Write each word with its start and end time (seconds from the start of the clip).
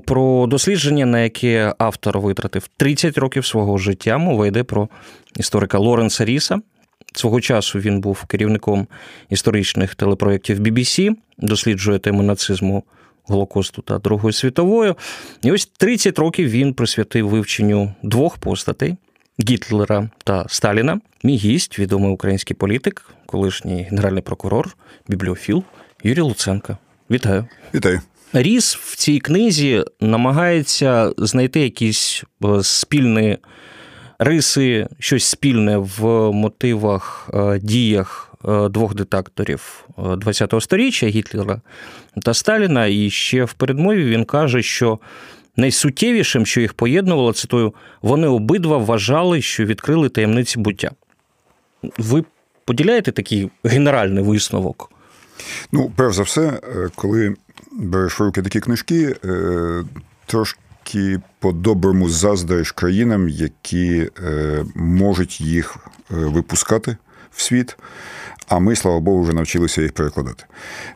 про 0.00 0.46
дослідження, 0.46 1.06
на 1.06 1.20
яке 1.20 1.74
автор 1.78 2.18
витратив 2.18 2.68
30 2.76 3.18
років 3.18 3.46
свого 3.46 3.78
життя. 3.78 4.18
Мова 4.18 4.46
йде 4.46 4.64
про 4.64 4.88
історика 5.36 5.78
Лоренса 5.78 6.24
Ріса. 6.24 6.60
Свого 7.14 7.40
часу 7.40 7.78
він 7.78 8.00
був 8.00 8.24
керівником 8.24 8.86
історичних 9.30 9.94
телепроєктів 9.94 10.60
BBC, 10.60 11.14
досліджує 11.38 11.98
тему 11.98 12.22
нацизму, 12.22 12.84
Голокосту 13.26 13.82
та 13.82 13.98
Другої 13.98 14.32
світової. 14.32 14.94
І 15.42 15.52
ось 15.52 15.66
30 15.66 16.18
років 16.18 16.48
він 16.48 16.74
присвятив 16.74 17.28
вивченню 17.28 17.94
двох 18.02 18.38
постатей 18.38 18.96
Гітлера 19.40 20.10
та 20.24 20.44
Сталіна. 20.48 21.00
Мій 21.22 21.36
гість, 21.36 21.78
відомий 21.78 22.10
український 22.10 22.56
політик, 22.56 23.06
колишній 23.26 23.82
генеральний 23.82 24.22
прокурор, 24.22 24.76
бібліофіл 25.08 25.64
Юрій 26.02 26.20
Луценко. 26.20 26.78
Вітаю. 27.10 27.46
Вітаю. 27.74 28.00
Ріс 28.36 28.76
в 28.76 28.96
цій 28.96 29.18
книзі 29.18 29.84
намагається 30.00 31.12
знайти 31.18 31.60
якісь 31.60 32.24
е, 32.44 32.62
спільні 32.62 33.38
риси, 34.18 34.86
щось 34.98 35.24
спільне 35.24 35.76
в 35.76 36.32
мотивах, 36.32 37.30
е, 37.34 37.58
діях 37.58 38.34
е, 38.48 38.68
двох 38.68 38.94
диктаторів 38.94 39.88
ХХ 39.96 40.60
століття 40.60 41.06
Гітлера 41.06 41.60
та 42.22 42.34
Сталіна. 42.34 42.86
І 42.86 43.10
ще 43.10 43.44
в 43.44 43.52
передмові 43.52 44.04
він 44.04 44.24
каже, 44.24 44.62
що 44.62 44.98
найсуттєвішим, 45.56 46.46
що 46.46 46.60
їх 46.60 46.74
поєднувало, 46.74 47.32
цитую, 47.32 47.74
вони 48.02 48.26
обидва 48.26 48.76
вважали, 48.76 49.42
що 49.42 49.64
відкрили 49.64 50.08
таємниці 50.08 50.58
буття. 50.58 50.90
Ви 51.98 52.24
поділяєте 52.64 53.12
такий 53.12 53.50
генеральний 53.64 54.24
висновок? 54.24 54.90
Ну, 55.72 55.92
перш 55.96 56.14
за 56.14 56.22
все, 56.22 56.60
коли 56.94 57.34
береш 57.78 58.20
в 58.20 58.22
руки 58.22 58.42
такі 58.42 58.60
книжки, 58.60 59.16
е, 59.24 59.84
трошки 60.26 61.20
по-доброму 61.38 62.08
заздриш 62.08 62.72
країнам, 62.72 63.28
які 63.28 64.10
е, 64.24 64.64
можуть 64.74 65.40
їх 65.40 65.76
е, 65.76 66.14
випускати 66.14 66.96
в 67.30 67.42
світ. 67.42 67.76
А 68.48 68.58
ми, 68.58 68.76
слава 68.76 69.00
Богу, 69.00 69.22
вже 69.22 69.32
навчилися 69.32 69.82
їх 69.82 69.92
перекладати. 69.92 70.44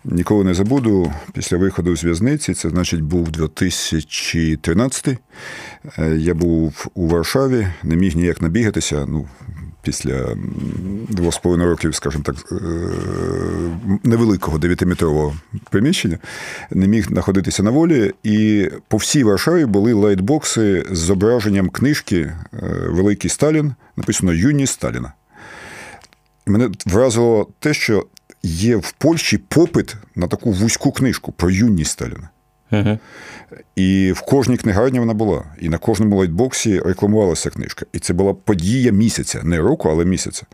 Ніколи 0.04 0.44
не 0.44 0.54
забуду, 0.54 1.12
після 1.32 1.56
виходу 1.56 1.96
з 1.96 2.04
в'язниці, 2.04 2.54
це 2.54 2.70
значить 2.70 3.00
був 3.00 3.30
2013 3.30 5.18
Я 6.16 6.34
був 6.34 6.86
у 6.94 7.08
Варшаві, 7.08 7.68
не 7.82 7.96
міг 7.96 8.16
ніяк 8.16 8.42
набігатися. 8.42 9.06
Ну, 9.08 9.28
після 9.88 10.36
двох 11.08 11.34
з 11.34 11.38
половиною 11.38 11.70
років, 11.70 11.94
скажімо 11.94 12.24
так, 12.26 12.36
е, 12.52 12.56
невеликого 14.04 14.58
дев'ятиметрового 14.58 15.36
приміщення, 15.70 16.18
не 16.70 16.88
міг 16.88 17.06
знаходитися 17.06 17.62
на 17.62 17.70
волі, 17.70 18.12
і 18.22 18.68
по 18.88 18.96
всій 18.96 19.24
Варшаві 19.24 19.64
були 19.64 19.92
лайтбокси 19.92 20.84
з 20.90 20.98
зображенням 20.98 21.68
книжки 21.68 22.16
е, 22.16 22.34
Великий 22.88 23.30
Сталін, 23.30 23.74
написано 23.96 24.32
Юність 24.32 24.72
Сталіна. 24.72 25.12
Мене 26.46 26.70
вразило 26.86 27.48
те, 27.58 27.74
що 27.74 28.06
є 28.42 28.76
в 28.76 28.92
Польщі 28.92 29.38
попит 29.38 29.96
на 30.14 30.26
таку 30.26 30.52
вузьку 30.52 30.92
книжку 30.92 31.32
про 31.32 31.50
юність 31.50 31.90
Сталіна. 31.90 32.28
І 33.76 34.12
в 34.16 34.20
кожній 34.20 34.56
книгарні 34.56 35.00
вона 35.00 35.14
була. 35.14 35.44
І 35.60 35.68
на 35.68 35.78
кожному 35.78 36.16
лайтбоксі 36.16 36.80
рекламувалася 36.80 37.50
книжка. 37.50 37.86
І 37.92 37.98
це 37.98 38.12
була 38.12 38.34
подія 38.34 38.92
місяця, 38.92 39.40
не 39.44 39.58
року, 39.58 39.88
але 39.88 40.04
місяця. 40.04 40.46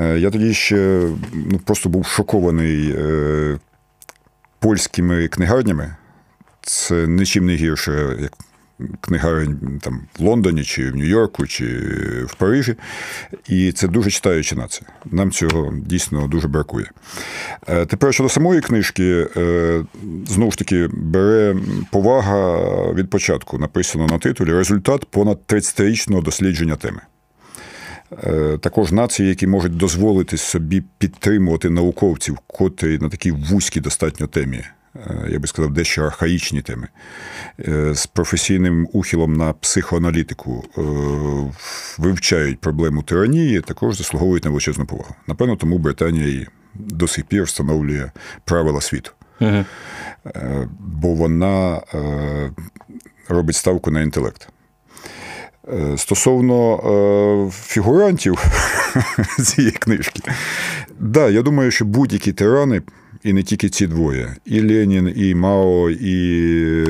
Е, 0.00 0.18
я 0.18 0.30
тоді 0.30 0.54
ще 0.54 1.08
ну, 1.32 1.58
просто 1.58 1.88
був 1.88 2.06
шокований 2.06 2.94
е, 2.98 3.58
польськими 4.58 5.28
книгарнями. 5.28 5.96
Це 6.62 7.06
нічим 7.06 7.46
не 7.46 7.54
гірше, 7.54 8.16
як 8.20 8.32
книгарень 9.00 9.80
там 9.82 10.00
в 10.18 10.22
Лондоні, 10.22 10.64
чи 10.64 10.90
в 10.90 10.96
Нью-Йорку, 10.96 11.46
чи 11.46 11.64
в 12.26 12.34
Парижі. 12.34 12.74
І 13.48 13.72
це 13.72 13.88
дуже 13.88 14.10
читаюча 14.10 14.56
нація. 14.56 14.90
Нам 15.10 15.30
цього 15.30 15.74
дійсно 15.86 16.28
дуже 16.28 16.48
бракує. 16.48 16.90
Е, 17.68 17.86
тепер 17.86 18.14
щодо 18.14 18.28
самої 18.28 18.60
книжки, 18.60 19.26
е, 19.36 19.84
знову 20.26 20.50
ж 20.50 20.58
таки, 20.58 20.88
бере 20.92 21.56
повага 21.90 22.58
від 22.92 23.10
початку. 23.10 23.58
Написано 23.58 24.06
на 24.06 24.18
титулі 24.18 24.52
результат 24.52 25.04
понад 25.04 25.38
30-річного 25.48 26.22
дослідження 26.22 26.76
теми. 26.76 27.00
Е, 28.24 28.58
також 28.58 28.92
нації, 28.92 29.28
які 29.28 29.46
можуть 29.46 29.76
дозволити 29.76 30.36
собі 30.36 30.82
підтримувати 30.98 31.70
науковців, 31.70 32.38
котрі 32.46 32.98
на 32.98 33.08
такій 33.08 33.30
вузькій 33.30 33.80
достатньо 33.80 34.26
темі 34.26 34.64
я 35.28 35.38
би 35.38 35.46
сказав, 35.46 35.72
дещо 35.72 36.02
архаїчні 36.02 36.62
теми, 36.62 36.88
е, 37.68 37.94
з 37.94 38.06
професійним 38.06 38.88
ухилом 38.92 39.32
на 39.32 39.52
психоаналітику 39.52 40.64
е, 40.78 40.82
вивчають 41.98 42.60
проблему 42.60 43.02
тиранії, 43.02 43.60
також 43.60 43.96
заслуговують 43.96 44.44
на 44.44 44.50
величезну 44.50 44.86
повагу. 44.86 45.14
Напевно, 45.26 45.56
тому 45.56 45.78
Британія 45.78 46.28
і 46.28 46.46
до 46.74 47.08
сих 47.08 47.24
пір 47.24 47.44
встановлює 47.44 48.10
правила 48.44 48.80
світу. 48.80 49.10
Угу. 49.40 49.64
Бо 50.78 51.08
вона 51.14 51.80
робить 53.28 53.56
ставку 53.56 53.90
на 53.90 54.00
інтелект. 54.00 54.48
Стосовно 55.96 57.50
фігурантів 57.54 58.44
цієї 59.44 59.72
книжки, 59.72 60.20
да, 60.98 61.28
я 61.28 61.42
думаю, 61.42 61.70
що 61.70 61.84
будь-які 61.84 62.32
тирани 62.32 62.82
і 63.24 63.32
не 63.32 63.42
тільки 63.42 63.68
ці 63.68 63.86
двоє: 63.86 64.36
і 64.44 64.60
Ленін, 64.60 65.12
і 65.16 65.34
Мао, 65.34 65.90
і 65.90 66.86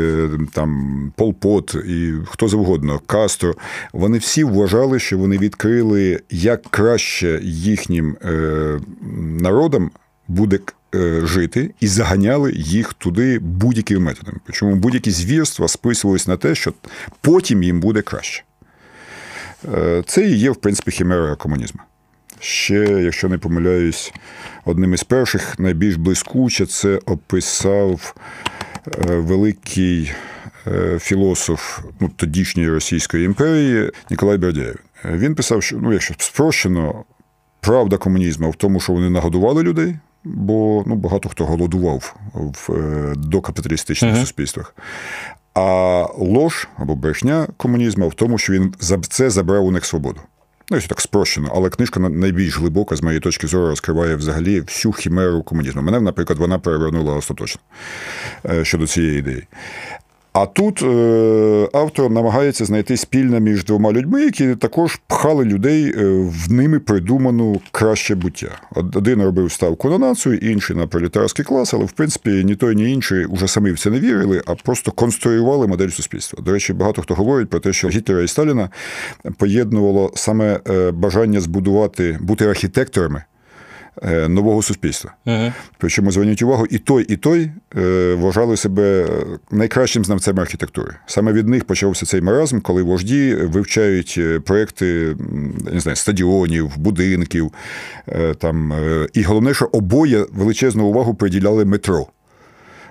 там 0.53 1.13
Полпот, 1.17 1.75
і 1.89 2.13
хто 2.27 2.49
завгодно, 2.49 3.01
Кастро. 3.07 3.55
Вони 3.93 4.19
всі 4.19 4.45
вважали, 4.45 4.99
що 4.99 5.19
вони 5.19 5.39
відкрили 5.39 6.21
як 6.31 6.63
краще 6.63 7.41
їхнім 7.43 8.17
е, 8.25 8.81
народам 9.41 9.91
буде. 10.29 10.59
Е, 10.95 11.27
жити 11.27 11.71
і 11.81 11.87
заганяли 11.87 12.53
їх 12.53 12.93
туди 12.95 13.39
будь-якими 13.39 14.01
методами. 14.01 14.39
Причому 14.45 14.77
будь-які 14.77 15.11
звірства 15.11 15.69
списувалися 15.69 16.31
на 16.31 16.37
те, 16.37 16.55
що 16.55 16.73
потім 17.21 17.63
їм 17.63 17.81
буде 17.81 18.03
краще. 18.03 18.45
Е, 19.75 20.03
це 20.07 20.27
і 20.27 20.37
є, 20.37 20.51
в 20.51 20.57
принципі, 20.57 20.91
хімера 20.91 21.37
комунізму. 21.37 21.81
Ще, 22.43 22.75
якщо 22.85 23.29
не 23.29 23.39
помиляюсь, 23.39 24.13
одним 24.65 24.95
із 24.95 25.05
перших 25.05 25.59
найбільш 25.59 25.97
блискуче 25.97 26.67
це 26.67 27.01
описав 27.07 28.15
е, 28.87 29.17
великий 29.17 30.13
е, 30.67 30.99
філософ 30.99 31.81
ну, 32.01 32.09
тодішньої 32.09 32.71
Російської 32.71 33.25
імперії 33.25 33.91
Ніколай 34.11 34.39
Бердяєв. 34.39 34.77
Він 35.05 35.35
писав, 35.35 35.63
що 35.63 35.77
ну, 35.77 35.93
якщо 35.93 36.15
спрощено, 36.19 37.05
правда 37.61 37.97
комунізму 37.97 38.51
в 38.51 38.57
тому, 38.57 38.81
що 38.81 38.93
вони 38.93 39.11
нагодували 39.11 39.63
людей. 39.63 39.97
Бо 40.25 40.85
ну, 40.87 40.95
багато 40.95 41.29
хто 41.29 41.45
голодував 41.45 42.17
в 42.35 42.73
е, 42.73 43.15
докапіталістичних 43.17 44.15
uh-huh. 44.15 44.21
суспільствах. 44.21 44.75
А 45.55 46.07
лож 46.19 46.69
або 46.77 46.97
брехня 46.97 47.47
комунізму 47.57 48.09
в 48.09 48.15
тому, 48.15 48.39
що 48.39 48.53
він 48.53 48.75
це 49.09 49.31
забрав 49.31 49.65
у 49.65 49.71
них 49.71 49.85
свободу. 49.85 50.21
Ну, 50.73 50.77
якщо 50.77 50.89
так 50.89 51.01
спрощено, 51.01 51.53
але 51.55 51.71
книжка 51.71 52.01
найбільш 52.01 52.59
глибока, 52.59 52.97
з 52.97 53.03
моєї 53.03 53.21
точки 53.21 53.47
зору, 53.47 53.67
розкриває 53.67 54.17
взагалі 54.17 54.61
всю 54.61 54.93
хімеру 54.93 55.43
комунізму. 55.43 55.83
Мене, 55.83 56.01
наприклад, 56.01 56.39
вона 56.39 56.59
перевернула 56.59 57.15
остаточно 57.15 57.61
е, 58.51 58.65
щодо 58.65 58.87
цієї 58.87 59.19
ідеї. 59.19 59.47
А 60.33 60.47
тут 60.47 60.83
е, 60.83 61.69
автор 61.73 62.11
намагається 62.11 62.65
знайти 62.65 62.97
спільне 62.97 63.41
між 63.41 63.65
двома 63.65 63.93
людьми, 63.93 64.23
які 64.23 64.55
також 64.55 65.01
пхали 65.07 65.45
людей 65.45 65.95
е, 65.97 66.05
в 66.47 66.53
ними 66.53 66.79
придуману 66.79 67.61
краще 67.71 68.15
буття. 68.15 68.61
Один 68.75 69.23
робив 69.23 69.53
ставку 69.53 69.91
на 69.91 69.99
націю, 69.99 70.35
інший 70.35 70.77
на 70.77 70.87
пролетарський 70.87 71.45
клас, 71.45 71.75
але 71.75 71.85
в 71.85 71.93
принципі 71.93 72.31
ні 72.45 72.57
той, 72.57 72.75
ні 72.75 72.93
інший 72.93 73.25
уже 73.25 73.49
самі 73.49 73.71
в 73.71 73.79
це 73.79 73.91
не 73.91 74.01
вірили, 74.01 74.43
а 74.47 74.55
просто 74.55 74.91
конструювали 74.91 75.67
модель 75.67 75.89
суспільства. 75.89 76.43
До 76.43 76.53
речі, 76.53 76.73
багато 76.73 77.03
хто 77.03 77.15
говорить 77.15 77.51
про 77.51 77.61
те, 77.61 77.73
що 77.73 77.89
Гітлера 77.89 78.23
і 78.23 78.29
Сталіна 78.29 78.71
поєднувало 79.37 80.11
саме 80.15 80.61
е, 80.69 80.91
бажання 80.91 81.41
збудувати 81.41 82.19
бути 82.21 82.47
архітекторами. 82.47 83.25
Е, 84.03 84.29
нового 84.29 84.63
суспільства. 84.63 85.15
Ага. 85.25 85.53
Причому 85.79 86.13
зверніть 86.13 86.43
увагу, 86.43 86.67
і 86.71 86.79
той, 86.79 87.05
і 87.09 87.17
той 87.17 87.51
е, 87.77 88.15
вважали 88.15 88.57
себе 88.57 89.09
найкращим 89.51 90.05
знавцем 90.05 90.41
архітектури. 90.41 90.95
Саме 91.07 91.33
від 91.33 91.49
них 91.49 91.65
почався 91.65 92.07
цей 92.07 92.21
маразм, 92.21 92.61
коли 92.61 92.83
вожді 92.83 93.35
вивчають 93.35 94.15
е, 94.19 94.41
проекти 94.41 95.17
не 95.73 95.81
знаю, 95.81 95.97
стадіонів, 95.97 96.77
будинків. 96.77 97.53
Там. 98.39 98.73
І 99.13 99.23
головне, 99.23 99.55
що 99.55 99.65
обоє 99.65 100.27
величезну 100.33 100.85
увагу 100.85 101.15
приділяли 101.15 101.65
метро. 101.65 102.07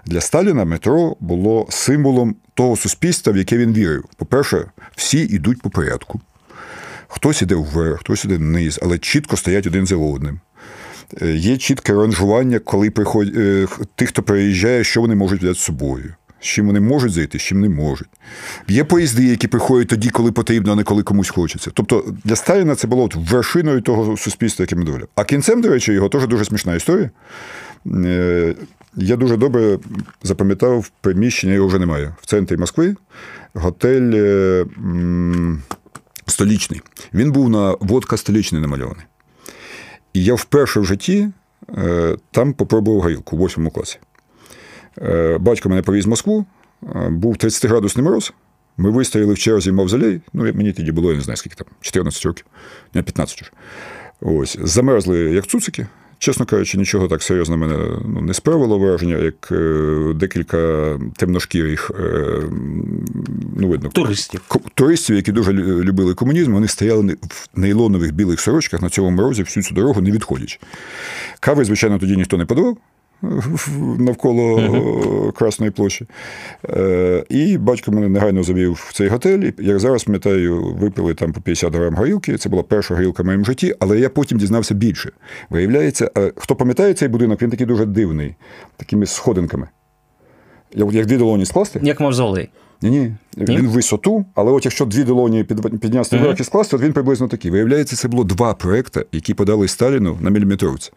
Для 0.05 0.21
Сталіна 0.21 0.65
метро 0.65 1.15
було 1.19 1.67
символом 1.69 2.35
того 2.53 2.75
суспільства, 2.75 3.33
в 3.33 3.37
яке 3.37 3.57
він 3.57 3.73
вірив. 3.73 4.03
По-перше, 4.17 4.65
всі 4.95 5.17
йдуть 5.17 5.61
по 5.61 5.69
порядку. 5.69 6.21
Хтось 7.07 7.41
іде 7.41 7.55
вверх, 7.55 7.99
хтось 7.99 8.25
іде 8.25 8.37
вниз, 8.37 8.79
але 8.81 8.97
чітко 8.97 9.37
стоять 9.37 9.67
один 9.67 9.85
за 9.85 9.95
одним. 9.95 10.39
Е, 11.21 11.35
є 11.35 11.57
чітке 11.57 11.93
ранжування, 11.93 12.59
коли 12.59 12.89
приходять 12.89 13.33
е, 13.37 13.67
тих, 13.95 14.09
хто 14.09 14.23
приїжджає, 14.23 14.83
що 14.83 15.01
вони 15.01 15.15
можуть 15.15 15.39
взяти 15.39 15.55
з 15.55 15.59
собою. 15.59 16.13
з 16.39 16.45
чим 16.45 16.67
вони 16.67 16.79
можуть 16.79 17.11
зайти, 17.13 17.39
з 17.39 17.41
чим 17.41 17.61
не 17.61 17.69
можуть. 17.69 18.07
Є 18.67 18.83
поїзди, 18.83 19.23
які 19.23 19.47
приходять 19.47 19.87
тоді, 19.87 20.09
коли 20.09 20.31
потрібно, 20.31 20.71
а 20.71 20.75
не 20.75 20.83
коли 20.83 21.03
комусь 21.03 21.29
хочеться. 21.29 21.71
Тобто 21.73 22.13
для 22.23 22.35
Сталіна 22.35 22.75
це 22.75 22.87
було 22.87 23.03
от 23.03 23.15
вершиною 23.15 23.81
того 23.81 24.17
суспільства, 24.17 24.63
яке 24.63 24.75
ми 24.75 24.83
довели. 24.83 25.05
А 25.15 25.23
кінцем, 25.23 25.61
до 25.61 25.69
речі, 25.69 25.93
його 25.93 26.09
теж 26.09 26.27
дуже 26.27 26.45
смішна 26.45 26.75
історія. 26.75 27.09
Е, 27.87 28.55
Я 28.95 29.15
дуже 29.15 29.37
добре 29.37 29.77
запам'ятав 30.23 30.91
приміщення, 31.01 31.53
його 31.53 31.67
вже 31.67 31.79
немає. 31.79 32.15
В 32.21 32.25
центрі 32.25 32.57
Москви 32.57 32.95
готель 33.53 34.11
столічний. 36.27 36.81
Він 37.13 37.31
був 37.31 37.49
на 37.49 37.75
водка 37.79 38.17
столічний 38.17 38.61
намальований. 38.61 39.05
І 40.13 40.23
я 40.23 40.33
вперше 40.33 40.79
в 40.79 40.85
житті 40.85 41.29
е, 41.77 42.17
там 42.31 42.53
попробував 42.53 43.01
горілку 43.01 43.37
в 43.37 43.45
8 43.45 43.69
класі. 43.69 43.97
Е, 45.01 45.37
Батько 45.37 45.69
мене 45.69 45.81
повіз 45.81 46.05
в 46.05 46.09
Москву, 46.09 46.45
е, 46.95 47.09
був 47.09 47.35
30-градусний 47.35 48.01
мороз. 48.01 48.33
Ми 48.77 48.89
вистояли 48.89 49.33
в 49.33 49.37
черзі 49.37 49.71
мавзолей. 49.71 50.21
Ну, 50.33 50.43
мені 50.43 50.73
тоді 50.73 50.91
було, 50.91 51.09
я 51.09 51.17
не 51.17 51.23
знаю, 51.23 51.37
скільки 51.37 51.55
там, 51.55 51.67
14 51.81 52.25
років, 52.25 52.45
не 52.93 53.03
15 53.03 53.41
вже. 53.41 53.51
Ось. 54.21 54.57
Замерзли, 54.61 55.19
як 55.19 55.47
цуцики. 55.47 55.87
Чесно 56.21 56.45
кажучи, 56.45 56.77
нічого 56.77 57.07
так 57.07 57.23
серйозно 57.23 57.57
мене 57.57 57.75
ну, 58.05 58.21
не 58.21 58.33
справило 58.33 58.79
враження, 58.79 59.17
як 59.17 59.49
е, 59.51 60.13
декілька 60.15 60.99
темношкірих, 61.17 61.91
е, 61.99 62.41
ну, 63.57 63.67
видно, 63.67 63.89
Туристів. 63.89 64.41
туристів, 64.73 65.15
які 65.15 65.31
дуже 65.31 65.53
любили 65.53 66.13
комунізм, 66.13 66.53
вони 66.53 66.67
стояли 66.67 67.17
в 67.29 67.47
нейлонових 67.55 68.13
білих 68.13 68.39
сорочках 68.39 68.81
на 68.81 68.89
цьому 68.89 69.09
морозі 69.09 69.43
всю 69.43 69.63
цю 69.63 69.75
дорогу, 69.75 70.01
не 70.01 70.11
відходячи. 70.11 70.59
Кави, 71.39 71.65
звичайно, 71.65 71.99
тоді 71.99 72.17
ніхто 72.17 72.37
не 72.37 72.45
подавав 72.45 72.77
навколо 73.99 74.59
е, 74.59 75.31
Красної 75.31 75.71
площі. 75.71 76.05
Е, 76.69 77.23
І 77.29 77.57
батько 77.57 77.91
мене 77.91 78.09
негайно 78.09 78.43
завів 78.43 78.85
в 78.87 78.93
цей 78.93 79.07
готель. 79.07 79.39
І, 79.39 79.53
як 79.59 79.79
зараз 79.79 80.03
пам'ятаю, 80.03 80.63
випили 80.63 81.13
там 81.13 81.33
по 81.33 81.41
50 81.41 81.75
грам 81.75 81.95
горілки. 81.95 82.37
Це 82.37 82.49
була 82.49 82.63
перша 82.63 82.95
горілка 82.95 83.23
в 83.23 83.25
моєму 83.25 83.45
житті, 83.45 83.75
але 83.79 83.99
я 83.99 84.09
потім 84.09 84.37
дізнався 84.37 84.73
більше. 84.73 85.11
Виявляється, 85.49 86.11
е, 86.17 86.31
хто 86.35 86.55
пам'ятає 86.55 86.93
цей 86.93 87.07
будинок, 87.07 87.41
він 87.41 87.49
такий 87.49 87.65
дуже 87.65 87.85
дивний, 87.85 88.35
такими 88.77 89.05
сходинками. 89.05 89.67
Як 90.75 91.05
дві 91.05 91.17
долоні 91.17 91.45
скласти. 91.45 91.79
Як 91.83 91.99
мавзолей. 91.99 92.49
Ні, 92.81 92.89
ні, 92.89 93.11
він 93.37 93.67
в 93.67 93.69
висоту, 93.69 94.25
але 94.35 94.51
от 94.51 94.65
якщо 94.65 94.85
дві 94.85 95.03
долоні 95.03 95.43
підняти 95.81 96.17
вверх 96.17 96.39
і 96.39 96.43
скласти, 96.43 96.77
то 96.77 96.83
він 96.83 96.93
приблизно 96.93 97.27
такий. 97.27 97.51
Виявляється, 97.51 97.95
це 97.95 98.07
було 98.07 98.23
два 98.23 98.53
проекти, 98.53 99.05
які 99.11 99.33
подали 99.33 99.67
Сталіну 99.67 100.17
на 100.21 100.29
міліметровці. 100.29 100.91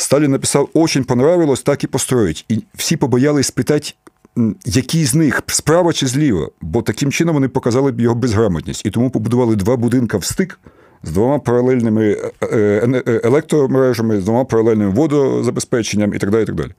Сталін 0.00 0.30
написав, 0.30 0.68
очень 0.74 1.04
понравилось, 1.04 1.62
так 1.62 1.84
і 1.84 1.86
построїть. 1.86 2.44
І 2.48 2.62
всі 2.74 2.96
побоялись 2.96 3.46
спитати, 3.46 3.92
який 4.64 5.04
з 5.04 5.14
них, 5.14 5.42
справа 5.46 5.92
чи 5.92 6.06
зліва, 6.06 6.48
бо 6.60 6.82
таким 6.82 7.12
чином 7.12 7.34
вони 7.34 7.48
показали 7.48 7.92
б 7.92 8.00
його 8.00 8.14
безграмотність. 8.14 8.86
І 8.86 8.90
тому 8.90 9.10
побудували 9.10 9.56
два 9.56 9.76
будинка 9.76 10.18
в 10.18 10.24
стик 10.24 10.58
з 11.02 11.10
двома 11.10 11.38
паралельними 11.38 12.16
е, 12.42 12.46
е, 12.52 13.02
е, 13.06 13.20
електромережами, 13.24 14.20
з 14.20 14.24
двома 14.24 14.44
паралельним 14.44 14.92
водозабезпеченням 14.92 16.14
і 16.14 16.18
так 16.18 16.30
далі. 16.30 16.42
І 16.42 16.46
так 16.46 16.54
далі. 16.54 16.70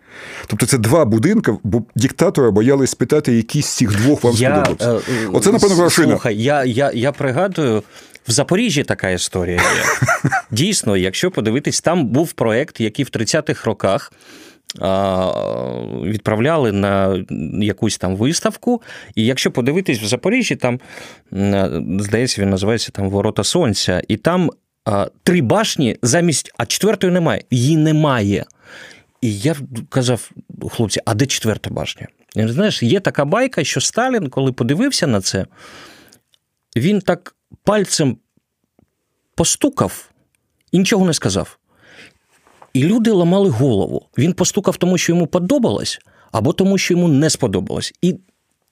Тобто 0.48 0.66
це 0.66 0.78
два 0.78 1.06
будинки, 1.06 1.54
бо 1.64 1.84
диктатора 1.96 2.52
боялись 2.52 2.90
спитати, 2.90 3.34
який 3.34 3.62
з 3.62 3.68
цих 3.68 3.98
двох 3.98 4.24
вам 4.24 4.34
Я, 4.34 4.66
сподобався. 4.66 5.12
Оце, 5.34 5.52
напевно, 5.52 5.76
вершина. 5.76 6.08
Слухай, 6.08 6.38
я, 6.38 6.64
я, 6.64 6.92
я 6.94 7.12
пригадую, 7.12 7.84
в 8.28 8.32
Запоріжжі 8.32 8.84
така 8.84 9.10
історія 9.10 9.56
є. 9.58 10.10
Дійсно, 10.52 10.98
якщо 10.98 11.32
подивитись, 11.32 11.82
там 11.82 12.06
був 12.08 12.34
проєкт, 12.34 12.82
який 12.82 13.06
в 13.06 13.08
30-х 13.08 13.66
роках 13.66 14.14
відправляли 16.04 16.72
на 16.72 17.26
якусь 17.62 17.98
там 17.98 18.16
виставку. 18.16 18.82
І 19.16 19.26
якщо 19.26 19.52
подивитись 19.52 20.02
в 20.02 20.06
Запоріжжі, 20.06 20.56
там, 20.56 20.80
здається, 22.00 22.42
він 22.42 22.50
називається 22.50 22.92
там 22.92 23.10
Ворота 23.10 23.44
Сонця, 23.44 24.02
і 24.08 24.18
там 24.18 24.52
а, 24.86 25.08
три 25.24 25.42
башні 25.42 25.98
замість, 26.02 26.52
а 26.58 26.66
четвертої 26.66 27.14
немає. 27.14 27.44
Її 27.52 27.78
немає. 27.78 28.46
І 29.22 29.40
я 29.40 29.56
казав, 29.90 30.32
хлопці, 30.72 31.00
а 31.06 31.14
де 31.14 31.26
четверта 31.26 31.70
башня? 31.70 32.08
І, 32.36 32.48
знаєш, 32.48 32.84
є 32.84 33.00
така 33.00 33.26
байка, 33.26 33.64
що 33.64 33.82
Сталін, 33.82 34.30
коли 34.30 34.52
подивився 34.52 35.08
на 35.08 35.22
це, 35.22 35.46
він 36.76 37.02
так 37.02 37.36
пальцем 37.64 38.18
постукав 39.36 40.10
і 40.72 40.80
нічого 40.80 41.06
не 41.06 41.14
сказав. 41.14 41.58
І 42.74 42.84
люди 42.84 43.12
ламали 43.12 43.50
голову. 43.50 44.08
Він 44.18 44.34
постукав 44.34 44.78
тому, 44.78 44.98
що 44.98 45.12
йому 45.12 45.28
подобалось, 45.28 46.00
або 46.32 46.54
тому, 46.54 46.78
що 46.78 46.94
йому 46.94 47.08
не 47.08 47.30
сподобалось. 47.30 47.94
І 48.02 48.16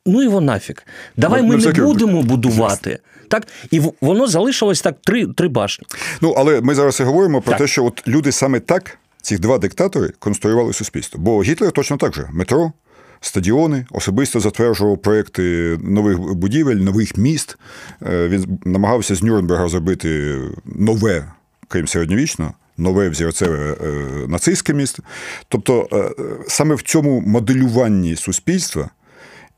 ну 0.06 0.24
його 0.24 0.42
нафіг. 0.42 0.76
Давай 1.18 1.42
Ну, 1.42 1.48
ми 1.48 1.58
не 1.58 1.72
будемо 1.72 2.22
будувати. 2.22 3.00
Так? 3.28 3.48
І 3.72 3.82
воно 4.02 4.28
залишилось 4.28 4.82
так 4.82 4.96
три, 5.02 5.28
три 5.28 5.48
башні. 5.48 5.88
Ну, 6.22 6.34
але 6.38 6.62
ми 6.62 6.76
зараз 6.76 7.00
і 7.00 7.04
говоримо 7.04 7.42
про 7.42 7.52
Так. 7.52 7.58
те, 7.62 7.68
що 7.68 7.86
от 7.86 8.08
люди 8.08 8.32
саме 8.32 8.60
так, 8.60 8.98
ці 9.22 9.38
два 9.38 9.58
диктатори, 9.58 10.14
конструювали 10.20 10.74
суспільство. 10.74 11.20
Бо 11.20 11.44
Гітлер 11.44 11.72
точно 11.72 11.98
так 11.98 12.14
же: 12.16 12.30
метро, 12.32 12.72
стадіони, 13.22 13.86
особисто 13.92 14.40
затверджував 14.40 14.98
проекти 14.98 15.78
нових 15.84 16.20
будівель, 16.20 16.76
нових 16.76 17.18
міст. 17.18 17.58
Е, 18.02 18.28
Він 18.28 18.60
намагався 18.66 19.16
з 19.16 19.24
Нюрнберга 19.24 19.68
зробити 19.68 20.38
нове, 20.66 21.32
крім 21.68 21.88
середньовічного. 21.88 22.54
Нове 22.78 23.10
взірцеве 23.10 23.72
е, 23.72 23.86
нацистське 24.28 24.74
місто. 24.74 25.04
Тобто 25.48 25.88
е, 25.94 26.12
саме 26.48 26.76
в 26.76 26.82
цьому 26.82 27.20
моделюванні 27.22 28.16
суспільства 28.16 28.90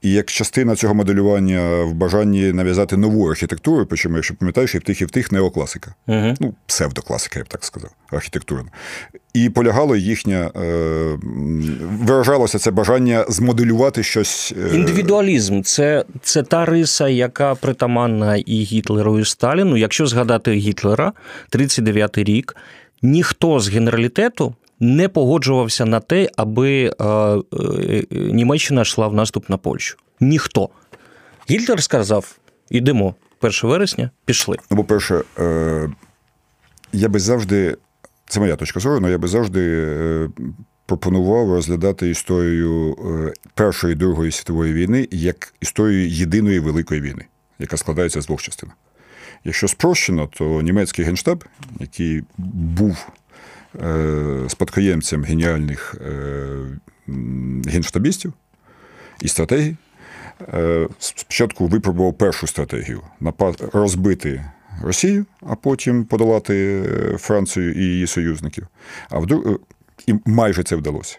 і 0.02 0.12
як 0.12 0.32
частина 0.32 0.76
цього 0.76 0.94
моделювання 0.94 1.84
в 1.84 1.94
бажанні 1.94 2.54
нав'язати 2.54 2.98
нову 2.98 3.30
архітектуру, 3.30 3.86
причому, 3.86 4.16
якщо 4.16 4.36
пам'ятаєш, 4.36 4.76
і 4.76 4.78
в 4.78 4.82
тих, 4.82 5.02
і 5.02 5.06
в 5.06 5.12
тих 5.12 5.32
неокласика, 5.32 5.94
Угу. 6.08 6.34
ну, 6.40 6.54
псевдокласика, 6.66 7.40
я 7.40 7.46
б 7.46 7.48
так 7.48 7.64
сказав, 7.66 7.92
архітектурна. 8.12 8.70
І 9.34 9.50
полягало 9.50 9.96
їхнє, 9.96 10.52
е, 10.56 11.18
виражалося 12.02 12.60
це 12.60 12.72
бажання 12.72 13.26
змоделювати 13.30 14.04
щось. 14.04 14.54
е, 14.72 14.76
Індивідуалізм 14.76 15.62
це, 15.62 16.06
це 16.22 16.44
та 16.44 16.66
риса, 16.66 17.08
яка 17.08 17.56
притаманна 17.56 18.36
і 18.38 18.56
Гітлеру, 18.64 19.20
і 19.20 19.26
Сталіну. 19.26 19.78
Якщо 19.78 20.08
згадати 20.08 20.52
Гітлера, 20.54 21.14
39-й 21.52 22.24
рік, 22.24 22.56
ніхто 23.02 23.60
з 23.60 23.70
генералітету 23.70 24.56
не 24.82 25.10
погоджувався 25.10 25.86
на 25.86 26.00
те, 26.00 26.30
аби 26.38 26.84
е, 26.84 27.06
е, 27.06 28.06
Німеччина 28.12 28.82
йшла 28.82 29.08
в 29.08 29.14
наступ 29.14 29.50
на 29.50 29.58
Польщу. 29.58 29.98
Ніхто. 30.20 30.70
Гітлер 31.50 31.84
сказав: 31.84 32.38
ідемо 32.70 33.16
1 33.42 33.54
вересня, 33.64 34.10
пішли. 34.26 34.58
Ну, 34.72 34.78
по-перше, 34.78 35.22
е, 35.40 35.90
я 36.94 37.10
би 37.10 37.20
завжди, 37.20 37.78
це 38.30 38.40
моя 38.40 38.56
точка 38.56 38.80
зору, 38.80 38.98
але 39.02 39.12
я 39.12 39.18
би 39.18 39.28
завжди 39.28 40.30
пропонував 40.86 41.54
розглядати 41.54 42.10
історію 42.10 42.96
Першої 43.54 43.94
і 43.94 43.96
Другої 43.96 44.32
світової 44.32 44.74
війни 44.74 45.08
як 45.12 45.54
історію 45.62 46.10
єдиної 46.10 46.60
великої 46.60 47.02
війни, 47.02 47.26
яка 47.60 47.78
складається 47.78 48.22
з 48.22 48.26
двох 48.26 48.42
частин. 48.42 48.70
Якщо 49.44 49.68
спрощено, 49.68 50.30
то 50.34 50.62
німецький 50.62 51.06
генштаб, 51.06 51.44
який 51.80 52.24
був 52.38 53.08
спадкоємцем 54.50 55.24
геніальних 55.24 55.96
е, 56.02 56.58
генштабістів 57.68 58.34
і 59.22 59.28
стратегій, 59.28 59.76
е, 60.54 60.88
спочатку 61.00 61.68
випробував 61.68 62.18
першу 62.18 62.48
стратегію 62.48 63.02
розбити 63.74 64.44
Росію, 64.84 65.26
а 65.42 65.56
потім 65.56 66.06
подолати 66.06 66.84
е, 66.86 67.18
Францію 67.18 67.74
і 67.74 67.84
її 67.84 68.08
союзників. 68.08 68.68
А 69.10 69.20
вдруг 69.20 69.48
е, 69.48 69.58
і 70.08 70.14
майже 70.26 70.64
це 70.64 70.76
вдалося. 70.76 71.18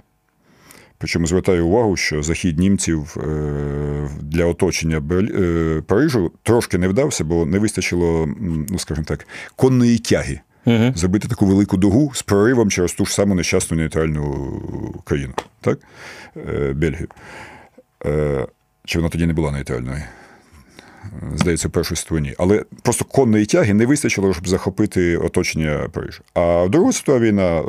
Причому 0.99 1.27
звертаю 1.27 1.67
увагу, 1.67 1.97
що 1.97 2.23
захід 2.23 2.59
німців 2.59 3.17
е, 3.17 4.09
для 4.21 4.45
оточення 4.47 5.03
е, 5.13 5.83
Парижу 5.87 6.33
трошки 6.43 6.79
не 6.79 6.89
вдався, 6.89 7.25
бо 7.25 7.47
не 7.47 7.59
вистачило, 7.59 8.29
ну 8.71 8.79
скажімо 8.79 9.05
так, 9.09 9.27
конної 9.57 9.99
тяги. 9.99 10.41
Угу. 10.65 10.93
Зробити 10.95 11.29
таку 11.29 11.47
велику 11.47 11.77
дугу 11.77 12.13
з 12.15 12.23
проривом 12.23 12.71
через 12.71 12.93
ту 12.93 13.07
ж 13.07 13.15
саму 13.15 13.35
нещасну 13.35 13.77
нейтральну 13.77 15.03
країну, 15.05 15.35
так? 15.61 15.79
Е, 16.37 16.73
Бельгію. 16.73 17.09
Е, 18.07 18.47
Чи 18.85 18.99
вона 18.99 19.09
тоді 19.09 19.27
не 19.27 19.33
була 19.33 19.51
нейтральною? 19.51 20.03
Здається, 21.35 21.69
в 21.69 21.71
першій 21.71 21.97
світовій. 21.97 22.35
Але 22.39 22.65
просто 22.83 23.05
конної 23.05 23.47
тяги 23.47 23.75
не 23.75 23.87
вистачило, 23.87 24.33
щоб 24.33 24.49
захопити 24.49 25.17
оточення 25.17 25.89
Парижа. 25.93 26.21
А 26.35 26.67
Друга 26.71 26.93
світова 26.93 27.19
війна, 27.19 27.63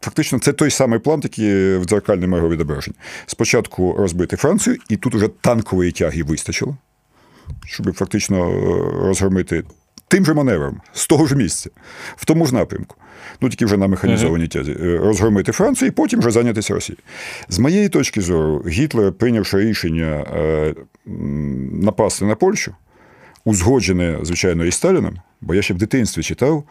фактично, 0.00 0.38
це 0.38 0.52
той 0.52 0.70
самий 0.70 0.98
план, 0.98 1.20
який 1.22 1.76
в 1.76 1.84
дзеркальному 1.84 2.36
його 2.36 2.48
відображенні. 2.48 2.96
Спочатку 3.26 3.94
розбити 3.98 4.36
Францію, 4.36 4.76
і 4.88 4.96
тут 4.96 5.14
уже 5.14 5.28
танкової 5.28 5.92
тяги 5.92 6.22
вистачило, 6.22 6.76
щоб 7.66 7.92
фактично 7.92 8.50
е, 8.50 9.06
розгромити 9.06 9.64
тим 10.10 10.24
же 10.24 10.34
маневром, 10.34 10.80
з 10.92 11.06
того 11.06 11.26
ж 11.26 11.36
місця, 11.36 11.70
в 12.16 12.24
тому 12.24 12.46
ж 12.46 12.54
напрямку. 12.54 12.96
Ну, 13.40 13.48
тільки 13.48 13.64
вже 13.64 13.76
на 13.76 13.86
механізованій 13.86 14.48
тязі, 14.48 14.72
е, 14.72 14.96
розгромити 14.96 15.52
Францію 15.52 15.88
і 15.88 15.90
потім 15.90 16.20
вже 16.20 16.30
зайнятися 16.30 16.74
Росією. 16.74 17.02
З 17.48 17.58
моєї 17.58 17.88
точки 17.88 18.20
зору, 18.20 18.64
Гітлер, 18.68 19.12
прийнявши 19.12 19.60
рішення 19.60 20.26
е, 20.36 20.74
напасти 21.72 22.24
на 22.24 22.34
Польщу, 22.34 22.74
узгоджене, 23.44 24.18
звичайно, 24.22 24.64
і 24.64 24.70
Сталіном, 24.70 25.16
бо 25.40 25.54
я 25.54 25.62
ще 25.62 25.74
в 25.74 25.78
дитинстві 25.78 26.22
читав 26.22 26.64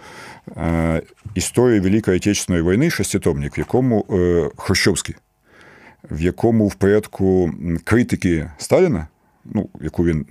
е, 0.58 1.02
історію 1.36 1.82
Великої 1.82 2.18
Отечественної 2.18 2.64
війни, 2.64 2.90
шеститомник, 2.90 3.58
в 3.58 3.60
якому 3.60 4.06
Хрущовський, 4.58 5.16
в 6.12 6.22
якому 6.22 6.68
в 6.68 6.76
порядку 6.76 7.52
критики 7.84 8.52
Сталіна, 8.58 9.08
ну, 9.46 9.70
яку 9.82 10.06
він 10.06 10.26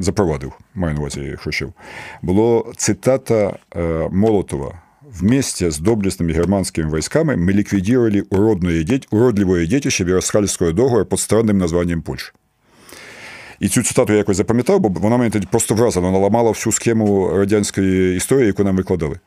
запровадив, 0.00 0.52
маю 0.74 0.94
на 0.94 1.00
увазі 1.00 1.36
Хрущев, 1.38 1.72
було 2.22 2.72
цитата 2.76 3.58
Молотова. 4.10 4.82
Вместе 5.20 5.70
с 5.70 5.78
доблестными 5.78 6.32
германскими 6.32 6.90
войсками 6.90 7.36
мы 7.36 7.52
ликвидировали 7.52 8.24
уродное, 8.30 9.00
уродливое 9.10 9.66
детище 9.66 10.04
Веросхальського 10.04 10.72
договору 10.72 11.04
під 11.04 11.20
странним 11.20 11.58
названням 11.58 12.02
Польщі. 12.02 12.32
І 13.60 13.68
цю 13.68 13.82
цитату 13.82 14.12
я 14.12 14.18
якось 14.18 14.36
запам'ятав, 14.36 14.80
бо 14.80 14.88
вона 14.88 15.16
мене 15.16 15.30
тоді 15.30 15.46
просто 15.50 15.74
вразила, 15.74 16.06
вона 16.06 16.18
ламала 16.18 16.50
всю 16.50 16.72
схему 16.72 17.30
радянської 17.34 18.16
історії, 18.16 18.46
яку 18.46 18.64
нам 18.64 18.76
викладали. 18.76 19.18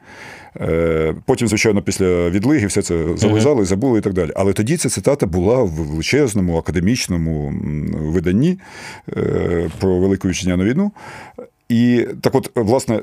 Е, 0.57 1.15
потім, 1.25 1.47
звичайно, 1.47 1.81
після 1.81 2.29
відлиги 2.29 2.67
все 2.67 2.81
це 2.81 3.17
зализали, 3.17 3.65
забули 3.65 3.99
і 3.99 4.01
так 4.01 4.13
далі. 4.13 4.31
Але 4.35 4.53
тоді 4.53 4.77
ця 4.77 4.89
цитата 4.89 5.25
була 5.25 5.63
в 5.63 5.69
величезному 5.69 6.57
академічному 6.57 7.53
виданні 7.93 8.59
е, 9.17 9.69
про 9.79 9.99
Велику 9.99 10.27
Вітчизняну 10.27 10.63
війну. 10.63 10.91
І 11.69 12.07
так 12.21 12.35
от, 12.35 12.51
власне, 12.55 13.01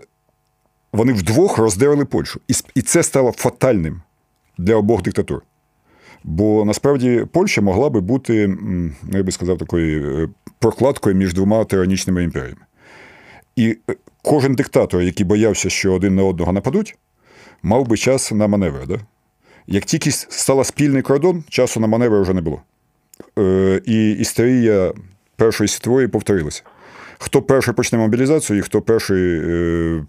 вони 0.92 1.12
вдвох 1.12 1.58
роздерли 1.58 2.04
Польщу. 2.04 2.40
І 2.74 2.82
це 2.82 3.02
стало 3.02 3.32
фатальним 3.32 4.02
для 4.58 4.76
обох 4.76 5.02
диктатур. 5.02 5.42
Бо 6.24 6.64
насправді 6.64 7.26
Польща 7.32 7.60
могла 7.60 7.90
би 7.90 8.00
бути, 8.00 8.56
я 9.12 9.22
би 9.22 9.32
сказав, 9.32 9.58
такою 9.58 10.18
е, 10.24 10.28
прокладкою 10.58 11.16
між 11.16 11.34
двома 11.34 11.64
тиранічними 11.64 12.24
імперіями. 12.24 12.60
І 13.56 13.76
кожен 14.22 14.54
диктатор, 14.54 15.02
який 15.02 15.26
боявся, 15.26 15.70
що 15.70 15.92
один 15.92 16.14
на 16.14 16.24
одного 16.24 16.52
нападуть, 16.52 16.96
мав 17.62 17.88
би 17.88 17.96
час 17.96 18.32
на 18.32 18.46
маневри. 18.46 18.86
Да? 18.88 18.98
Як 19.66 19.84
тільки 19.84 20.10
стала 20.10 20.64
спільний 20.64 21.02
кордон, 21.02 21.44
часу 21.48 21.80
на 21.80 21.86
маневри 21.86 22.20
вже 22.20 22.34
не 22.34 22.40
було. 22.40 22.62
Е, 23.38 23.80
І 23.86 24.10
історія 24.10 24.92
Першої 25.36 25.68
світової 25.68 26.08
повторилася. 26.08 26.62
Хто 27.18 27.42
перший 27.42 27.74
почне 27.74 27.98
мобілізацію, 27.98 28.58
і 28.58 28.62
хто 28.62 28.82
перший 28.82 29.40
е, 29.40 30.04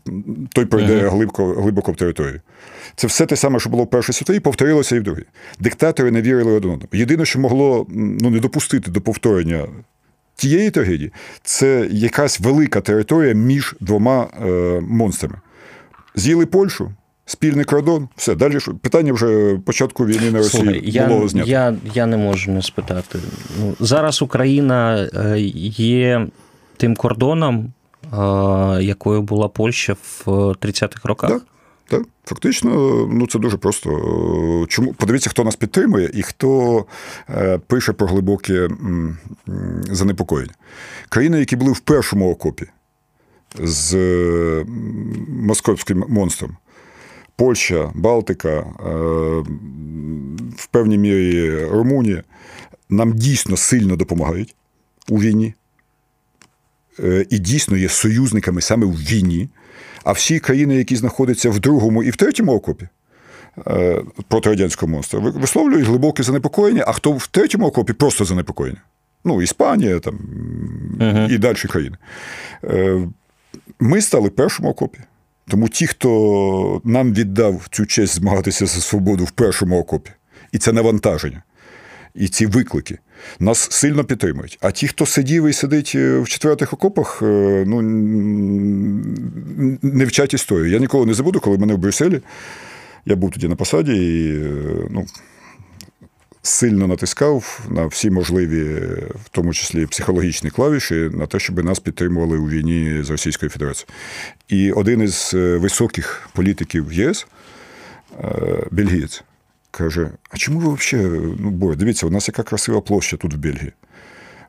той 0.54 0.66
пройде 0.66 0.94
uh-huh. 0.94 1.10
глибоко 1.10 1.54
глибоко 1.54 1.92
в 1.92 1.96
територію. 1.96 2.42
Це 2.96 3.08
все 3.08 3.25
те 3.25 3.36
саме, 3.36 3.60
що 3.60 3.70
було 3.70 3.84
в 3.84 3.89
Першій 3.89 4.13
світовій, 4.13 4.39
повторилося 4.39 4.96
і 4.96 5.00
в 5.00 5.04
другій. 5.04 5.25
Диктатори 5.60 6.12
не 6.12 6.22
вірили 6.22 6.51
один 6.51 6.72
одному. 6.72 6.89
Єдине, 6.94 7.25
що 7.25 7.39
могло 7.39 7.86
ну, 7.89 8.30
не 8.30 8.39
допустити 8.39 8.92
до 8.92 9.01
повторення 9.01 9.68
тієї 10.36 10.72
трагедії, 10.72 11.12
це 11.44 11.88
якась 11.92 12.39
велика 12.39 12.82
територія 12.82 13.34
між 13.34 13.75
двома 13.80 14.27
е, 14.42 14.82
монстрами. 14.88 15.36
З'їли 16.16 16.46
Польщу, 16.46 16.92
спільний 17.27 17.65
кордон, 17.65 18.07
все. 18.15 18.36
Далі 18.36 18.57
питання 18.81 19.13
вже 19.13 19.60
початку 19.65 20.05
війни 20.05 20.31
на 20.31 20.38
Росії 20.38 20.63
Слухай, 20.63 21.07
було 21.07 21.22
я, 21.22 21.27
знято. 21.27 21.50
Я 21.50 21.75
я 21.93 22.05
не 22.05 22.17
можу 22.17 22.51
не 22.51 22.62
спитати. 22.62 23.19
Ну, 23.60 23.75
Зараз 23.79 24.22
Україна 24.22 25.10
е, 25.15 25.39
є 25.79 26.27
тим 26.77 26.96
кордоном, 26.96 27.74
е, 28.03 28.07
якою 28.84 29.22
була 29.22 29.48
Польща 29.48 29.93
в 29.93 30.27
30-х 30.27 31.00
роках. 31.03 31.29
Так, 31.29 31.41
так. 31.88 32.01
Фактично, 32.25 32.72
ну 33.12 33.27
це 33.27 33.39
дуже 33.39 33.57
просто. 33.57 33.89
Чому 34.69 34.93
подивіться, 34.93 35.29
хто 35.29 35.43
нас 35.43 35.55
підтримує 35.55 36.12
і 36.13 36.22
хто 36.22 36.86
е, 37.29 37.60
пише 37.67 37.93
про 37.93 38.07
глибоке 38.07 38.69
занепокоєння. 39.91 40.53
Країни, 41.10 41.39
які 41.39 41.55
були 41.55 41.72
в 41.72 41.79
першому 41.79 42.31
окопі 42.31 42.65
з 43.63 43.96
московським 45.27 46.05
монстром. 46.10 46.57
Польща, 47.38 47.91
Балтика, 47.96 48.50
е, 48.50 48.65
в 50.56 50.67
певній 50.72 50.98
мірі 50.98 51.65
Румунія 51.65 52.24
нам 52.89 53.13
дійсно 53.13 53.58
сильно 53.58 53.96
допомагають 53.96 54.56
у 55.10 55.20
війні. 55.20 55.53
Е, 57.00 57.25
і 57.29 57.39
дійсно 57.39 57.77
є 57.77 57.89
союзниками 57.89 58.62
саме 58.62 58.86
в 58.86 58.96
війні. 58.96 59.50
А 60.03 60.12
всі 60.12 60.39
країни, 60.39 60.75
які 60.75 60.96
знаходяться 60.96 61.50
в 61.50 61.60
другому 61.60 62.03
і 62.03 62.10
в 62.10 62.15
третьому 62.15 62.53
окопі 62.53 62.88
е, 63.67 64.03
проти 64.27 64.50
радянського 64.50 64.91
монстра, 64.91 65.20
висловлюють 65.20 65.86
глибоке 65.86 66.24
занепокоєння, 66.24 66.84
а 66.88 66.91
хто 66.91 67.12
в 67.12 67.27
третьому 67.27 67.67
окопі 67.67 67.94
просто 67.94 68.25
занепокоєння. 68.25 68.82
Ну, 69.25 69.41
Іспанія 69.41 70.00
там, 70.00 70.20
uh-huh. 71.00 71.32
і 71.32 71.38
далі 71.38 71.56
країни. 71.58 71.98
Ми 73.79 74.01
стали 74.01 74.29
першим 74.29 74.65
окопі. 74.65 75.00
Тому 75.50 75.70
ті, 75.70 75.88
хто 75.88 76.82
нам 76.84 77.13
віддав 77.13 77.68
цю 77.72 77.86
честь 77.86 78.16
змагатися 78.16 78.66
за 78.66 78.82
свободу 78.82 79.24
в 79.25 79.32
першому 79.32 79.80
окопі, 79.80 80.12
і 80.51 80.58
це 80.58 80.74
навантаження, 80.74 81.44
і 82.16 82.27
ці 82.27 82.46
виклики, 82.46 82.98
нас 83.39 83.72
сильно 83.72 84.04
підтримують. 84.04 84.58
А 84.62 84.72
ті, 84.72 84.88
хто 84.88 85.06
сидів 85.06 85.48
і 85.48 85.54
сидить 85.54 85.92
е, 85.96 86.20
в 86.20 86.27
четвертих 86.27 86.74
окопах, 86.74 87.20
е, 87.22 87.63
ну 87.68 87.82
не 89.82 90.06
вчать 90.06 90.34
історію. 90.34 90.72
Я 90.72 90.80
ніколи 90.80 91.06
не 91.06 91.13
забуду, 91.13 91.39
коли 91.39 91.58
мене 91.58 91.74
в 91.74 91.77
Брюсселі, 91.77 92.22
я 93.06 93.16
був 93.16 93.32
тоді 93.32 93.48
на 93.48 93.56
посаді, 93.56 93.94
і 93.94 94.39
е, 94.44 94.88
ну, 94.89 95.06
сильно 96.48 96.88
натискав 96.88 97.60
на 97.70 97.86
всі 97.86 98.10
можливі, 98.10 98.63
в 99.25 99.30
тому 99.32 99.54
числі 99.54 99.86
психологічні 99.86 100.50
клавіші, 100.50 101.10
на 101.13 101.27
те, 101.27 101.39
щоб 101.39 101.63
нас 101.63 101.80
підтримували 101.80 102.38
у 102.38 102.50
війні 102.50 103.04
з 103.04 103.10
Російською 103.10 103.50
Федерацією. 103.50 103.88
І 104.48 104.72
один 104.72 105.01
із 105.01 105.32
е, 105.34 105.58
високих 105.58 106.30
політиків 106.34 106.94
ЄС, 106.94 107.27
е, 108.24 108.27
бельгієць, 108.72 109.24
каже: 109.72 110.10
А 110.30 110.38
чому 110.38 110.60
ви 110.60 110.74
взагалі, 110.74 111.36
ну, 111.39 111.50
бо 111.50 111.75
дивіться, 111.75 112.08
у 112.08 112.10
нас 112.10 112.27
яка 112.27 112.44
красива 112.44 112.82
площа 112.82 113.18
тут 113.18 113.34
в 113.34 113.38
Бельгії. 113.38 113.72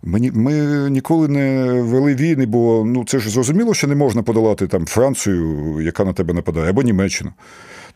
Ми 0.03 0.31
ми 0.35 0.53
ніколи 0.91 1.29
не 1.29 1.73
вели 1.83 2.15
війни, 2.15 2.47
бо 2.47 2.85
ну 2.87 3.05
це 3.05 3.19
ж 3.19 3.31
зрозуміло, 3.31 3.75
що 3.75 3.87
не 3.87 3.95
можна 3.95 4.23
подолати 4.23 4.67
там 4.67 4.87
Францію, 4.87 5.81
яка 5.81 6.05
на 6.05 6.13
тебе 6.13 6.35
нападає, 6.35 6.71
або 6.71 6.83
Німеччину. 6.83 7.33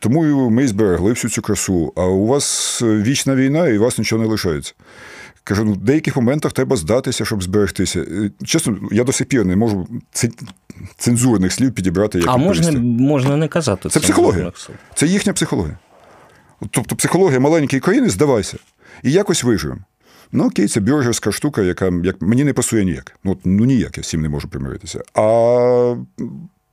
Тому 0.03 0.51
ми 0.51 0.69
зберегли 0.69 1.11
всю 1.11 1.31
цю 1.31 1.43
красу. 1.43 1.93
А 1.97 2.07
у 2.07 2.27
вас 2.27 2.83
вічна 2.83 3.35
війна, 3.35 3.69
і 3.69 3.79
у 3.79 3.83
вас 3.83 3.99
нічого 3.99 4.23
не 4.23 4.29
лишається. 4.29 4.75
Кажу, 5.45 5.65
ну 5.65 5.73
в 5.73 5.77
деяких 5.77 6.17
моментах 6.17 6.53
треба 6.53 6.77
здатися, 6.77 7.25
щоб 7.25 7.43
зберегтися. 7.43 8.01
Е, 8.01 8.31
чесно, 8.45 8.77
я 8.93 9.05
до 9.05 9.13
сих 9.13 9.27
пір 9.27 9.45
не 9.45 9.57
можу 9.57 9.89
цензурних 10.97 11.53
слів 11.53 11.73
підібрати. 11.73 12.19
як 12.19 12.29
А 12.29 12.37
можна 12.37 12.81
можна 12.81 13.37
не 13.37 13.49
казати. 13.49 13.89
Це 13.89 14.01
психологія. 14.01 14.53
Це 14.95 15.07
їхня 15.07 15.33
психологія. 15.33 15.79
Тобто 16.71 16.97
психологія 16.97 17.41
маленької 17.41 17.81
країни, 17.81 18.09
здавайся, 18.09 18.57
і 19.03 19.13
якось 19.13 19.45
виживемо. 19.45 19.81
Ну, 20.33 20.47
окей, 20.47 20.69
це 20.69 20.81
бюргерська 20.81 21.33
штука, 21.33 21.63
яка 21.63 21.93
як, 22.05 22.23
мені 22.23 22.45
не 22.45 22.53
пасує 22.53 22.85
ніяк. 22.85 23.17
Ну, 23.25 23.39
ну 23.45 23.65
ніяк, 23.65 23.97
я 23.97 24.03
з 24.03 24.09
цим 24.09 24.23
не 24.23 24.29
можу 24.29 24.49
примиритися. 24.49 25.01
А 25.15 25.97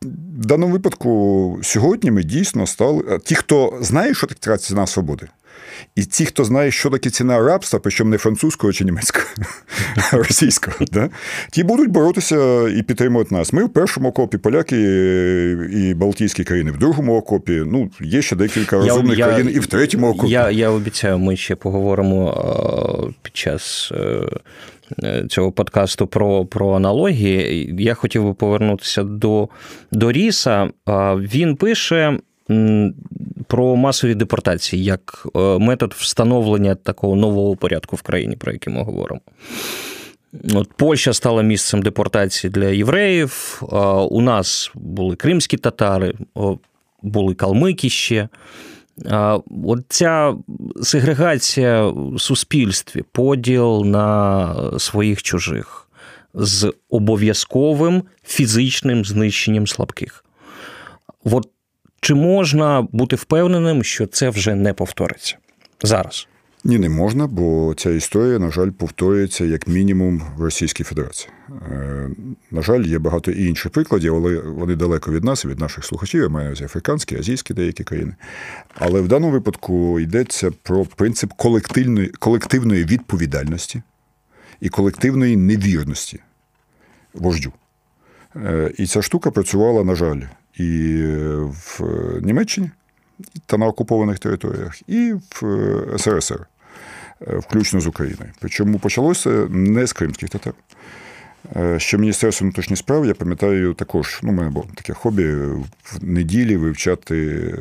в 0.02 0.46
даному 0.46 0.74
випадку 0.74 1.60
сьогодні 1.64 2.12
ми 2.12 2.24
дійсно 2.24 2.68
стали. 2.68 3.20
Ті, 3.24 3.36
хто 3.36 3.78
знає, 3.82 4.14
що 4.14 4.28
таке 4.28 4.58
ціна 4.58 4.88
свободи, 4.88 5.28
і 5.96 6.06
ті, 6.06 6.26
хто 6.26 6.46
знає, 6.46 6.72
що 6.72 6.90
таке 6.90 7.10
ціна 7.10 7.40
рабства, 7.40 7.80
причому 7.80 8.10
не 8.10 8.18
французького 8.18 8.74
чи 8.74 8.86
німецького, 8.86 9.26
а 10.12 10.18
російського, 10.18 10.78
да? 10.92 11.10
ті 11.52 11.64
будуть 11.64 11.90
боротися 11.90 12.70
і 12.70 12.82
підтримувати 12.82 13.36
нас. 13.36 13.54
Ми 13.54 13.64
в 13.64 13.70
першому 13.70 14.10
окопі, 14.10 14.38
поляки 14.38 14.78
і 15.72 15.94
Балтійські 15.94 16.44
країни, 16.44 16.72
в 16.72 16.78
другому 16.78 17.18
окопі. 17.18 17.64
Ну, 17.66 17.90
є 18.02 18.22
ще 18.22 18.36
декілька 18.36 18.78
розумних 18.78 19.18
я, 19.18 19.26
країн, 19.26 19.52
і 19.54 19.60
в 19.60 19.66
третьому 19.66 20.10
окопі. 20.10 20.32
Я 20.32 20.52
я 20.52 20.70
обіцяю, 20.70 21.20
ми 21.20 21.38
ще 21.38 21.56
поговоримо 21.56 23.14
під 23.22 23.38
час. 23.38 23.92
Е, 23.96 24.20
Е, 25.04 25.26
цього 25.30 25.52
подкасту 25.52 26.08
про 26.08 26.46
про 26.46 26.76
аналогії. 26.76 27.76
Я 27.80 27.94
хотів 27.94 28.24
би 28.24 28.34
повернутися 28.34 29.04
до, 29.04 29.50
до 29.92 30.12
Ріса. 30.12 30.70
Він 31.18 31.56
пише. 31.56 32.20
Про 33.50 33.76
масові 33.76 34.16
депортації 34.16 34.84
як 34.84 35.28
е, 35.36 35.40
метод 35.40 35.94
встановлення 35.98 36.76
такого 36.76 37.16
нового 37.16 37.56
порядку 37.56 37.96
в 37.96 38.02
країні, 38.02 38.36
про 38.36 38.52
який 38.52 38.74
ми 38.74 38.84
говоримо. 38.84 39.22
От 40.54 40.74
Польща 40.74 41.14
стала 41.14 41.42
місцем 41.42 41.82
депортації 41.82 42.52
для 42.52 42.66
євреїв. 42.66 43.62
У 44.10 44.22
нас 44.22 44.72
були 44.76 45.16
кримські 45.16 45.58
татари, 45.58 46.14
були 47.02 47.34
калмики 47.34 47.90
ще. 47.90 48.30
От 49.66 49.80
ця 49.88 50.36
сегрегація 50.82 51.88
в 51.88 52.22
суспільстві, 52.22 53.04
поділ 53.12 53.86
на 53.86 54.80
своїх 54.80 55.24
чужих, 55.24 55.90
з 56.34 56.74
обов'язковим 56.90 58.04
фізичним 58.24 59.06
знищенням 59.06 59.68
слабких. 59.68 60.26
От 61.24 61.48
чи 62.02 62.14
можна 62.14 62.88
бути 62.92 63.16
впевненим, 63.16 63.84
що 63.84 64.06
це 64.06 64.30
вже 64.30 64.56
не 64.56 64.74
повториться 64.74 65.38
зараз? 65.84 66.28
Ні, 66.64 66.78
не 66.78 66.90
можна, 66.90 67.28
бо 67.28 67.74
ця 67.78 67.90
історія, 67.90 68.40
на 68.40 68.52
жаль, 68.52 68.70
повторюється 68.70 69.46
як 69.46 69.68
мінімум 69.68 70.22
в 70.38 70.44
Російській 70.44 70.84
Федерації. 70.84 71.32
Е, 71.72 72.10
на 72.52 72.62
жаль, 72.62 72.82
є 72.82 73.00
багато 73.00 73.32
інших 73.32 73.72
прикладів, 73.72 74.16
але 74.16 74.40
вони 74.40 74.76
далеко 74.76 75.12
від 75.12 75.24
нас, 75.24 75.46
від 75.46 75.60
наших 75.60 75.86
слухачів, 75.86 76.22
я 76.22 76.30
маю 76.30 76.54
африканські, 76.54 77.16
азійські 77.16 77.54
деякі 77.54 77.84
країни. 77.84 78.16
Але 78.76 79.02
в 79.02 79.08
даному 79.08 79.34
випадку 79.34 80.00
йдеться 80.00 80.52
про 80.64 80.86
принцип 80.86 81.34
колективної, 81.34 82.08
колективної 82.08 82.86
відповідальності 82.86 83.82
і 84.62 84.70
колективної 84.70 85.38
невірності 85.38 86.20
вождю. 87.14 87.54
Е, 88.36 88.72
і 88.78 88.86
ця 88.86 89.02
штука 89.02 89.32
працювала, 89.32 89.84
на 89.84 89.96
жаль, 89.96 90.22
і 90.60 91.04
в 91.48 91.82
Німеччині 92.22 92.70
та 93.46 93.58
на 93.58 93.68
окупованих 93.68 94.20
територіях, 94.20 94.82
і 94.88 95.14
в 95.14 95.46
е, 95.46 95.98
СРСР, 95.98 96.48
е, 97.22 97.38
включно 97.38 97.82
з 97.82 97.88
Україною. 97.88 98.32
Причому 98.40 98.80
почалося 98.80 99.30
не 99.50 99.88
з 99.88 99.94
кримських 99.94 100.30
татар. 100.30 100.54
Е, 101.56 101.80
що 101.80 101.98
Міністерство 101.98 102.46
внутрішніх 102.46 102.80
справ, 102.80 103.06
я 103.06 103.14
пам'ятаю, 103.14 103.74
також 103.74 104.20
ну, 104.24 104.30
у 104.30 104.34
мене 104.34 104.50
було 104.50 104.66
таке 104.76 104.94
хобі 104.94 105.26
в 105.84 105.98
неділі 106.02 106.58
вивчати 106.58 107.54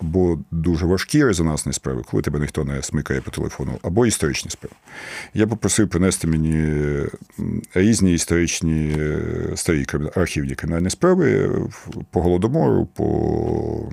або 0.00 0.38
дуже 0.50 0.86
важкі 0.86 1.24
резонансні 1.24 1.72
справи, 1.72 2.02
коли 2.10 2.22
тебе 2.22 2.40
ніхто 2.40 2.64
не 2.64 2.82
смикає 2.82 3.20
по 3.20 3.30
телефону, 3.30 3.78
або 3.82 4.06
історичні 4.06 4.50
справи. 4.50 4.74
Я 5.34 5.46
попросив 5.46 5.88
принести 5.88 6.26
мені 6.26 6.96
різні 7.74 8.14
історичні 8.14 8.96
старі 9.54 9.86
архівні 10.16 10.54
кримінальні 10.54 10.90
справи 10.90 11.50
по 12.10 12.22
голодомору, 12.22 12.86
по 12.86 13.88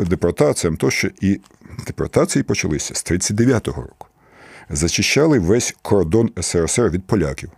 депортаціям 0.00 0.76
тощо. 0.76 1.08
І 1.20 1.40
депортації 1.86 2.42
почалися 2.42 2.94
з 2.94 3.04
39-го 3.04 3.82
року. 3.82 4.06
Зачищали 4.70 5.38
весь 5.38 5.74
кордон 5.82 6.30
СРСР 6.40 6.90
від 6.90 7.04
поляків. 7.04 7.50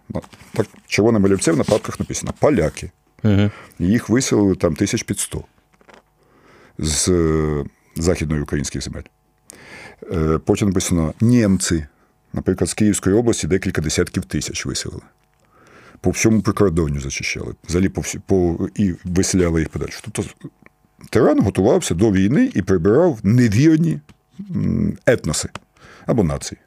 Так, 0.52 0.66
червоним 0.86 1.24
олівцем 1.24 1.56
на 1.56 1.64
папках 1.64 2.00
написано 2.00 2.32
Поляки. 2.38 2.90
Угу. 3.24 3.50
Їх 3.78 4.08
виселили 4.08 4.54
там 4.54 4.72
1500 4.72 5.44
з 6.78 7.08
е, 7.08 7.64
західної 7.96 8.42
українських 8.42 8.82
земель. 8.82 9.02
Е, 10.12 10.38
потім 10.38 10.68
написано 10.68 11.14
німці, 11.20 11.86
наприклад, 12.32 12.70
з 12.70 12.74
Київської 12.74 13.16
області 13.16 13.46
декілька 13.46 13.82
десятків 13.82 14.24
тисяч 14.24 14.66
виселили. 14.66 15.02
По 16.00 16.10
всьому 16.10 16.42
прикордонню 16.42 17.00
зачищали, 17.00 17.54
взагалі 17.68 17.88
по 17.88 18.02
по, 18.26 18.68
і 18.74 18.94
виселяли 19.04 19.60
їх 19.60 19.68
подальше. 19.68 20.00
Тобто 20.02 20.34
тиран 21.10 21.40
готувався 21.42 21.94
до 21.94 22.12
війни 22.12 22.50
і 22.54 22.62
прибирав 22.62 23.18
невірні 23.22 24.00
етноси 25.06 25.48
або 26.06 26.24
нації. 26.24 26.60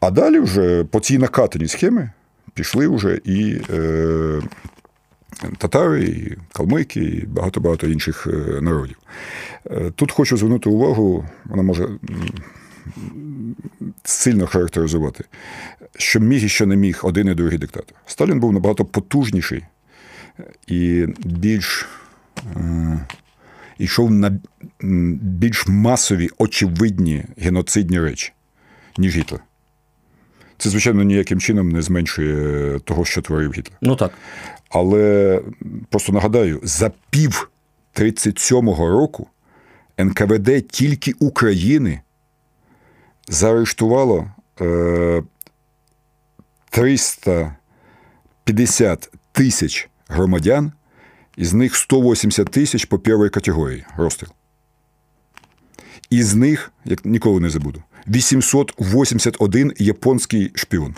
А 0.00 0.10
далі 0.10 0.38
вже 0.38 0.84
по 0.84 1.00
цій 1.00 1.18
накатаній 1.18 1.68
схемі 1.68 2.10
пішли 2.54 2.88
вже 2.88 3.20
і 3.24 3.60
е, 3.70 4.40
татари, 5.58 6.04
і 6.04 6.36
калмики, 6.52 7.00
і 7.00 7.26
багато-багато 7.26 7.86
інших 7.86 8.26
е, 8.26 8.60
народів. 8.60 8.96
Е, 9.70 9.92
тут 9.94 10.12
хочу 10.12 10.36
звернути 10.36 10.70
увагу, 10.70 11.24
вона 11.44 11.62
може 11.62 11.88
сильно 14.04 14.46
характеризувати, 14.46 15.24
що 15.96 16.20
міг 16.20 16.44
і 16.44 16.48
що 16.48 16.66
не 16.66 16.76
міг 16.76 17.00
один 17.02 17.28
і 17.28 17.34
другий 17.34 17.58
диктатор. 17.58 17.94
Сталін 18.06 18.40
був 18.40 18.52
набагато 18.52 18.84
потужніший 18.84 19.64
і 20.66 21.06
більш 21.24 21.86
йшов 23.78 24.10
на 24.10 24.40
більш 25.20 25.68
масові, 25.68 26.28
очевидні 26.38 27.24
геноцидні 27.36 28.00
речі, 28.00 28.32
ніж 28.98 29.16
Гітлер. 29.16 29.40
Це, 30.58 30.70
звичайно, 30.70 31.02
ніяким 31.02 31.40
чином 31.40 31.68
не 31.68 31.82
зменшує 31.82 32.78
того, 32.78 33.04
що 33.04 33.22
творив 33.22 33.52
Гітлер. 33.52 33.78
Ну 33.82 33.96
так. 33.96 34.12
Але 34.68 35.42
просто 35.90 36.12
нагадаю, 36.12 36.60
за 36.62 36.90
пів 37.10 37.50
37-го 37.94 38.88
року 38.88 39.26
НКВД 39.98 40.68
тільки 40.68 41.12
України 41.12 42.00
заарештувало 43.28 44.30
е, 44.60 45.22
350 46.70 49.10
тисяч 49.32 49.88
громадян, 50.08 50.72
із 51.36 51.54
них 51.54 51.76
180 51.76 52.50
тисяч 52.50 52.84
по 52.84 52.98
першій 52.98 53.30
категорії 53.30 53.84
розстріл. 53.96 54.30
Із 56.10 56.34
них, 56.34 56.72
як 56.84 57.04
ніколи 57.04 57.40
не 57.40 57.50
забуду, 57.50 57.82
881 58.06 59.72
японський 59.78 60.52
шпіон. 60.54 60.94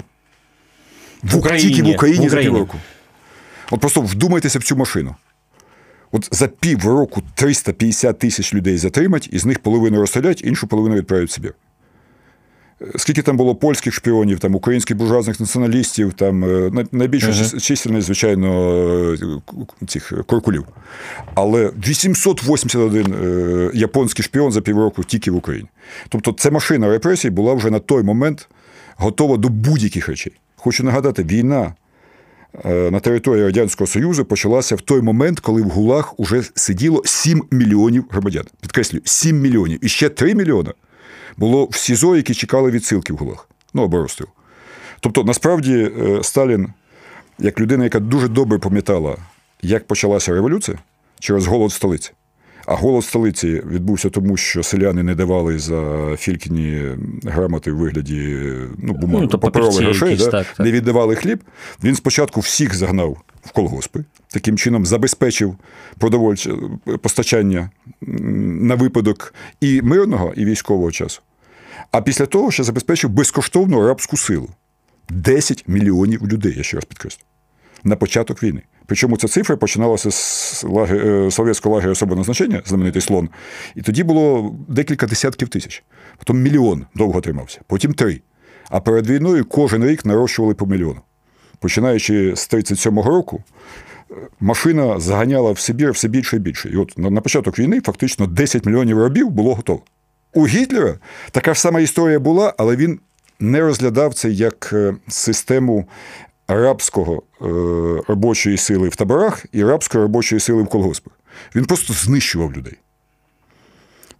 В 1.22 1.36
Україні, 1.36 1.68
Тільки 1.74 1.82
в 1.82 1.88
Україні, 1.94 2.24
в 2.24 2.26
Україні. 2.26 2.28
за 2.28 2.36
півроку. 2.52 2.78
От 3.70 3.80
просто 3.80 4.00
вдумайтеся 4.00 4.58
в 4.58 4.62
цю 4.62 4.76
машину. 4.76 5.14
От 6.12 6.28
за 6.30 6.48
пів 6.48 6.84
року 6.84 7.22
350 7.34 8.18
тисяч 8.18 8.54
людей 8.54 8.78
затримать, 8.78 9.28
із 9.32 9.44
них 9.44 9.58
половину 9.58 10.00
розстрілять, 10.00 10.42
іншу 10.44 10.66
половину 10.66 10.96
відправлять 10.96 11.28
в 11.28 11.32
Сибір. 11.32 11.54
Скільки 12.96 13.22
там 13.22 13.36
було 13.36 13.54
польських 13.54 13.94
шпіонів, 13.94 14.38
там 14.38 14.54
українських 14.54 14.96
буржуазних 14.96 15.40
націоналістів, 15.40 16.12
там 16.12 16.44
е, 16.44 16.86
найбільша 16.92 17.30
uh-huh. 17.30 17.60
чисельність, 17.60 18.06
звичайно, 18.06 18.72
е, 19.82 19.86
цих 19.86 20.12
куркулів. 20.26 20.64
Але 21.34 21.70
881 21.88 23.14
е, 23.14 23.70
японський 23.74 24.24
шпіон 24.24 24.52
за 24.52 24.60
півроку 24.60 25.04
тільки 25.04 25.30
в 25.30 25.36
Україні. 25.36 25.68
Тобто, 26.08 26.32
ця 26.32 26.50
машина 26.50 26.88
репресій 26.88 27.30
була 27.30 27.54
вже 27.54 27.70
на 27.70 27.78
той 27.78 28.02
момент 28.02 28.48
готова 28.96 29.36
до 29.36 29.48
будь-яких 29.48 30.08
речей. 30.08 30.32
Хочу 30.56 30.84
нагадати, 30.84 31.22
війна 31.22 31.74
на 32.64 33.00
території 33.00 33.44
Радянського 33.44 33.88
Союзу 33.88 34.24
почалася 34.24 34.76
в 34.76 34.80
той 34.80 35.02
момент, 35.02 35.40
коли 35.40 35.62
в 35.62 35.68
Гулах 35.68 36.20
уже 36.20 36.42
сиділо 36.54 37.02
7 37.04 37.44
мільйонів 37.50 38.04
громадян. 38.10 38.44
Підкреслюю, 38.60 39.02
7 39.04 39.40
мільйонів. 39.40 39.84
І 39.84 39.88
ще 39.88 40.08
3 40.08 40.34
мільйони 40.34 40.72
було 41.36 41.64
в 41.64 41.74
СІЗО, 41.74 42.16
які 42.16 42.34
чекали 42.34 42.70
відсилки 42.70 43.12
в 43.12 43.16
Гулах. 43.16 43.48
Ну, 43.74 43.84
або 43.84 43.98
розстріл. 43.98 44.28
Тобто, 45.00 45.24
насправді, 45.24 45.90
е, 46.00 46.22
Сталін, 46.22 46.72
як 47.38 47.60
людина, 47.60 47.84
яка 47.84 48.00
дуже 48.00 48.28
добре 48.28 48.58
пам'ятала, 48.58 49.16
як 49.62 49.86
почалася 49.86 50.32
революція 50.32 50.78
через 51.18 51.46
голод 51.46 51.72
столиці. 51.72 52.10
А 52.66 52.74
голод 52.74 53.04
столиці 53.04 53.62
відбувся 53.66 54.10
тому, 54.10 54.36
що 54.36 54.62
селяни 54.62 55.02
не 55.02 55.14
давали 55.14 55.58
за 55.58 56.12
фількіні 56.16 56.82
грамоти 57.24 57.72
в 57.72 57.76
вигляді 57.76 58.38
ну, 58.78 58.92
бумаг, 58.92 59.22
ну, 59.22 59.38
паперових 59.38 59.80
грошей, 59.80 60.16
да, 60.16 60.26
так, 60.30 60.46
так. 60.46 60.66
не 60.66 60.72
віддавали 60.72 61.14
хліб. 61.14 61.40
Він 61.84 61.94
спочатку 61.94 62.40
всіх 62.40 62.74
загнав 62.74 63.16
в 63.42 63.52
колгоспи, 63.52 64.04
таким 64.28 64.58
чином 64.58 64.86
забезпечив 64.86 65.56
продовольче 65.98 66.54
постачання 67.02 67.70
на 68.00 68.74
випадок 68.74 69.34
і 69.60 69.82
мирного, 69.82 70.32
і 70.36 70.44
військового 70.44 70.92
часу. 70.92 71.22
А 71.90 72.00
після 72.02 72.26
того 72.26 72.50
ще 72.50 72.62
забезпечив 72.62 73.10
безкоштовну 73.10 73.86
рабську 73.86 74.16
силу. 74.16 74.48
10 75.10 75.64
мільйонів 75.68 76.28
людей, 76.28 76.54
я 76.56 76.62
ще 76.62 76.76
раз 76.76 76.84
підкреслю, 76.84 77.22
на 77.84 77.96
початок 77.96 78.42
війни. 78.42 78.62
Причому 78.90 79.16
ця 79.16 79.28
цифра 79.28 79.56
починалася 79.56 80.10
з 80.10 80.64
лагер... 80.64 81.32
совєтського 81.32 81.74
лагеря 81.74 81.92
особливого 81.92 82.24
значення, 82.24 82.62
знаменитий 82.66 83.02
слон. 83.02 83.28
І 83.74 83.82
тоді 83.82 84.02
було 84.02 84.54
декілька 84.68 85.06
десятків 85.06 85.48
тисяч. 85.48 85.82
Потім 86.18 86.42
мільйон 86.42 86.86
довго 86.94 87.20
тримався, 87.20 87.60
потім 87.66 87.94
три. 87.94 88.20
А 88.70 88.80
перед 88.80 89.06
війною 89.10 89.44
кожен 89.44 89.86
рік 89.86 90.04
нарощували 90.04 90.54
по 90.54 90.66
мільйону. 90.66 91.00
Починаючи 91.58 92.32
з 92.36 92.50
37-го 92.52 93.10
року, 93.10 93.42
машина 94.40 95.00
заганяла 95.00 95.52
в 95.52 95.58
Сибір 95.58 95.92
все 95.92 96.08
більше 96.08 96.36
і 96.36 96.38
більше. 96.38 96.68
І 96.68 96.76
от 96.76 96.98
на 96.98 97.20
початок 97.20 97.58
війни 97.58 97.80
фактично 97.80 98.26
10 98.26 98.66
мільйонів 98.66 99.02
рабів 99.02 99.30
було 99.30 99.54
готово. 99.54 99.82
У 100.34 100.46
Гітлера 100.46 100.98
така 101.30 101.54
ж 101.54 101.60
сама 101.60 101.80
історія 101.80 102.18
була, 102.18 102.54
але 102.58 102.76
він 102.76 103.00
не 103.40 103.60
розглядав 103.60 104.14
це 104.14 104.30
як 104.30 104.70
е, 104.72 104.94
систему 105.08 105.86
рабського 106.54 107.22
е, 107.42 107.44
робочої 108.08 108.56
сили 108.56 108.88
в 108.88 108.96
таборах 108.96 109.46
і 109.52 109.64
рабської 109.64 110.02
робочої 110.02 110.40
сили 110.40 110.62
в 110.62 110.66
колгоспах. 110.66 111.12
Він 111.54 111.64
просто 111.64 111.92
знищував 111.92 112.52
людей. 112.52 112.74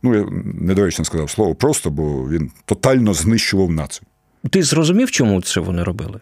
Ну, 0.02 0.14
я 0.14 0.26
недоречно 0.44 1.04
сказав 1.04 1.30
слово 1.30 1.54
просто, 1.54 1.90
бо 1.90 2.28
він 2.28 2.50
тотально 2.64 3.14
знищував 3.14 3.70
націю. 3.70 4.06
Ти 4.50 4.62
зрозумів, 4.62 5.10
чому 5.10 5.42
це 5.42 5.60
вони 5.60 5.82
робили? 5.82 6.20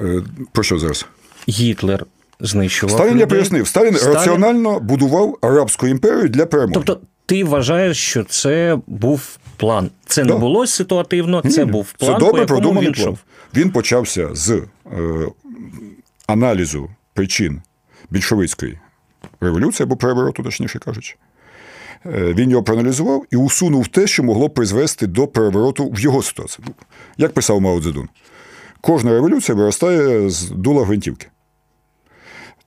Е, 0.00 0.22
Про 0.52 0.62
що 0.62 0.78
зараз? 0.78 1.06
Гітлер 1.48 2.06
знищував. 2.40 2.94
Сталін 2.94 3.10
людей. 3.10 3.20
я 3.20 3.26
пояснив. 3.26 3.66
Сталін, 3.68 3.94
Сталін 3.94 4.14
раціонально 4.14 4.80
будував 4.80 5.38
Арабську 5.42 5.86
імперію 5.86 6.28
для 6.28 6.46
перемоги. 6.46 6.72
Тобто, 6.74 7.00
ти 7.26 7.44
вважаєш, 7.44 7.98
що 7.98 8.24
це 8.24 8.78
був 8.86 9.38
план. 9.62 9.90
Це 10.06 10.24
Да. 10.24 10.34
не 10.34 10.40
було 10.40 10.66
ситуативно, 10.66 11.42
це 11.50 11.64
Ні, 11.64 11.72
був 11.72 11.92
план, 11.92 12.12
Це 12.12 12.18
по 12.18 12.26
добре 12.26 12.40
якому 12.40 12.46
продуманий 12.60 12.86
він 12.88 12.94
план. 12.94 13.02
йшов. 13.04 13.18
Він 13.56 13.70
почався 13.70 14.28
з 14.34 14.50
е, 14.50 14.62
аналізу 16.26 16.90
причин 17.14 17.62
більшовицької 18.10 18.78
революції 19.40 19.84
або 19.84 19.96
перевороту, 19.96 20.42
точніше 20.42 20.78
кажучи. 20.78 21.14
Е, 22.06 22.34
Він 22.34 22.50
його 22.50 22.62
проаналізував 22.62 23.24
і 23.30 23.36
усунув 23.36 23.88
те, 23.88 24.06
що 24.06 24.22
могло 24.22 24.50
призвести 24.50 25.06
до 25.06 25.26
перевороту 25.26 25.90
в 25.90 26.00
його 26.00 26.22
ситуації. 26.22 26.66
Як 27.16 27.32
писав 27.32 27.60
Мао 27.60 27.80
Цзедун, 27.80 28.08
кожна 28.80 29.10
революція 29.10 29.56
виростає 29.56 30.30
з 30.30 30.50
дула 30.50 30.84
гвинтівки. 30.84 31.26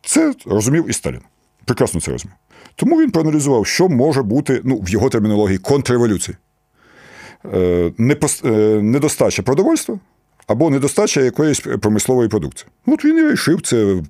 Це 0.05 0.33
розумів 0.45 0.89
і 0.89 0.93
Сталін. 0.93 1.21
Прекрасно 1.65 2.01
це 2.01 2.11
розумів. 2.11 2.35
Тому 2.75 3.01
він 3.01 3.11
проаналізував, 3.11 3.65
що 3.67 3.89
може 3.89 4.23
бути 4.23 4.61
ну, 4.63 4.79
в 4.79 4.89
його 4.89 5.09
термінології 5.09 5.57
контрреволюції. 5.57 6.37
Е, 7.53 7.91
е, 8.45 8.49
недостача 8.81 9.43
продовольства 9.43 9.99
або 10.47 10.69
недостача 10.69 11.21
якоїсь 11.21 11.59
промислової 11.59 12.29
продукції. 12.29 12.69
Ну, 12.85 12.93
От 12.93 13.05
він 13.05 13.17
і 13.17 13.21
вирішив 13.21 13.61
це 13.61 14.03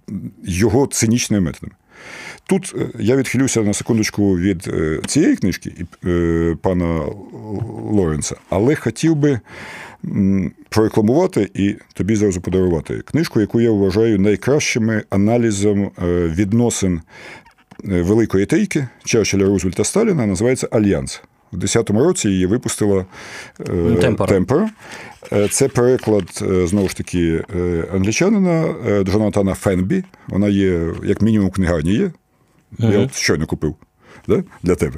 його 0.43 0.87
цинічними 0.87 1.41
методами. 1.41 1.73
Тут 2.47 2.73
е, 2.77 2.89
я 2.99 3.15
відхилюся 3.15 3.61
на 3.61 3.73
секундочку 3.73 4.37
від 4.37 4.69
цієї 5.07 5.35
книжки 5.35 5.71
пана 6.61 7.05
Лоренса, 7.91 8.35
але 8.49 8.75
хотів 8.75 9.15
би 9.15 9.39
прорекламувати 10.69 11.49
і 11.53 11.75
тобі 11.93 12.15
зразу 12.15 12.41
подарувати 12.41 13.01
книжку, 13.01 13.41
яку 13.41 13.61
я 13.61 13.71
вважаю 13.71 14.19
найкращим 14.19 15.01
аналізом 15.09 15.91
відносин 16.35 17.01
Великої 17.83 18.45
Трійки 18.45 18.87
Черчилля, 19.03 19.45
Рузвельта 19.45 19.83
Сталіна, 19.83 20.25
називається 20.25 20.67
Альянс. 20.71 21.21
У 21.55 21.57
10-му 21.57 22.03
році 22.03 22.29
її 22.29 22.45
випустила 22.45 23.05
е. 23.59 23.95
Темпора. 24.27 24.69
Е, 25.31 25.47
Це 25.47 25.67
переклад, 25.67 26.23
е, 26.41 26.67
знову 26.67 26.89
ж 26.89 26.97
таки, 26.97 27.43
англічанина 27.93 28.75
Джонатана 29.03 29.53
Фенбі. 29.53 30.03
Вона 30.27 30.47
є, 30.47 30.93
як 31.03 31.21
мінімум, 31.21 31.49
книгарні 31.49 31.93
є. 31.93 32.11
Я 32.79 32.99
от 32.99 33.15
щойно 33.15 33.45
купив 33.45 33.75
да? 34.27 34.43
для 34.63 34.75
тебе. 34.75 34.97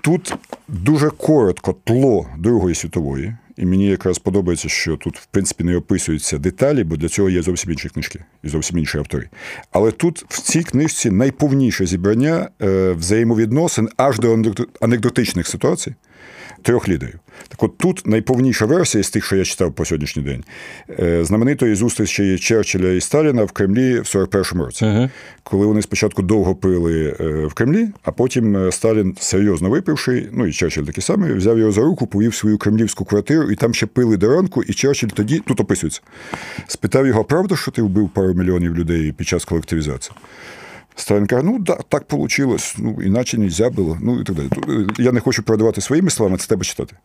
Тут 0.00 0.34
дуже 0.68 1.10
коротко 1.10 1.74
тло 1.84 2.26
Другої 2.38 2.74
світової, 2.74 3.36
і 3.56 3.66
мені 3.66 3.86
якраз 3.86 4.18
подобається, 4.18 4.68
що 4.68 4.96
тут, 4.96 5.18
в 5.18 5.26
принципі, 5.26 5.64
не 5.64 5.76
описуються 5.76 6.38
деталі, 6.38 6.84
бо 6.84 6.96
для 6.96 7.08
цього 7.08 7.30
є 7.30 7.42
зовсім 7.42 7.72
інші 7.72 7.88
книжки 7.88 8.24
і 8.42 8.48
зовсім 8.48 8.78
інші 8.78 8.98
автори. 8.98 9.28
Але 9.72 9.90
тут 9.90 10.24
в 10.28 10.40
цій 10.42 10.62
книжці 10.62 11.10
найповніше 11.10 11.86
зібрання 11.86 12.48
е, 12.62 12.92
взаємовідносин 12.92 13.88
аж 13.96 14.18
до 14.18 14.34
анекдо- 14.34 14.66
анекдотичних 14.80 15.46
ситуацій 15.46 15.94
трьох 16.62 16.88
лідерів. 16.88 17.18
Так 17.48 17.62
от 17.62 17.78
тут 17.78 18.06
найповніша 18.06 18.66
версія 18.66 19.04
з 19.04 19.10
тих, 19.10 19.24
що 19.24 19.36
я 19.36 19.44
читав 19.44 19.72
по 19.72 19.84
сьогоднішній 19.84 20.22
день, 20.22 20.44
е, 20.98 21.24
знаменитої 21.24 21.74
зустрічі 21.74 22.38
Черчилля 22.38 22.88
і 22.88 23.00
Сталіна 23.00 23.44
в 23.44 23.52
Кремлі 23.52 24.00
в 24.00 24.02
41-му 24.02 24.64
році, 24.64 24.84
коли 25.42 25.66
вони 25.66 25.82
спочатку 25.82 26.22
довго 26.22 26.54
пили 26.54 27.16
е, 27.20 27.46
в 27.46 27.54
Кремлі, 27.54 27.88
а 28.02 28.12
потім 28.12 28.56
е, 28.56 28.72
Сталін, 28.72 29.16
серйозно 29.20 29.70
випивши, 29.70 30.28
ну 30.32 30.46
і 30.46 30.52
Черчилль 30.52 30.84
такий 30.84 31.02
самий, 31.02 31.32
взяв 31.32 31.58
його 31.58 31.72
за 31.72 31.80
руку, 31.80 32.06
повів 32.06 32.34
свою 32.34 32.58
кремлівську 32.58 33.04
квартиру, 33.04 33.50
і 33.50 33.56
там 33.56 33.74
ще 33.74 33.86
пили 33.86 34.16
до 34.16 34.36
ранку, 34.36 34.62
і 34.62 34.72
Черчилль 34.72 35.08
тоді, 35.08 35.38
тут 35.46 35.60
описується, 35.60 36.00
спитав 36.66 37.06
його, 37.06 37.24
правда, 37.24 37.56
що 37.56 37.70
ти 37.70 37.82
вбив 37.82 38.08
пару 38.08 38.34
мільйонів 38.34 38.74
людей 38.74 39.12
під 39.12 39.28
час 39.28 39.44
колективізації? 39.44 40.16
Сталін 40.96 41.26
каже, 41.26 41.42
ну 41.42 41.58
да, 41.58 41.78
так 41.88 42.12
вийшло, 42.12 42.56
ну 42.78 42.98
іначе 43.02 43.38
не 43.38 43.44
можна 43.44 43.70
було. 43.70 43.98
Ну 44.02 44.20
і 44.20 44.24
так 44.24 44.36
далі. 44.36 44.48
Е, 44.68 44.86
Я 44.98 45.12
не 45.12 45.20
хочу 45.20 45.42
передавати 45.42 45.80
своїми 45.80 46.10
словами, 46.10 46.38
це 46.38 46.46
треба 46.46 46.64
читати. 46.64 46.96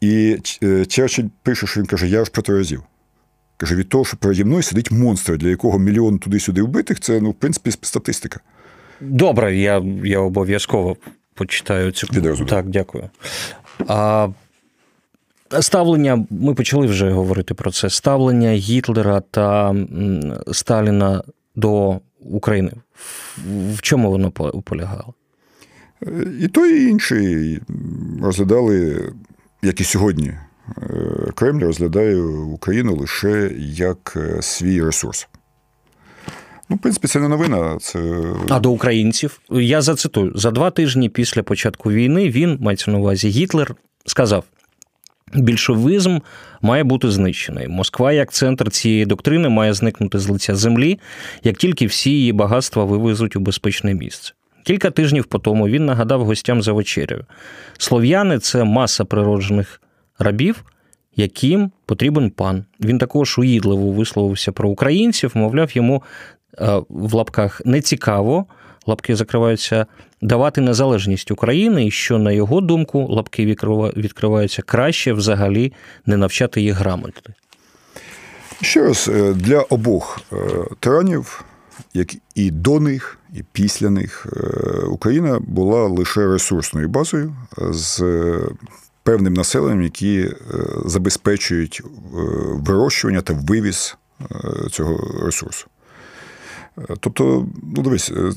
І 0.00 0.38
е, 0.62 0.86
Черчилль 0.86 1.28
пише, 1.42 1.66
що 1.66 1.80
він 1.80 1.86
каже: 1.86 2.08
я 2.08 2.24
ж 2.24 2.30
протиразів. 2.30 2.82
Каже, 3.56 3.74
від 3.74 3.88
того, 3.88 4.04
що 4.04 4.16
переді 4.16 4.44
мною 4.44 4.62
сидить 4.62 4.90
монстр, 4.90 5.38
для 5.38 5.48
якого 5.48 5.78
мільйон 5.78 6.18
туди-сюди 6.18 6.62
вбитих, 6.62 7.00
це, 7.00 7.20
ну, 7.20 7.30
в 7.30 7.34
принципі, 7.34 7.70
статистика. 7.70 8.40
Добре, 9.00 9.56
я, 9.56 9.82
я 10.04 10.18
обов'язково 10.18 10.96
почитаю 11.34 11.92
цю 11.92 12.06
Відразу, 12.12 12.44
Так, 12.44 12.68
дякую. 12.68 13.10
А, 13.88 14.28
ставлення, 15.60 16.26
ми 16.30 16.54
почали 16.54 16.86
вже 16.86 17.10
говорити 17.10 17.54
про 17.54 17.70
це. 17.70 17.90
Ставлення 17.90 18.50
Гітлера 18.50 19.20
та 19.20 19.74
Сталіна 20.52 21.22
до 21.56 22.00
України. 22.20 22.72
В- 23.46 23.80
чому 23.80 24.10
воно 24.10 24.30
полягало? 24.64 25.14
І 26.40 26.48
той, 26.48 26.80
і 26.84 26.88
інший 26.88 27.60
розглядали, 28.22 29.02
як 29.62 29.80
і 29.80 29.84
сьогодні, 29.84 30.28
е, 30.28 30.36
Кремль 31.34 31.62
розглядає 31.62 32.22
Україну 32.22 32.96
лише 32.96 33.50
як 33.60 34.12
е, 34.16 34.42
свій 34.42 34.82
ресурс. 34.82 35.28
Ну, 36.68 36.76
в 36.76 36.78
принципі, 36.78 37.08
це 37.08 37.20
не 37.20 37.28
новина. 37.28 37.78
Це 37.80 38.22
А 38.48 38.60
до 38.60 38.70
українців 38.70 39.40
я 39.50 39.82
зацитую: 39.82 40.32
за 40.34 40.50
два 40.50 40.70
тижні 40.70 41.08
після 41.08 41.42
початку 41.42 41.90
війни 41.90 42.30
він, 42.30 42.58
мається 42.60 42.90
на 42.90 42.98
увазі 42.98 43.28
Гітлер, 43.28 43.74
сказав: 44.06 44.44
більшовизм 45.34 46.18
має 46.62 46.84
бути 46.84 47.10
знищений. 47.10 47.68
Москва, 47.68 48.12
як 48.12 48.32
центр 48.32 48.70
цієї 48.70 49.06
доктрини, 49.06 49.48
має 49.48 49.74
зникнути 49.74 50.18
з 50.18 50.28
лиця 50.28 50.54
землі, 50.54 50.98
як 51.44 51.56
тільки 51.56 51.86
всі 51.86 52.10
її 52.10 52.32
багатства 52.32 52.84
вивезуть 52.84 53.36
у 53.36 53.40
безпечне 53.40 53.94
місце. 53.94 54.32
Кілька 54.64 54.90
тижнів 54.90 55.24
по 55.24 55.38
тому 55.38 55.68
він 55.68 55.86
нагадав 55.86 56.24
гостям 56.24 56.62
за 56.62 56.72
вечерею: 56.72 57.24
слов'яни 57.78 58.38
це 58.38 58.64
маса 58.64 59.04
природжених 59.04 59.80
рабів. 60.18 60.64
Яким 61.16 61.70
потрібен 61.86 62.30
пан. 62.30 62.64
Він 62.80 62.98
також 62.98 63.38
уїдливо 63.38 63.92
висловився 63.92 64.52
про 64.52 64.68
українців, 64.68 65.32
мовляв, 65.34 65.76
йому 65.76 66.02
е, 66.58 66.82
в 66.88 67.14
лапках 67.14 67.62
не 67.64 67.80
цікаво, 67.80 68.46
лапки 68.86 69.16
закриваються, 69.16 69.86
давати 70.22 70.60
незалежність 70.60 71.30
України, 71.30 71.86
і 71.86 71.90
що, 71.90 72.18
на 72.18 72.32
його 72.32 72.60
думку, 72.60 73.06
лапки 73.10 73.46
відкрива- 73.46 73.96
відкриваються 73.96 74.62
краще 74.62 75.12
взагалі 75.12 75.72
не 76.06 76.16
навчати 76.16 76.60
їх 76.60 76.76
грамоти. 76.76 77.34
Ще 78.62 78.82
раз, 78.82 79.10
е, 79.12 79.32
для 79.32 79.60
обох 79.60 80.20
е, 80.32 80.36
тиранів, 80.80 81.44
як 81.94 82.08
і 82.34 82.50
до 82.50 82.80
них, 82.80 83.18
і 83.34 83.42
після 83.52 83.90
них, 83.90 84.26
е, 84.32 84.86
Україна 84.86 85.38
була 85.40 85.86
лише 85.86 86.26
ресурсною 86.26 86.88
базою 86.88 87.36
з 87.58 88.04
певним 89.02 89.34
населенням, 89.34 89.82
які 89.82 90.28
забезпечують 90.84 91.82
вирощування 92.52 93.20
та 93.20 93.32
вивіз 93.32 93.96
цього 94.70 95.24
ресурсу. 95.24 95.66
Е, 96.78 96.82
Тобто, 97.00 97.48
ну 97.76 97.82
дивись, 97.82 98.10
е, 98.10 98.32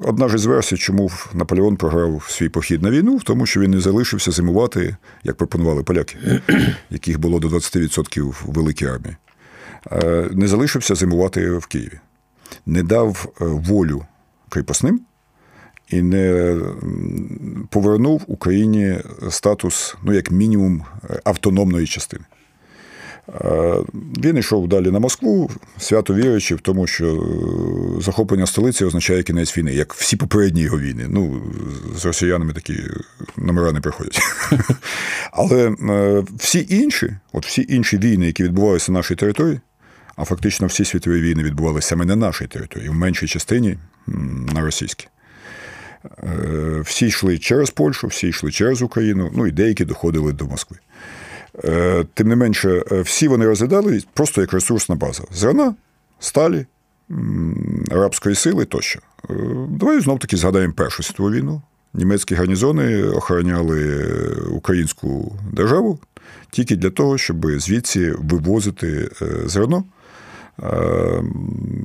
одна 0.00 0.28
ж 0.28 0.36
із 0.36 0.46
версій, 0.46 0.76
чому 0.76 1.10
Наполеон 1.34 1.76
програв 1.76 2.26
свій 2.28 2.48
похід 2.48 2.82
на 2.82 2.90
війну, 2.90 3.16
в 3.16 3.22
тому, 3.22 3.46
що 3.46 3.60
він 3.60 3.70
не 3.70 3.80
залишився 3.80 4.30
зимувати, 4.30 4.96
як 5.24 5.36
пропонували 5.36 5.82
поляки, 5.82 6.16
яких 6.90 7.18
було 7.18 7.38
до 7.38 7.48
20% 7.48 8.20
в 8.20 8.44
великій 8.46 8.86
армії. 8.86 9.16
Е, 9.92 10.28
Не 10.32 10.48
залишився 10.48 10.94
зимувати 10.94 11.50
в 11.50 11.66
Києві, 11.66 12.00
не 12.66 12.82
дав 12.82 13.26
волю 13.40 14.04
кріпосним 14.48 15.00
і 15.88 16.02
не 16.02 16.56
повернув 17.70 18.22
Україні 18.26 18.98
статус, 19.30 19.96
ну, 20.02 20.12
як 20.12 20.30
мінімум, 20.30 20.84
автономної 21.24 21.86
частини. 21.86 22.24
Е, 23.28 23.76
Він 24.24 24.36
йшов 24.36 24.68
далі 24.68 24.90
на 24.90 24.98
Москву, 24.98 25.50
свято 25.78 26.14
віруючи 26.14 26.54
в 26.54 26.60
тому, 26.60 26.86
що 26.86 27.06
е, 27.06 28.02
захоплення 28.02 28.46
столиці 28.46 28.84
означає 28.84 29.22
кінець 29.22 29.58
війни, 29.58 29.74
як 29.74 29.94
всі 29.94 30.16
попередні 30.16 30.60
його 30.60 30.78
війни. 30.78 31.06
Ну, 31.08 31.42
з 31.96 32.04
росіянами 32.04 32.52
такі 32.52 32.74
номера 33.36 33.72
не 33.72 33.80
приходять. 33.80 34.20
Але 35.32 35.70
е, 35.70 36.24
всі 36.38 36.66
інші, 36.70 37.16
от 37.32 37.46
всі 37.46 37.66
інші 37.68 37.98
війни, 37.98 38.26
які 38.26 38.44
відбувалися 38.44 38.92
на 38.92 38.98
нашій 38.98 39.14
території, 39.14 39.60
а 40.16 40.24
фактично 40.24 40.66
всі 40.66 40.84
світові 40.84 41.20
війни 41.20 41.42
відбувалися 41.42 41.88
саме 41.88 42.04
на 42.04 42.16
нашій 42.16 42.46
території, 42.46 42.88
в 42.88 42.94
меншій 42.94 43.26
частині 43.26 43.78
на 44.54 44.60
російській. 44.60 45.08
Всі 46.80 47.06
йшли 47.06 47.38
через 47.38 47.70
Польщу, 47.70 48.06
всі 48.06 48.28
йшли 48.28 48.50
через 48.50 48.82
Україну, 48.82 49.30
ну 49.34 49.46
і 49.46 49.50
деякі 49.50 49.84
доходили 49.84 50.32
до 50.32 50.46
Москви. 50.46 50.76
Е, 51.64 52.04
Тим 52.14 52.28
не 52.28 52.36
менше, 52.36 52.82
е, 52.92 53.00
всі 53.00 53.28
вони 53.28 53.46
розглядали 53.46 54.02
просто 54.14 54.40
як 54.40 54.52
ресурсна 54.52 54.94
база. 54.94 55.22
Зерна, 55.32 55.74
сталі, 56.20 56.66
арабської 57.90 58.34
сили 58.34 58.64
тощо. 58.64 59.00
Е, 59.30 59.34
Давай 59.68 60.00
знов 60.00 60.18
таки 60.18 60.36
згадаємо 60.36 60.74
Першу 60.74 61.02
світову 61.02 61.30
війну. 61.30 61.62
Німецькі 61.94 62.34
гарнізони 62.34 63.02
охороняли 63.02 64.04
українську 64.50 65.36
державу 65.52 65.98
тільки 66.50 66.76
для 66.76 66.90
того, 66.90 67.18
щоб 67.18 67.46
звідси 67.50 68.14
вивозити 68.18 69.10
зерно, 69.46 69.84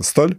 сталь. 0.02 0.30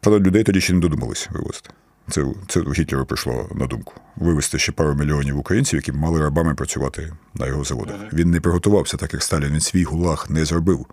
Правда, 0.00 0.28
людей 0.28 0.42
тоді 0.42 0.60
ще 0.60 0.72
не 0.72 0.80
додумалися 0.80 1.28
вивозити. 1.32 1.70
Це 2.10 2.24
це 2.48 2.60
Гітлеру 2.60 3.06
прийшло 3.06 3.48
на 3.54 3.66
думку 3.66 3.94
вивезти 4.16 4.58
ще 4.58 4.72
пару 4.72 4.94
мільйонів 4.94 5.38
українців, 5.38 5.76
які 5.76 5.92
мали 5.92 6.20
рабами 6.20 6.54
працювати 6.54 7.12
на 7.34 7.46
його 7.46 7.64
заводах. 7.64 7.96
Він 8.12 8.30
не 8.30 8.40
приготувався, 8.40 8.96
так 8.96 9.12
як 9.12 9.22
Сталін 9.22 9.52
він 9.52 9.60
свій 9.60 9.84
гулаг 9.84 10.26
не 10.28 10.44
зробив. 10.44 10.86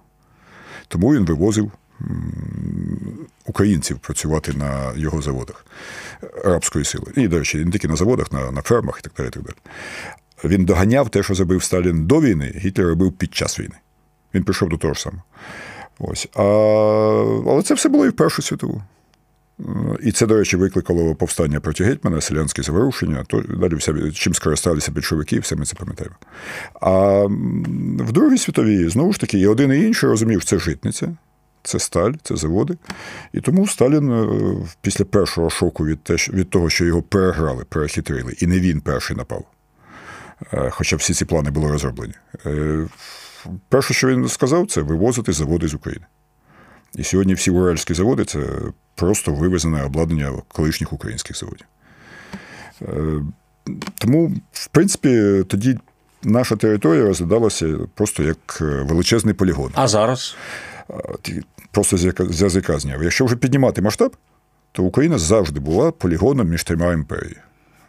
Тому 0.87 1.13
він 1.13 1.25
вивозив 1.25 1.71
українців 3.45 3.99
працювати 3.99 4.53
на 4.53 4.93
його 4.95 5.21
заводах 5.21 5.65
рабської 6.45 6.85
сили. 6.85 7.11
І, 7.15 7.27
до 7.27 7.39
речі, 7.39 7.65
не 7.65 7.71
тільки 7.71 7.87
на 7.87 7.95
заводах, 7.95 8.31
на 8.31 8.51
на 8.51 8.61
фермах 8.61 8.99
і 8.99 9.01
так 9.01 9.13
далі. 9.17 9.27
І 9.27 9.31
так 9.31 9.43
далі. 9.43 9.55
Він 10.43 10.65
доганяв 10.65 11.09
те, 11.09 11.23
що 11.23 11.35
зробив 11.35 11.63
Сталін 11.63 12.05
до 12.05 12.21
війни, 12.21 12.53
Гітлер 12.55 12.87
робив 12.87 13.11
під 13.11 13.35
час 13.35 13.59
війни. 13.59 13.75
Він 14.33 14.43
прийшов 14.43 14.69
до 14.69 14.77
того 14.77 14.93
ж 14.93 15.01
самого. 15.01 15.23
Ось. 15.99 16.27
А, 16.35 16.43
Але 17.47 17.61
це 17.63 17.73
все 17.73 17.89
було 17.89 18.05
і 18.05 18.09
в 18.09 18.13
Першу 18.13 18.41
світову. 18.41 18.83
І 20.03 20.11
це, 20.11 20.25
до 20.25 20.37
речі, 20.37 20.57
викликало 20.57 21.15
повстання 21.15 21.59
проти 21.59 21.83
гетьмана, 21.83 22.21
селянські 22.21 22.61
заворушення, 22.61 23.23
то 23.27 23.41
далі 23.41 23.75
вся, 23.75 24.11
чим 24.11 24.33
скористалися 24.33 24.91
більшовики, 24.91 25.39
все 25.39 25.55
ми 25.55 25.65
це 25.65 25.75
пам'ятаємо. 25.75 26.15
А 26.81 27.23
в 28.03 28.11
Другій 28.11 28.37
світовій, 28.37 28.89
знову 28.89 29.13
ж 29.13 29.19
таки, 29.19 29.39
і 29.39 29.47
один 29.47 29.71
і 29.71 29.85
інший 29.85 30.09
розумів, 30.09 30.43
це 30.43 30.59
житниця, 30.59 31.15
це 31.63 31.79
сталь, 31.79 32.13
це 32.23 32.35
заводи. 32.35 32.77
І 33.33 33.41
тому 33.41 33.67
Сталін 33.67 34.11
е, 34.11 34.27
після 34.81 35.05
першого 35.05 35.49
шоку 35.49 35.85
від 35.85 35.99
від 36.09 36.49
того, 36.49 36.69
що 36.69 36.85
його 36.85 37.01
переграли, 37.01 37.63
перехитрили, 37.69 38.33
і 38.39 38.47
не 38.47 38.59
він 38.59 38.81
перший 38.81 39.17
напав. 39.17 39.45
Е, 40.53 40.69
хоча 40.69 40.95
всі 40.95 41.13
ці 41.13 41.25
плани 41.25 41.51
були 41.51 41.71
розроблені. 41.71 42.13
Е, 42.45 42.87
перше, 43.69 43.93
що 43.93 44.07
він 44.07 44.27
сказав, 44.27 44.67
це 44.67 44.81
вивозити 44.81 45.33
заводи 45.33 45.67
з 45.67 45.73
України. 45.73 46.05
І 46.95 47.03
сьогодні 47.03 47.33
всі 47.33 47.51
уральські 47.51 47.93
заводи 47.93 48.25
це 48.25 48.39
просто 48.95 49.33
вивезене 49.33 49.83
обладнання 49.83 50.31
колишніх 50.47 50.93
українських 50.93 51.37
заводів. 51.37 51.65
Тому, 53.97 54.31
в 54.51 54.67
принципі, 54.67 55.43
тоді 55.47 55.79
наша 56.23 56.55
територія 56.55 57.05
розглядалася 57.05 57.77
просто 57.93 58.23
як 58.23 58.61
величезний 58.61 59.33
полігон. 59.33 59.71
А 59.75 59.87
зараз? 59.87 60.35
просто 61.71 61.97
з 62.19 62.41
язика 62.41 62.79
зняв. 62.79 63.03
Якщо 63.03 63.25
вже 63.25 63.35
піднімати 63.35 63.81
масштаб, 63.81 64.15
то 64.71 64.83
Україна 64.83 65.17
завжди 65.17 65.59
була 65.59 65.91
полігоном 65.91 66.47
між 66.47 66.63
трьома 66.63 66.93
імперіями. 66.93 67.41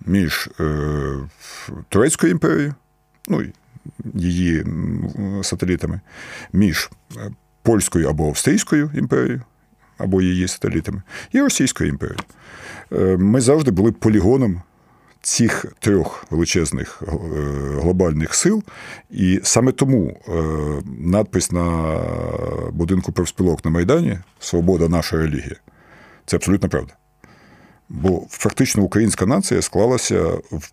Між 0.06 0.48
е, 0.60 1.16
Турецькою 1.88 2.32
імперією, 2.32 2.74
ну 3.28 3.44
її 4.14 4.64
сателітами, 5.42 6.00
між 6.52 6.90
е, 7.16 7.30
Польською 7.70 8.08
або 8.08 8.28
Австрійською 8.28 8.90
імперією, 8.94 9.42
або 9.98 10.22
її 10.22 10.48
сателітами, 10.48 11.02
і 11.32 11.40
Російською 11.40 11.90
імперією. 11.90 12.20
Е, 12.92 13.16
ми 13.16 13.40
завжди 13.40 13.70
були 13.70 13.92
полігоном 13.92 14.62
цих 15.22 15.66
трьох 15.78 16.24
величезних 16.30 17.02
е, 17.02 17.10
глобальних 17.80 18.34
сил, 18.34 18.62
і 19.10 19.40
саме 19.42 19.72
тому 19.72 20.16
е, 20.28 20.32
надпис 20.98 21.52
на 21.52 21.98
будинку 22.72 23.12
профспілок 23.12 23.64
на 23.64 23.70
Майдані 23.70 24.18
Свобода 24.40 24.88
наша 24.88 25.16
релігія 25.16 25.56
це 26.26 26.36
абсолютно 26.36 26.68
правда. 26.68 26.92
Бо 27.88 28.26
фактично 28.30 28.82
українська 28.82 29.26
нація 29.26 29.62
склалася 29.62 30.22
в 30.50 30.72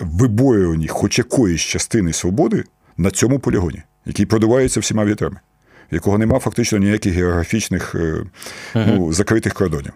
вибоюванні 0.00 0.88
хоч 0.88 1.18
якоїсь 1.18 1.60
частини 1.60 2.12
свободи 2.12 2.64
на 2.96 3.10
цьому 3.10 3.38
полігоні, 3.38 3.82
який 4.04 4.26
продувається 4.26 4.80
всіма 4.80 5.04
вітрами, 5.04 5.40
якого 5.90 6.18
нема 6.18 6.38
фактично 6.38 6.78
ніяких 6.78 7.14
географічних 7.14 7.94
uh-huh. 7.94 8.26
ну, 8.74 9.12
закритих 9.12 9.54
кордонів. 9.54 9.92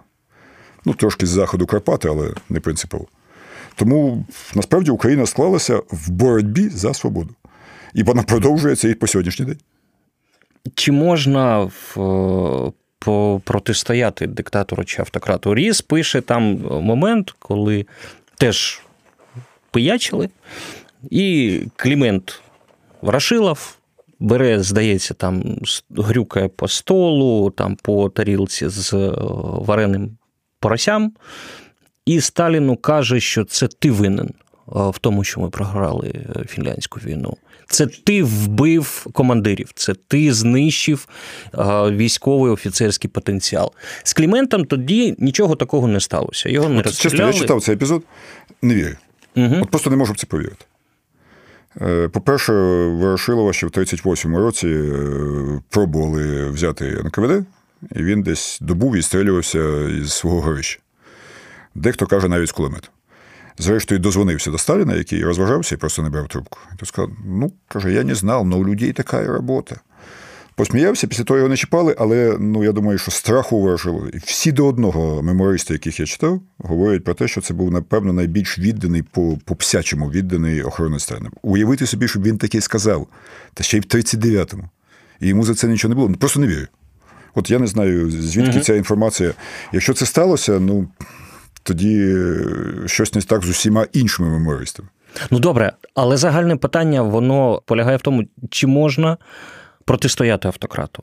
Ну, 0.84 0.94
трошки 0.94 1.26
з 1.26 1.28
заходу 1.28 1.66
Карпати, 1.66 2.08
але 2.08 2.30
не 2.48 2.60
принципово. 2.60 3.06
Тому 3.76 4.24
насправді 4.54 4.90
Україна 4.90 5.26
склалася 5.26 5.82
в 5.90 6.10
боротьбі 6.10 6.68
за 6.68 6.94
свободу. 6.94 7.34
І 7.94 8.02
вона 8.02 8.22
продовжується 8.22 8.88
і 8.88 8.94
по 8.94 9.06
сьогоднішній 9.06 9.44
день. 9.44 9.58
Чи 10.74 10.92
можна 10.92 11.58
в, 11.94 12.72
протистояти 13.44 14.26
диктатору 14.26 14.84
чи 14.84 15.02
автократу? 15.02 15.54
Ріс 15.54 15.80
пише 15.80 16.20
там 16.20 16.42
момент, 16.82 17.34
коли 17.38 17.86
теж 18.36 18.82
пиячили, 19.70 20.28
і 21.10 21.62
Клімент 21.76 22.42
Ворошилов 23.02 23.76
бере, 24.20 24.62
здається, 24.62 25.14
там 25.14 25.58
грюкає 25.90 26.48
по 26.48 26.68
столу, 26.68 27.50
там 27.50 27.76
по 27.82 28.08
тарілці 28.08 28.68
з 28.68 28.92
вареним 29.40 30.18
поросям. 30.60 31.12
І 32.06 32.20
Сталіну 32.20 32.76
каже, 32.76 33.20
що 33.20 33.44
це 33.44 33.68
ти 33.68 33.90
винен 33.90 34.30
в 34.66 34.98
тому, 34.98 35.24
що 35.24 35.40
ми 35.40 35.50
програли 35.50 36.08
е, 36.08 36.44
фінляндську 36.48 37.00
війну. 37.00 37.36
Це 37.66 37.86
ти 37.86 38.22
вбив 38.22 39.06
командирів, 39.12 39.70
це 39.74 39.94
ти 39.94 40.32
знищив 40.32 41.08
військовий 41.90 42.52
офіцерський 42.52 43.10
потенціал. 43.10 43.72
З 44.02 44.12
Кліментом 44.12 44.64
тоді 44.64 45.14
нічого 45.18 45.56
такого 45.56 45.88
не 45.88 46.00
сталося. 46.00 46.48
Його 46.48 46.68
не 46.68 46.82
розстріляли. 46.82 47.16
Чесно, 47.16 47.26
я 47.26 47.32
читав 47.32 47.62
цей 47.62 47.74
епізод, 47.74 48.02
не 48.62 48.74
вірю. 48.74 48.96
Угу. 49.36 49.56
От 49.62 49.70
просто 49.70 49.90
не 49.90 49.96
можу 49.96 50.12
в 50.12 50.16
це 50.16 50.26
повірити. 50.26 50.64
Е, 51.80 52.08
по-перше, 52.08 52.52
Ворошилова 52.88 53.52
ще 53.52 53.66
в 53.66 53.70
38-му 53.70 54.38
році 54.38 54.68
е, 54.68 55.60
пробували 55.68 56.50
взяти 56.50 57.02
НКВД, 57.04 57.44
і 57.96 58.02
він 58.02 58.22
десь 58.22 58.58
добу 58.60 58.90
відстрілювався 58.90 59.88
із 59.88 60.12
свого 60.12 60.40
горища. 60.40 60.80
Дехто 61.74 62.06
каже 62.06 62.28
навіть 62.28 62.48
з 62.48 62.52
кулемету. 62.52 62.88
Зрештою, 63.58 64.00
дозвонився 64.00 64.50
до 64.50 64.58
Сталіна, 64.58 64.94
який 64.94 65.24
розважався 65.24 65.74
і 65.74 65.78
просто 65.78 66.02
не 66.02 66.10
брав 66.10 66.28
трубку. 66.28 66.58
І 66.74 66.76
той 66.76 66.86
сказав: 66.86 67.10
ну, 67.26 67.52
каже, 67.68 67.92
я 67.92 68.04
не 68.04 68.14
знав, 68.14 68.46
але 68.46 68.56
у 68.56 68.66
людей 68.66 68.92
така 68.92 69.26
робота. 69.26 69.80
Посміявся, 70.60 71.06
після 71.06 71.24
того 71.24 71.38
його 71.38 71.48
не 71.48 71.56
чіпали, 71.56 71.96
але 71.98 72.36
ну, 72.40 72.64
я 72.64 72.72
думаю, 72.72 72.98
що 72.98 73.10
страху 73.10 73.62
вижило. 73.62 74.08
І 74.14 74.18
всі 74.18 74.52
до 74.52 74.66
одного 74.66 75.22
мемористи, 75.22 75.72
яких 75.72 76.00
я 76.00 76.06
читав, 76.06 76.40
говорять 76.58 77.04
про 77.04 77.14
те, 77.14 77.28
що 77.28 77.40
це 77.40 77.54
був, 77.54 77.70
напевно, 77.72 78.12
найбільш 78.12 78.58
відданий 78.58 79.02
по 79.02 79.38
по 79.44 79.56
псячому 79.56 80.10
відданий 80.10 80.62
охоронець 80.62 81.02
Сталіна. 81.02 81.30
Уявити 81.42 81.86
собі, 81.86 82.08
щоб 82.08 82.22
він 82.22 82.38
таке 82.38 82.60
сказав, 82.60 83.06
та 83.54 83.64
ще 83.64 83.76
й 83.76 83.80
в 83.80 83.84
39-му. 83.84 84.68
І 85.20 85.28
йому 85.28 85.44
за 85.44 85.54
це 85.54 85.68
нічого 85.68 85.94
не 85.94 86.00
було. 86.00 86.14
Просто 86.14 86.40
не 86.40 86.46
вірю. 86.46 86.66
От 87.34 87.50
я 87.50 87.58
не 87.58 87.66
знаю, 87.66 88.10
звідки 88.10 88.56
угу. 88.56 88.60
ця 88.60 88.74
інформація. 88.74 89.32
Якщо 89.72 89.94
це 89.94 90.06
сталося, 90.06 90.60
ну 90.60 90.88
тоді 91.62 92.14
е, 92.16 92.44
щось 92.86 93.14
не 93.14 93.22
так 93.22 93.44
з 93.44 93.48
усіма 93.48 93.86
іншими 93.92 94.28
мемористами. 94.28 94.88
Ну 95.30 95.38
добре, 95.38 95.72
але 95.94 96.16
загальне 96.16 96.56
питання 96.56 97.02
воно 97.02 97.62
полягає 97.66 97.96
в 97.96 98.00
тому, 98.02 98.24
чи 98.50 98.66
можна 98.66 99.16
протистояти 99.90 100.48
автократу. 100.48 101.02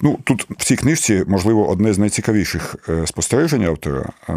Ну, 0.00 0.18
тут 0.24 0.46
в 0.50 0.64
цій 0.64 0.76
книжці, 0.76 1.24
можливо, 1.26 1.68
одне 1.68 1.92
з 1.92 1.98
найцікавіших 1.98 2.76
е, 2.88 3.06
спостережень 3.06 3.64
автора, 3.64 4.08
е, 4.28 4.34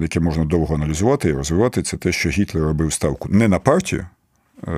яке 0.00 0.20
можна 0.20 0.44
довго 0.44 0.74
аналізувати 0.74 1.28
і 1.28 1.32
розвивати, 1.32 1.82
це 1.82 1.96
те, 1.96 2.12
що 2.12 2.28
Гітлер 2.28 2.62
робив 2.62 2.92
ставку 2.92 3.28
не 3.28 3.48
на 3.48 3.58
партію. 3.58 4.06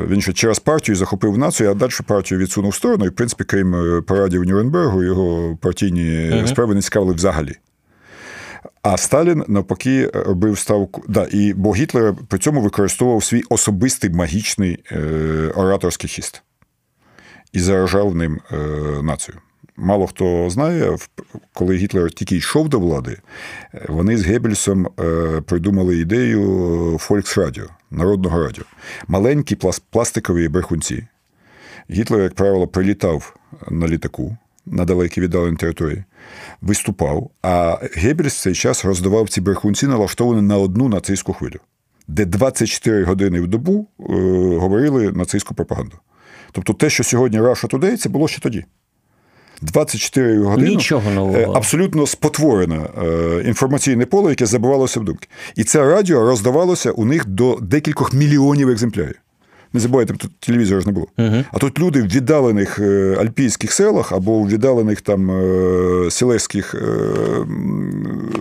Він 0.08 0.20
ще 0.20 0.32
через 0.32 0.58
партію 0.58 0.96
захопив 0.96 1.38
націю, 1.38 1.70
а 1.70 1.74
далі 1.74 1.90
партію 2.06 2.40
відсунув 2.40 2.70
в 2.70 2.74
сторону. 2.74 3.04
І, 3.04 3.08
в 3.08 3.14
принципі, 3.14 3.44
крім 3.44 4.02
парадів 4.06 4.44
Нюрнбергу, 4.44 5.02
його 5.02 5.56
партійні 5.56 6.02
uh 6.02 6.46
справи 6.46 6.74
не 6.74 6.82
цікавили 6.82 7.14
взагалі. 7.14 7.54
А 8.82 8.96
Сталін 8.96 9.44
навпаки 9.48 10.10
робив 10.14 10.58
ставку. 10.58 11.04
Да, 11.08 11.26
і 11.30 11.54
Бо 11.54 11.74
Гітлер 11.74 12.14
при 12.28 12.38
цьому 12.38 12.60
використовував 12.60 13.24
свій 13.24 13.42
особистий 13.48 14.10
магічний 14.10 14.78
е, 14.92 14.98
ораторський 15.54 16.10
хіст 16.10 16.42
і 17.56 17.60
заражав 17.60 18.14
ним 18.14 18.40
е, 18.52 18.56
націю. 19.02 19.38
Мало 19.76 20.06
хто 20.06 20.50
знає, 20.50 20.96
коли 21.52 21.76
Гітлер 21.76 22.10
тільки 22.10 22.36
йшов 22.36 22.68
до 22.68 22.80
влади, 22.80 23.18
вони 23.88 24.16
з 24.16 24.24
Геббельсом 24.24 24.88
е, 25.00 25.40
придумали 25.40 25.98
ідею 25.98 26.98
Фольксрадіо, 27.00 27.66
народного 27.90 28.42
радіо. 28.42 28.64
Маленькі 29.08 29.56
пластикові 29.90 30.48
брехунці. 30.48 31.06
Гітлер, 31.90 32.20
як 32.20 32.34
правило, 32.34 32.66
прилітав 32.66 33.36
на 33.70 33.88
літаку 33.88 34.36
на 34.66 34.84
далекій 34.84 35.20
віддаленій 35.20 35.56
території, 35.56 36.04
виступав, 36.60 37.30
а 37.42 37.78
Геббельс 37.94 38.34
в 38.34 38.42
цей 38.42 38.54
час 38.54 38.84
роздавав 38.84 39.28
ці 39.28 39.40
брехунці, 39.40 39.86
налаштовані 39.86 40.42
на 40.42 40.58
одну 40.58 40.88
нацистську 40.88 41.32
хвилю, 41.32 41.58
де 42.08 42.24
24 42.24 43.04
години 43.04 43.40
в 43.40 43.46
добу 43.46 43.86
е, 44.00 44.04
говорили 44.58 45.12
нацистську 45.12 45.54
пропаганду. 45.54 45.96
Тобто 46.56 46.72
те, 46.72 46.90
що 46.90 47.04
сьогодні 47.04 47.40
Russia 47.40 47.70
Today, 47.70 47.96
це 47.96 48.08
було 48.08 48.28
ще 48.28 48.40
тоді. 48.40 48.64
24 49.62 50.38
години 50.38 50.68
Нічого 50.68 51.10
нового. 51.10 51.38
Е, 51.38 51.48
абсолютно 51.54 52.06
спотворене 52.06 52.80
е, 53.02 53.42
інформаційне 53.46 54.06
поле, 54.06 54.30
яке 54.30 54.46
забивалося 54.46 55.00
в 55.00 55.04
думки. 55.04 55.28
І 55.56 55.64
це 55.64 55.84
радіо 55.84 56.20
роздавалося 56.20 56.90
у 56.90 57.04
них 57.04 57.26
до 57.26 57.58
декількох 57.62 58.12
мільйонів 58.12 58.68
екземплярів. 58.68 59.14
Не 59.72 59.80
забувайте, 59.80 60.14
тут 60.14 60.40
телевізора 60.40 60.80
ж 60.80 60.86
не 60.86 60.92
було. 60.92 61.06
Угу. 61.18 61.44
А 61.52 61.58
тут 61.58 61.78
люди 61.78 62.02
в 62.02 62.06
віддалених 62.06 62.78
е, 62.78 63.16
альпійських 63.20 63.72
селах 63.72 64.12
або 64.12 64.38
в 64.38 64.48
віддалених 64.48 65.00
там 65.00 65.30
е, 65.30 66.10
селезьких 66.10 66.74
е, 66.74 66.88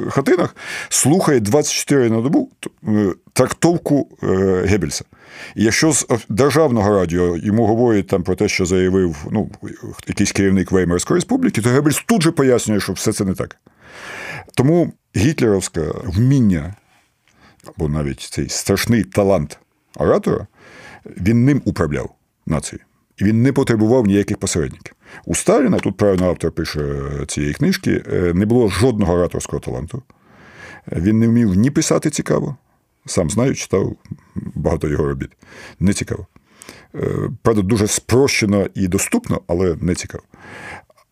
хатинах 0.09 0.55
слухають 0.89 1.43
24 1.43 2.09
на 2.09 2.21
добу 2.21 2.51
трактовку 3.33 4.17
Геббельса. 4.65 5.05
І 5.55 5.63
якщо 5.63 5.91
з 5.91 6.07
державного 6.29 6.99
радіо 6.99 7.37
йому 7.37 7.65
говорять 7.65 8.07
там 8.07 8.23
про 8.23 8.35
те, 8.35 8.47
що 8.47 8.65
заявив 8.65 9.25
ну, 9.31 9.49
якийсь 10.07 10.31
керівник 10.31 10.71
Веймарської 10.71 11.17
республіки, 11.17 11.61
то 11.61 11.69
Геббельс 11.69 12.03
тут 12.07 12.21
же 12.21 12.31
пояснює, 12.31 12.79
що 12.79 12.93
все 12.93 13.13
це 13.13 13.25
не 13.25 13.33
так. 13.33 13.57
Тому 14.55 14.93
гітлерівське 15.15 15.81
вміння, 16.05 16.75
або 17.65 17.89
навіть 17.89 18.21
цей 18.21 18.49
страшний 18.49 19.03
талант 19.03 19.59
оратора, 19.95 20.47
він 21.05 21.45
ним 21.45 21.61
управляв 21.65 22.09
нацією. 22.45 22.85
І 23.17 23.23
він 23.23 23.43
не 23.43 23.53
потребував 23.53 24.05
ніяких 24.05 24.37
посередників. 24.37 24.95
У 25.25 25.35
Сталіна, 25.35 25.79
тут 25.79 25.97
правильно 25.97 26.29
автор 26.29 26.51
пише 26.51 26.81
цієї 27.27 27.53
книжки, 27.53 28.03
е, 28.13 28.33
не 28.33 28.45
було 28.45 28.69
жодного 28.69 29.13
ораторського 29.13 29.59
таланту. 29.59 30.03
Він 30.91 31.19
не 31.19 31.27
вмів 31.27 31.55
ні 31.55 31.71
писати 31.71 32.09
цікаво, 32.09 32.57
сам 33.05 33.29
знаю, 33.29 33.55
читав 33.55 33.95
багато 34.35 34.87
його 34.87 35.03
робіт. 35.07 35.29
Не 35.79 35.93
цікаво. 35.93 36.27
Е, 36.95 37.29
Правда, 37.41 37.61
дуже 37.61 37.87
спрощено 37.87 38.67
і 38.73 38.87
доступно, 38.87 39.41
але 39.47 39.75
не 39.81 39.95
цікаво. 39.95 40.23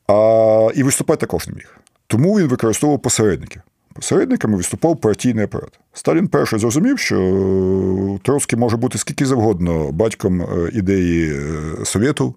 А 0.07 0.69
і 0.75 0.83
виступати 0.83 1.19
також 1.19 1.47
не 1.47 1.53
міг. 1.53 1.77
Тому 2.07 2.39
він 2.39 2.47
використовував 2.47 3.01
посередників. 3.01 3.61
Посередниками 3.93 4.57
виступав 4.57 5.01
партійний 5.01 5.43
апарат. 5.45 5.79
Сталін 5.93 6.27
перший 6.27 6.59
зрозумів, 6.59 6.99
що 6.99 8.19
Троцький 8.23 8.59
може 8.59 8.77
бути 8.77 8.97
скільки 8.97 9.25
завгодно 9.25 9.91
батьком 9.91 10.41
е, 10.41 10.45
ідеї 10.73 11.33
е, 11.33 11.85
Совєту, 11.85 12.35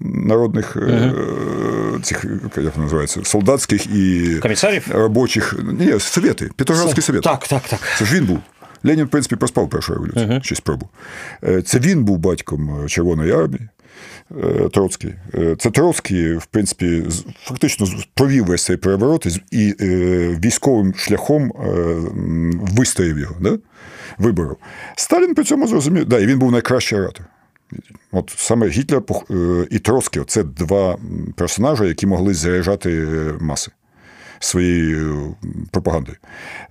народних 0.00 0.76
е, 0.76 1.12
цих, 2.02 2.24
як 2.44 2.56
вони 2.56 2.84
називаються, 2.84 3.20
солдатських 3.24 3.86
і 3.86 4.34
Комісарів? 4.42 4.86
робочих. 4.90 5.54
Ні, 5.78 6.00
совєти, 6.00 6.50
Петроградський 6.56 7.02
совєт. 7.02 7.22
Так, 7.22 7.46
так, 7.48 7.62
так. 7.62 7.80
Це 7.98 8.04
ж 8.04 8.14
він 8.16 8.24
був. 8.26 8.38
Ленін, 8.84 9.04
в 9.04 9.08
принципі, 9.08 9.36
проспав 9.36 9.70
першу 9.70 9.94
революцію, 9.94 10.40
щось 10.42 10.60
пробу. 10.60 10.88
Е, 11.44 11.62
Це 11.62 11.78
він 11.78 12.04
був 12.04 12.18
батьком 12.18 12.80
е, 12.84 12.88
Червоної 12.88 13.32
армії. 13.32 13.68
Е, 14.36 14.68
Троцький. 14.68 15.14
Е, 15.34 15.56
Це 15.58 15.70
Троцький, 15.70 16.34
в 16.34 16.46
принципі, 16.46 17.04
фактично 17.42 17.86
провів 18.14 18.44
весь 18.44 18.64
цей 18.64 18.76
переворот 18.76 19.26
і 19.50 19.74
е, 19.80 19.86
військовим 20.44 20.94
шляхом 20.94 21.52
вистояв 22.76 23.18
його, 23.18 23.34
да? 23.40 23.58
виборов. 24.18 24.56
Сталін 24.96 25.34
при 25.34 25.44
цьому 25.44 25.66
зрозумів, 25.66 26.04
да, 26.04 26.18
і 26.18 26.26
він 26.26 26.38
був 26.38 26.52
найкращий 26.52 26.98
оратор. 26.98 27.26
От 28.12 28.34
саме 28.36 28.68
Гітлер 28.68 29.02
і 29.70 29.78
Троцький 29.78 30.22
це 30.26 30.42
два 30.42 30.98
персонажі, 31.36 31.84
які 31.84 32.06
могли 32.06 32.34
заряджати 32.34 33.06
маси 33.40 33.70
своєю 34.40 35.36
пропагандою. 35.70 36.16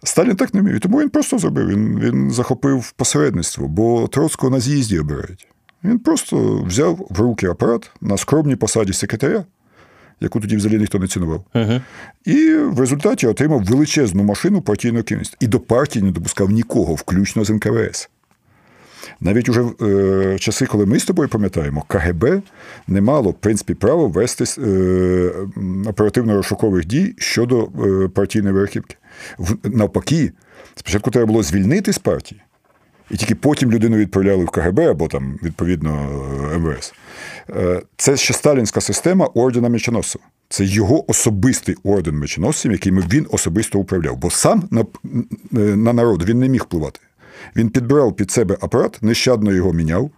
Сталін 0.04 0.36
так 0.36 0.54
не 0.54 0.62
вмів, 0.62 0.80
тому 0.80 1.02
він 1.02 1.10
просто 1.10 1.38
зробив. 1.38 1.68
Він, 1.68 2.00
він 2.00 2.32
захопив 2.32 2.92
посередництво, 2.92 3.68
бо 3.68 4.08
Троцького 4.08 4.52
на 4.52 4.60
з'їзді 4.60 5.00
обирають. 5.00 5.48
Він 5.84 6.00
просто 6.00 6.64
взяв 6.68 7.08
в 7.10 7.20
руки 7.20 7.48
апарат 7.48 7.92
на 8.02 8.18
скромній 8.18 8.56
посаді 8.56 8.94
секретаря, 8.94 9.46
яку 10.20 10.40
тоді 10.40 10.58
взагалі 10.58 10.80
ніхто 10.80 11.00
не 11.00 11.08
цінував. 11.08 11.44
Угу. 11.56 11.82
І 12.26 12.54
в 12.54 12.80
результаті 12.80 13.28
отримав 13.28 13.64
величезну 13.64 14.24
машину 14.24 14.62
партійного 14.62 15.04
керівництва. 15.04 15.38
І 15.40 15.48
до 15.48 15.60
партії 15.60 16.06
не 16.06 16.12
допускав 16.12 16.52
нікого, 16.52 16.94
включно 16.94 17.44
з 17.44 17.50
НКВС. 17.50 18.10
Навіть 19.20 19.50
уже 19.50 19.62
в 19.62 19.86
е, 19.86 20.40
часи, 20.40 20.66
коли 20.66 20.86
ми 20.86 21.00
з 21.00 21.06
тобою 21.06 21.30
пам'ятаємо, 21.30 21.84
КГБ 21.88 22.42
не 22.88 23.02
мало, 23.02 23.30
в 23.30 23.34
принципі, 23.34 23.74
права 23.74 24.08
вести 24.08 24.44
е, 24.44 25.32
оперативно-розшукових 25.86 26.86
дій 26.86 27.16
щодо 27.18 27.64
е, 27.64 28.08
партійної 28.08 28.56
верхівки. 28.56 28.96
В, 29.38 29.56
навпаки, 29.64 30.32
спочатку 30.76 31.12
треба 31.12 31.26
було 31.26 31.44
звільнити 31.44 31.94
з 31.94 31.98
партії, 31.98 32.42
і 33.12 33.18
тільки 33.18 33.36
потім 33.36 33.72
людину 33.72 33.98
відправляли 33.98 34.46
в 34.46 34.50
КГБ 34.50 34.80
або 34.80 35.08
там, 35.08 35.40
відповідно, 35.44 36.10
е, 36.54 36.58
МВС. 36.58 36.94
Е, 37.50 37.82
Це 37.98 38.18
ще 38.18 38.34
сталінська 38.34 38.82
система 38.82 39.26
ордена 39.26 39.70
мечоносців. 39.70 40.22
Це 40.50 40.66
його 40.66 41.12
особистий 41.12 41.76
орден 41.84 42.16
мечоносців, 42.16 42.72
яким 42.72 43.00
він 43.00 43.28
особисто 43.30 43.80
управляв. 43.80 44.18
Бо 44.18 44.30
сам 44.30 44.64
на, 44.72 44.86
на 45.76 45.94
народ 45.94 46.24
він 46.24 46.40
не 46.40 46.50
міг 46.50 46.62
впливати. 46.62 47.00
Він 47.56 47.70
підбирав 47.70 48.16
під 48.16 48.32
себе 48.32 48.58
апарат, 48.62 48.98
нещадно 49.02 49.54
його 49.54 49.74
міняв, 49.74 50.12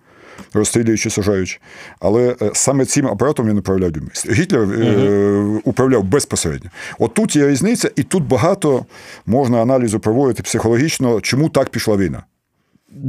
розстрілюючи, 0.53 1.09
сажаючи. 1.09 1.59
Але 1.99 2.35
е, 2.41 2.51
саме 2.53 2.85
цим 2.85 3.07
апаратом 3.07 3.47
він 3.49 3.57
управляв 3.57 3.89
людьми. 3.89 4.09
Гітлер 4.29 4.61
е, 4.61 5.61
управляв 5.63 6.03
безпосередньо. 6.03 6.69
От 6.99 7.13
тут 7.13 7.35
є 7.35 7.47
різниця, 7.47 7.91
і 7.95 8.03
тут 8.03 8.23
багато 8.23 8.85
можна 9.25 9.61
аналізу 9.61 9.99
проводити 9.99 10.43
психологічно, 10.43 11.21
чому 11.21 11.49
так 11.49 11.69
пішла 11.69 11.97
війна. 11.97 12.23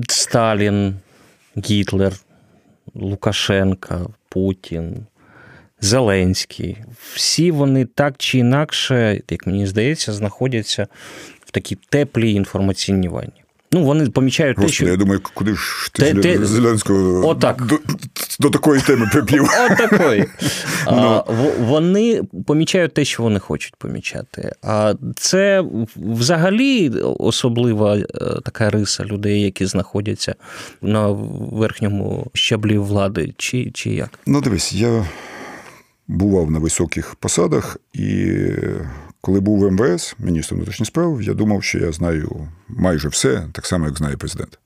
Сталін, 0.09 0.95
Гітлер, 1.57 2.13
Лукашенка, 2.95 4.01
Путін, 4.29 5.07
Зеленський. 5.81 6.77
Всі 7.15 7.51
вони 7.51 7.85
так 7.85 8.15
чи 8.19 8.39
інакше, 8.39 9.23
як 9.31 9.47
мені 9.47 9.67
здається, 9.67 10.13
знаходяться 10.13 10.87
в 11.45 11.51
такій 11.51 11.79
теплій 11.89 12.33
інформаційній 12.33 13.09
ванні. 13.09 13.43
Ну, 13.73 13.85
вони 13.85 14.11
помічають 14.11 14.57
те, 14.57 14.69
що 14.69 14.87
я 14.89 14.97
думаю, 14.97 15.21
куди 15.35 15.55
ж 15.55 15.91
ти 15.93 16.15
те- 16.15 16.47
Зеленського 16.47 17.29
Отак. 17.29 17.67
до, 17.67 17.79
до 18.41 18.51
такої 18.51 18.81
теми 18.81 19.09
приплів. 19.13 19.43
От 19.71 19.91
такої. 19.91 20.25
А, 20.87 20.93
Ну. 20.97 21.25
Вони 21.61 22.23
помічають 22.47 22.95
те, 22.95 23.05
що 23.05 23.23
вони 23.23 23.39
хочуть 23.39 23.77
помічати. 23.77 24.53
А 24.63 24.95
це 25.17 25.65
взагалі 25.97 26.91
особлива 27.19 27.97
е, 27.97 28.05
така 28.45 28.71
риса 28.71 29.05
людей, 29.05 29.41
які 29.43 29.67
знаходяться 29.67 30.35
на 30.83 31.09
верхньому 31.53 32.27
щаблі 32.35 32.79
влади, 32.79 33.35
чи, 33.37 33.71
чи 33.75 33.91
як? 33.91 34.19
Ну, 34.27 34.41
дивись, 34.41 34.73
я 34.73 35.07
бував 36.09 36.51
на 36.51 36.59
високих 36.59 37.15
посадах, 37.15 37.77
і 37.93 38.37
коли 39.21 39.41
був 39.41 39.59
в 39.59 39.71
МВС, 39.71 40.15
міністром 40.19 40.59
внутрішніх 40.59 40.87
справ, 40.87 41.23
я 41.23 41.35
думав, 41.35 41.65
що 41.65 41.79
я 41.79 41.93
знаю 41.93 42.49
майже 42.69 43.09
все, 43.09 43.47
так 43.53 43.67
само, 43.67 43.87
як 43.87 43.97
знає 43.97 44.17
президент. 44.17 44.59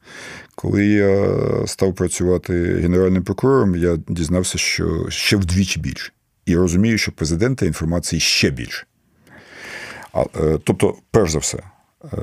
Коли 0.55 0.87
я 0.87 1.37
став 1.67 1.95
працювати 1.95 2.53
генеральним 2.75 3.25
прокурором, 3.25 3.77
я 3.77 3.99
дізнався, 4.09 4.59
що 4.59 5.07
ще 5.09 5.37
вдвічі 5.37 5.81
більше. 5.81 6.12
І 6.47 6.57
розумію, 6.57 6.99
що 6.99 7.12
президента 7.12 7.67
інформації 7.67 8.21
ще 8.21 8.51
більше. 8.51 8.87
Е, 10.17 10.59
тобто, 10.64 10.95
перш 11.11 11.31
за 11.31 11.38
все, 11.38 11.59
е, 11.59 12.17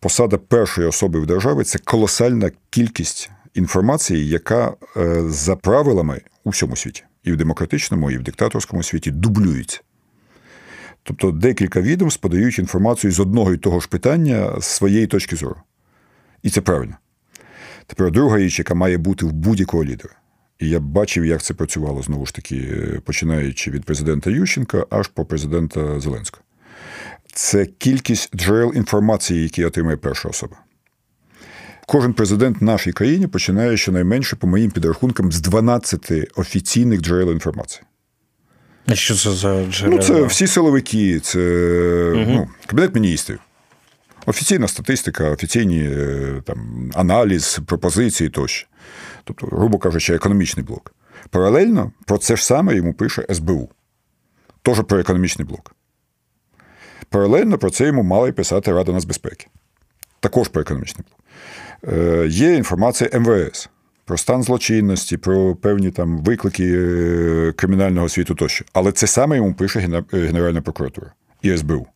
посада 0.00 0.36
першої 0.36 0.88
особи 0.88 1.20
в 1.20 1.26
державі 1.26 1.64
це 1.64 1.78
колосальна 1.78 2.50
кількість 2.70 3.30
інформації, 3.54 4.28
яка 4.28 4.74
е, 4.96 5.22
за 5.28 5.56
правилами 5.56 6.20
у 6.44 6.50
всьому 6.50 6.76
світі, 6.76 7.04
і 7.24 7.32
в 7.32 7.36
демократичному, 7.36 8.10
і 8.10 8.18
в 8.18 8.22
диктаторському 8.22 8.82
світі 8.82 9.10
дублюється. 9.10 9.80
Тобто 11.06 11.30
декілька 11.30 11.80
відомств 11.80 12.20
подають 12.20 12.58
інформацію 12.58 13.12
з 13.12 13.20
одного 13.20 13.52
і 13.52 13.56
того 13.56 13.80
ж 13.80 13.88
питання 13.88 14.60
з 14.60 14.64
своєї 14.64 15.06
точки 15.06 15.36
зору. 15.36 15.56
І 16.42 16.50
це 16.50 16.60
правильно. 16.60 16.96
Тепер 17.86 18.10
друга 18.10 18.38
річ, 18.38 18.58
яка 18.58 18.74
має 18.74 18.98
бути 18.98 19.26
в 19.26 19.32
будь-якого 19.32 19.84
лідера. 19.84 20.14
І 20.58 20.68
я 20.68 20.80
бачив, 20.80 21.24
як 21.24 21.42
це 21.42 21.54
працювало 21.54 22.02
знову 22.02 22.26
ж 22.26 22.34
таки, 22.34 22.58
починаючи 23.04 23.70
від 23.70 23.84
президента 23.84 24.30
Ющенка 24.30 24.86
аж 24.90 25.08
по 25.08 25.24
президента 25.24 26.00
Зеленського. 26.00 26.42
Це 27.32 27.66
кількість 27.66 28.36
джерел 28.36 28.72
інформації, 28.74 29.42
які 29.42 29.64
отримує 29.64 29.96
перша 29.96 30.28
особа. 30.28 30.56
Кожен 31.86 32.12
президент 32.12 32.60
в 32.60 32.64
нашій 32.64 32.92
країні 32.92 33.26
починає 33.26 33.76
щонайменше, 33.76 34.36
по 34.36 34.46
моїм 34.46 34.70
підрахункам, 34.70 35.32
з 35.32 35.40
12 35.40 36.12
офіційних 36.36 37.00
джерел 37.00 37.32
інформації. 37.32 37.82
Що 38.92 39.14
це 39.14 39.30
за 39.30 39.64
джерела? 39.64 39.96
Ну, 39.96 40.02
це 40.02 40.22
всі 40.22 40.46
силовики, 40.46 41.20
це 41.20 41.38
ну, 42.14 42.48
кабінет 42.66 42.94
міністрів. 42.94 43.38
Офіційна 44.26 44.68
статистика, 44.68 45.30
офіційні 45.30 45.80
е, 45.82 46.42
там, 46.44 46.90
аналіз, 46.94 47.60
пропозиції 47.66 48.30
тощо. 48.30 48.66
Тобто, 49.24 49.46
грубо 49.46 49.78
кажучи, 49.78 50.14
економічний 50.14 50.66
блок. 50.66 50.92
Паралельно 51.30 51.92
про 52.06 52.18
це 52.18 52.36
ж 52.36 52.44
саме 52.44 52.76
йому 52.76 52.94
пише 52.94 53.26
СБУ. 53.34 53.68
Теж 54.62 54.80
про 54.88 54.98
економічний 54.98 55.48
блок. 55.48 55.74
Паралельно 57.08 57.58
про 57.58 57.70
це 57.70 57.86
йому 57.86 58.02
мала 58.02 58.28
й 58.28 58.32
писати 58.32 58.72
Рада 58.72 58.92
нацбезпеки. 58.92 59.46
Також 60.20 60.48
про 60.48 60.62
економічний 60.62 61.04
блок. 61.08 61.20
Е, 61.94 62.26
Є 62.28 62.54
інформація 62.54 63.10
МВС 63.14 63.68
про 64.06 64.18
стан 64.18 64.42
злочинності, 64.42 65.16
про 65.16 65.56
певні 65.56 65.90
там 65.90 66.18
виклики 66.18 66.72
е, 66.76 67.52
кримінального 67.56 68.08
світу 68.08 68.34
тощо. 68.34 68.64
Але 68.72 68.92
це 68.92 69.06
саме 69.06 69.36
йому 69.36 69.54
пише 69.54 70.02
е, 70.12 70.18
Генеральна 70.18 70.62
прокуратура 70.62 71.12
і 71.42 71.56
СБУ. 71.56 71.86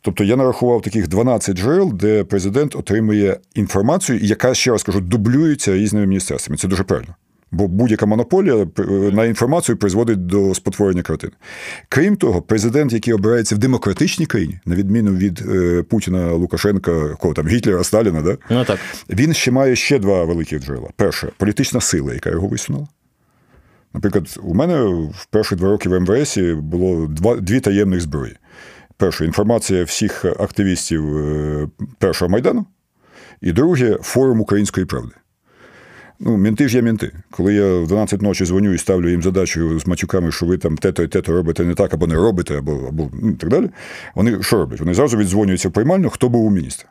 Тобто 0.00 0.24
я 0.24 0.36
нарахував 0.36 0.82
таких 0.82 1.08
12 1.08 1.56
джерел, 1.56 1.92
де 1.92 2.24
президент 2.24 2.76
отримує 2.76 3.36
інформацію, 3.54 4.18
яка, 4.18 4.54
ще 4.54 4.70
раз 4.70 4.82
кажу, 4.82 5.00
дублюється 5.00 5.74
різними 5.74 6.06
міністерствами. 6.06 6.56
Це 6.58 6.68
дуже 6.68 6.84
правильно. 6.84 7.14
Бо 7.52 7.68
будь-яка 7.68 8.06
монополія 8.06 8.66
на 9.12 9.24
інформацію 9.24 9.76
призводить 9.76 10.26
до 10.26 10.54
спотворення 10.54 11.02
картини. 11.02 11.32
Крім 11.88 12.16
того, 12.16 12.42
президент, 12.42 12.92
який 12.92 13.14
обирається 13.14 13.54
в 13.54 13.58
демократичній 13.58 14.26
країні, 14.26 14.60
на 14.66 14.74
відміну 14.74 15.14
від 15.14 15.42
е, 15.50 15.82
Путіна, 15.82 16.32
Лукашенка, 16.32 17.08
кого 17.08 17.34
там 17.34 17.48
Гітлера, 17.48 17.84
Сталіна, 17.84 18.22
да? 18.22 18.36
ну, 18.50 18.64
так. 18.64 18.78
він 19.10 19.34
ще 19.34 19.50
має 19.50 19.76
ще 19.76 19.98
два 19.98 20.24
великих 20.24 20.62
джерела. 20.62 20.88
Перше 20.96 21.28
політична 21.36 21.80
сила, 21.80 22.14
яка 22.14 22.30
його 22.30 22.48
висунула. 22.48 22.86
Наприклад, 23.94 24.38
у 24.42 24.54
мене 24.54 24.82
в 25.14 25.26
перші 25.30 25.56
два 25.56 25.68
роки 25.68 25.88
в 25.88 26.00
МВС 26.00 26.54
було 26.54 27.06
два, 27.06 27.36
дві 27.36 27.60
таємних 27.60 28.00
зброї. 28.00 28.36
Перше, 28.96 29.24
інформація 29.24 29.84
всіх 29.84 30.24
активістів 30.24 31.16
е, 31.16 31.68
першого 31.98 32.28
майдану, 32.28 32.66
і 33.40 33.52
друге 33.52 33.98
форум 34.02 34.40
української 34.40 34.86
правди. 34.86 35.14
Ну, 36.20 36.36
мінти 36.36 36.68
ж 36.68 36.76
є 36.76 36.82
мінти. 36.82 37.12
Коли 37.30 37.54
я 37.54 37.78
в 37.78 37.86
12 37.86 38.22
ночі 38.22 38.46
дзвоню 38.46 38.74
і 38.74 38.78
ставлю 38.78 39.10
їм 39.10 39.22
задачу 39.22 39.78
з 39.78 39.86
матюками, 39.86 40.32
що 40.32 40.46
ви 40.46 40.58
там 40.58 40.76
те-то 40.76 41.02
і 41.02 41.08
те-то 41.08 41.32
робите 41.32 41.64
не 41.64 41.74
так, 41.74 41.94
або 41.94 42.06
не 42.06 42.14
робите, 42.14 42.58
або 42.58 42.72
або 42.88 43.10
ну, 43.22 43.34
так 43.34 43.50
далі. 43.50 43.70
Вони 44.14 44.42
що 44.42 44.56
роблять? 44.56 44.80
Вони 44.80 44.94
зразу 44.94 45.16
віддзвонюються 45.16 45.68
в 45.68 45.72
приймальню, 45.72 46.10
хто 46.10 46.28
був 46.28 46.44
у 46.44 46.50
міністра. 46.50 46.88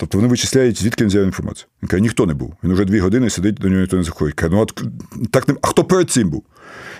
Тобто 0.00 0.18
вони 0.18 0.28
вичисляють, 0.28 0.80
звідки 0.80 1.04
він 1.04 1.08
взяв 1.08 1.24
інформацію. 1.24 1.66
Він 1.82 1.88
каже, 1.88 2.00
ніхто 2.00 2.26
не 2.26 2.34
був. 2.34 2.54
Він 2.64 2.72
вже 2.72 2.84
дві 2.84 3.00
години 3.00 3.30
сидить, 3.30 3.54
до 3.54 3.68
нього 3.68 3.80
ніхто 3.80 3.96
не 3.96 4.02
заходить. 4.02 4.34
Каже, 4.34 4.52
ну 4.52 4.60
от 4.60 4.82
так 5.30 5.48
не 5.48 5.54
а 5.62 5.66
хто 5.66 5.84
перед 5.84 6.10
цим 6.10 6.30
був? 6.30 6.42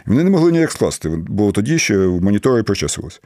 І 0.06 0.10
вони 0.10 0.24
не 0.24 0.30
могли 0.30 0.52
ніяк 0.52 0.72
скласти, 0.72 1.08
бо 1.28 1.52
тоді 1.52 1.78
ще 1.78 1.98
в 1.98 2.22
монітори 2.22 2.62
причесувалися, 2.62 3.20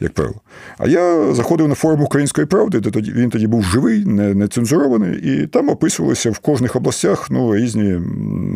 як 0.00 0.12
правило. 0.12 0.40
А 0.78 0.88
я 0.88 1.34
заходив 1.34 1.68
на 1.68 1.74
форум 1.74 2.02
української 2.02 2.46
правди, 2.46 2.80
де 2.80 2.90
тоді 2.90 3.12
він 3.12 3.30
тоді 3.30 3.46
був 3.46 3.64
живий, 3.64 4.04
не, 4.04 4.34
не 4.34 4.48
цензурований, 4.48 5.20
і 5.20 5.46
там 5.46 5.68
описувалися 5.68 6.30
в 6.30 6.38
кожних 6.38 6.76
областях 6.76 7.30
ну, 7.30 7.56
різні, 7.56 8.00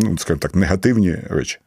ну, 0.03 0.19
скажімо 0.19 0.39
так, 0.39 0.55
негативні 0.55 1.17
речі. 1.31 1.59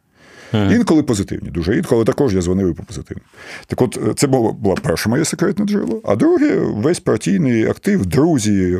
Ага. 0.56 0.74
Інколи 0.74 1.02
позитивні, 1.02 1.50
дуже 1.50 1.76
інколи 1.76 2.04
також 2.04 2.34
я 2.34 2.42
дзвонив 2.42 2.70
і 2.70 2.72
по 2.72 2.82
позитивним. 2.82 3.24
Так 3.66 3.82
от, 3.82 3.98
це 4.16 4.26
було, 4.26 4.52
була 4.52 4.76
перша 4.82 5.10
моє 5.10 5.24
секретне 5.24 5.64
джерело, 5.64 6.00
а 6.04 6.16
друге 6.16 6.56
весь 6.56 7.00
партійний 7.00 7.66
актив, 7.66 8.06
друзі, 8.06 8.78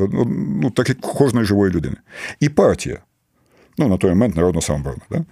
ну, 0.63 0.71
так 0.71 0.89
як 0.89 1.01
кожної 1.01 1.47
живої 1.47 1.73
людини. 1.73 1.97
І 2.41 2.49
партія. 2.49 2.99
Ну, 3.79 3.89
на 3.89 3.97
той 3.97 4.11
момент 4.11 4.37
народна 4.37 4.61
самооборона. 4.61 5.03
Да? 5.11 5.25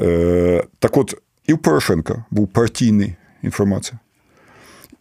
Е, 0.00 0.64
Так 0.78 0.96
от, 0.96 1.14
і 1.46 1.52
в 1.52 1.58
Порошенка 1.58 2.24
був 2.30 2.48
партійний 2.48 3.14
інформація, 3.42 3.98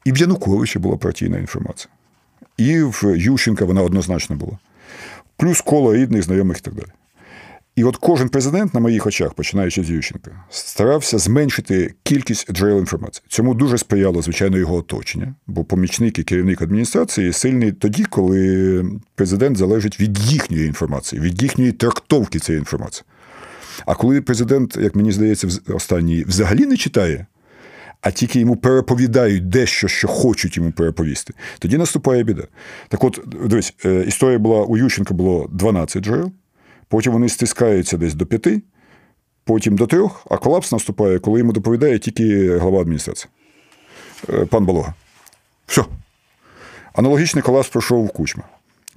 і 0.06 0.12
в 0.12 0.18
Януковича 0.18 0.80
була 0.80 0.98
партійна 0.98 1.38
інформація. 1.38 1.92
І 2.58 2.82
в 2.82 3.16
Ющенка 3.18 3.66
вона 3.66 3.82
однозначно 3.82 4.36
була. 4.36 4.58
Плюс 5.38 5.62
коло 5.62 5.96
рідних, 5.96 6.24
знайомих 6.24 6.58
і 6.58 6.62
так 6.62 6.74
далі. 6.74 6.88
І 7.76 7.84
от 7.84 7.98
кожен 7.98 8.30
президент 8.30 8.74
на 8.74 8.80
моїх 8.80 9.08
очах, 9.08 9.34
починаючи 9.34 9.84
з 9.84 9.90
Ющенка, 9.90 10.32
старався 10.50 11.18
зменшити 11.18 11.94
кількість 12.04 12.54
джерел 12.54 12.80
інформації. 12.80 13.24
Цьому 13.28 13.54
дуже 13.54 13.78
сприяло, 13.78 14.22
звичайно, 14.22 14.58
його 14.58 14.76
оточення, 14.76 15.36
бо 15.48 15.64
помічник 15.64 16.20
і 16.20 16.24
керівник 16.24 16.62
адміністрації 16.62 17.34
сильний 17.34 17.72
тоді, 17.72 18.04
коли 18.04 18.86
президент 19.16 19.58
залежить 19.58 20.00
від 20.00 20.20
їхньої 20.20 20.68
інформації, 20.68 21.22
від 21.22 21.44
їхньої 21.44 21.72
трактовки 21.72 22.40
цієї 22.40 22.60
інформації. 22.60 23.06
А 23.86 23.96
коли 23.96 24.22
президент, 24.22 24.78
як 24.78 24.96
мені 24.96 25.12
здається, 25.12 25.48
останній 25.68 26.24
взагалі 26.24 26.66
не 26.66 26.78
читає, 26.78 27.26
а 28.02 28.12
тільки 28.12 28.40
йому 28.40 28.56
переповідають 28.56 29.50
дещо, 29.50 29.88
що 29.88 30.08
хочуть 30.08 30.58
йому 30.58 30.72
переповісти, 30.72 31.34
тоді 31.60 31.78
наступає 31.78 32.24
біда. 32.24 32.44
Так 32.88 33.04
от, 33.04 33.20
дивись, 33.46 33.74
е, 33.86 34.04
історія 34.08 34.40
була 34.40 34.62
у 34.62 34.78
Ющенка 34.78 35.14
було 35.14 35.50
12 35.52 36.04
джерел. 36.04 36.32
Потім 36.92 37.14
вони 37.14 37.30
стискаються 37.30 37.98
десь 37.98 38.14
до 38.14 38.26
п'яти, 38.26 38.62
потім 39.44 39.76
до 39.76 39.88
трьох, 39.88 40.28
а 40.30 40.38
колапс 40.38 40.72
наступає, 40.72 41.20
коли 41.20 41.40
йому 41.40 41.54
доповідає 41.54 42.00
тільки 42.00 42.58
глава 42.58 42.82
адміністрації. 42.82 43.30
Е, 44.30 44.46
пан 44.46 44.66
Балога. 44.66 44.94
Все. 45.68 45.84
Аналогічний 46.94 47.42
колапс 47.42 47.70
пройшов 47.70 48.06
в 48.06 48.10
кучма. 48.10 48.44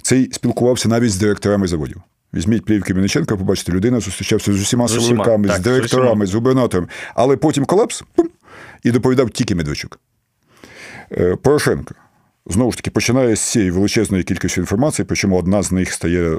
Цей 0.03 0.32
спілкувався 0.32 0.88
навіть 0.88 1.11
з 1.11 1.16
директорами 1.16 1.66
заводів. 1.66 2.03
Візьміть 2.34 2.64
плівки 2.64 2.95
Міниченка, 2.95 3.36
побачите, 3.36 3.72
людина 3.72 4.01
зустрічався 4.01 4.53
з 4.53 4.61
усіма 4.61 4.88
силовиками, 4.88 5.49
з, 5.49 5.59
директорами, 5.59 6.26
з, 6.26 6.28
з 6.28 6.34
губернатором. 6.34 6.88
Але 7.14 7.36
потім 7.36 7.64
колапс 7.64 8.03
пум, 8.14 8.28
і 8.82 8.90
доповідав 8.90 9.30
тільки 9.30 9.55
Медведчук. 9.55 10.01
Е, 11.12 11.36
Порошенко. 11.36 11.95
Знову 12.47 12.72
ж 12.72 12.76
таки, 12.76 12.90
починає 12.90 13.36
з 13.36 13.40
цієї 13.40 13.70
величезної 13.70 14.24
кількості 14.24 14.61
інформації, 14.61 15.07
причому 15.09 15.38
одна 15.38 15.62
з 15.62 15.72
них 15.72 15.92
стає 15.92 16.30
е, 16.30 16.38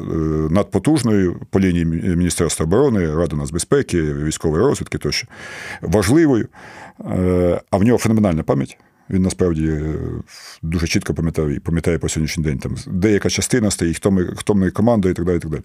надпотужною 0.50 1.42
по 1.50 1.60
лінії 1.60 1.86
Міністерства 1.86 2.66
оборони, 2.66 3.16
Ради 3.16 3.36
нацбезпеки, 3.36 4.02
військової 4.02 4.64
розвідки 4.64 4.98
тощо 4.98 5.28
важливою. 5.82 6.48
Е, 7.06 7.62
а 7.72 7.78
в 7.78 7.84
нього 7.84 7.98
феноменальна 7.98 8.44
пам'ять. 8.44 8.78
Він 9.10 9.22
насправді 9.22 9.68
е, 9.68 9.96
дуже 10.62 10.88
чітко 10.88 11.14
пам'ятає 11.14 11.60
пам'ятає 11.60 11.98
по 11.98 12.10
сьогоднішній 12.10 12.44
день. 12.44 12.58
Там 12.58 12.76
деяка 12.88 13.30
частина 13.30 13.72
стоїть, 13.72 13.96
хто 13.96 14.12
ми, 14.12 14.26
хто 14.36 14.56
ми 14.56 14.72
команда 14.72 15.10
і 15.10 15.14
так 15.14 15.26
далі. 15.26 15.38
і 15.38 15.40
так 15.40 15.52
далі. 15.52 15.62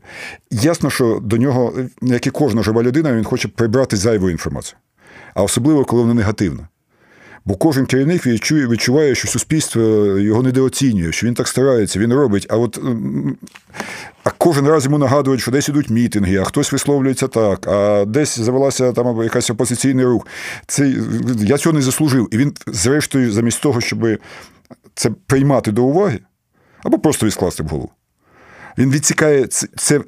Ясно, 0.51 0.91
що 0.91 1.21
до 1.23 1.37
нього, 1.37 1.75
як 2.03 2.27
і 2.27 2.31
кожна 2.31 2.63
жива 2.63 2.83
людина, 2.83 3.13
він 3.13 3.25
хоче 3.25 3.49
прибрати 3.49 3.97
зайву 3.97 4.31
інформацію. 4.31 4.79
А 5.35 5.43
особливо, 5.43 5.85
коли 5.85 6.03
вона 6.03 6.15
негативна. 6.15 6.69
Бо 7.45 7.55
кожен 7.55 7.87
керівник 7.87 8.27
відчує, 8.27 8.67
відчуває, 8.67 9.15
що 9.15 9.29
суспільство 9.29 9.83
його 10.19 10.43
недооцінює, 10.43 11.13
що 11.13 11.27
він 11.27 11.35
так 11.35 11.49
старається, 11.49 11.99
він 11.99 12.13
робить. 12.13 12.47
А 12.51 12.57
от 12.57 12.81
а 14.25 14.31
кожен 14.31 14.67
раз 14.67 14.85
йому 14.85 14.99
нагадують, 14.99 15.41
що 15.41 15.51
десь 15.51 15.69
ідуть 15.69 15.91
мітинги, 15.91 16.37
а 16.37 16.45
хтось 16.45 16.73
висловлюється 16.73 17.29
так, 17.29 17.67
а 17.67 18.05
десь 18.05 18.39
завелася 18.39 18.93
там 18.93 19.23
якась 19.23 19.51
опозиційний 19.51 20.05
рух. 20.05 20.27
Це 20.67 20.95
я 21.39 21.59
цього 21.59 21.73
не 21.73 21.83
заслужив. 21.83 22.29
І 22.31 22.39
він, 22.39 22.55
зрештою, 22.67 23.33
замість 23.33 23.63
того, 23.63 23.81
щоб 23.81 24.07
це 24.95 25.11
приймати 25.27 25.73
до 25.73 25.85
уваги, 25.85 26.19
або 26.83 26.99
просто 26.99 27.27
відскласти 27.27 27.63
в 27.63 27.67
голову. 27.67 27.91
Він 28.79 28.91
відсікає 28.91 29.47
це, 29.47 29.67
це 29.77 30.01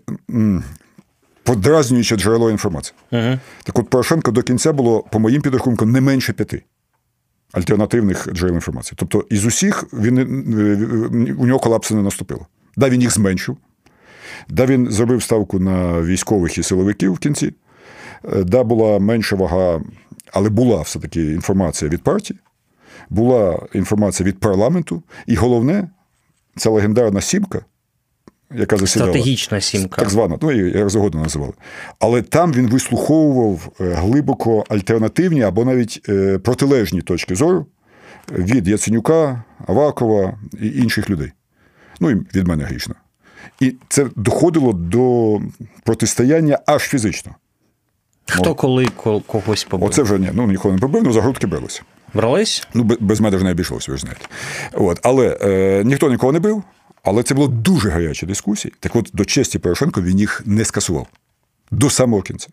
подразнююче 1.42 2.16
джерело 2.16 2.50
інформації. 2.50 2.94
Uh-huh. 3.12 3.38
Так 3.64 3.78
от 3.78 3.90
Порошенко 3.90 4.30
до 4.30 4.42
кінця 4.42 4.72
було, 4.72 5.02
по 5.02 5.18
моїм 5.18 5.42
підрахункам, 5.42 5.92
не 5.92 6.00
менше 6.00 6.32
п'яти 6.32 6.62
альтернативних 7.52 8.28
джерел 8.32 8.54
інформації. 8.54 8.96
Тобто, 8.98 9.26
із 9.30 9.46
усіх 9.46 9.84
він, 9.92 10.18
е, 10.18 11.34
у 11.38 11.46
нього 11.46 11.58
колапсу 11.58 11.94
не 11.94 12.02
наступило. 12.02 12.46
Да, 12.76 12.88
він 12.88 13.00
їх 13.00 13.10
зменшив, 13.10 13.56
да, 14.48 14.66
він 14.66 14.90
зробив 14.90 15.22
ставку 15.22 15.58
на 15.58 16.02
військових 16.02 16.58
і 16.58 16.62
силовиків 16.62 17.12
в 17.12 17.18
кінці, 17.18 17.54
е, 18.32 18.44
да, 18.44 18.64
була 18.64 18.98
менша 18.98 19.36
вага, 19.36 19.80
але 20.32 20.48
була 20.48 20.82
все-таки 20.82 21.32
інформація 21.32 21.90
від 21.90 22.02
партії, 22.02 22.40
була 23.10 23.66
інформація 23.72 24.28
від 24.28 24.40
парламенту, 24.40 25.02
і 25.26 25.34
головне, 25.34 25.88
ця 26.56 26.70
легендарна 26.70 27.20
сімка 27.20 27.64
яка 28.56 28.76
засідала. 28.76 29.10
Стратегічна 29.10 29.60
сімка. 29.60 30.00
Так 30.00 30.10
звана, 30.10 30.38
ну, 30.42 30.52
як 30.52 30.90
завгодно 30.90 31.22
називали. 31.22 31.52
Але 31.98 32.22
там 32.22 32.52
він 32.52 32.66
вислуховував 32.68 33.68
е, 33.80 33.84
глибоко 33.84 34.64
альтернативні 34.68 35.42
або 35.42 35.64
навіть 35.64 36.00
е, 36.08 36.38
протилежні 36.38 37.02
точки 37.02 37.34
зору 37.34 37.66
від 38.32 38.68
Яценюка, 38.68 39.44
Авакова 39.66 40.38
і 40.60 40.66
інших 40.66 41.10
людей. 41.10 41.32
Ну 42.00 42.10
і 42.10 42.14
від 42.14 42.48
мене 42.48 42.64
грішно. 42.64 42.94
І 43.60 43.74
це 43.88 44.06
доходило 44.16 44.72
до 44.72 45.40
протистояння 45.84 46.58
аж 46.66 46.82
фізично. 46.82 47.34
Хто 48.26 48.54
коли 48.54 48.86
когось 49.26 49.64
побив? 49.64 49.88
Оце 49.88 50.02
вже 50.02 50.18
ні, 50.18 50.30
ну 50.32 50.46
нікого 50.46 50.74
не 50.74 50.80
побив, 50.80 51.02
ну 51.04 51.12
за 51.12 51.22
грудки 51.22 51.46
бралися. 51.46 51.82
Брались? 52.14 52.66
Ну, 52.74 52.84
без 53.00 53.20
мене 53.20 53.38
ж 53.38 53.44
не 53.44 53.50
обійшлося, 53.50 53.90
ви 53.90 53.96
ж 53.96 54.00
знаєте. 54.00 54.26
От. 54.72 55.00
Але 55.02 55.38
е, 55.42 55.82
ніхто 55.84 56.10
нікого 56.10 56.32
не 56.32 56.40
бив. 56.40 56.62
Але 57.02 57.22
це 57.22 57.34
було 57.34 57.48
дуже 57.48 57.90
гарячі 57.90 58.26
дискусії. 58.26 58.74
Так 58.80 58.96
от 58.96 59.10
до 59.12 59.24
честі 59.24 59.58
Порошенко 59.58 60.02
він 60.02 60.18
їх 60.18 60.42
не 60.46 60.64
скасував 60.64 61.06
до 61.70 61.90
самого 61.90 62.22
кінця. 62.22 62.48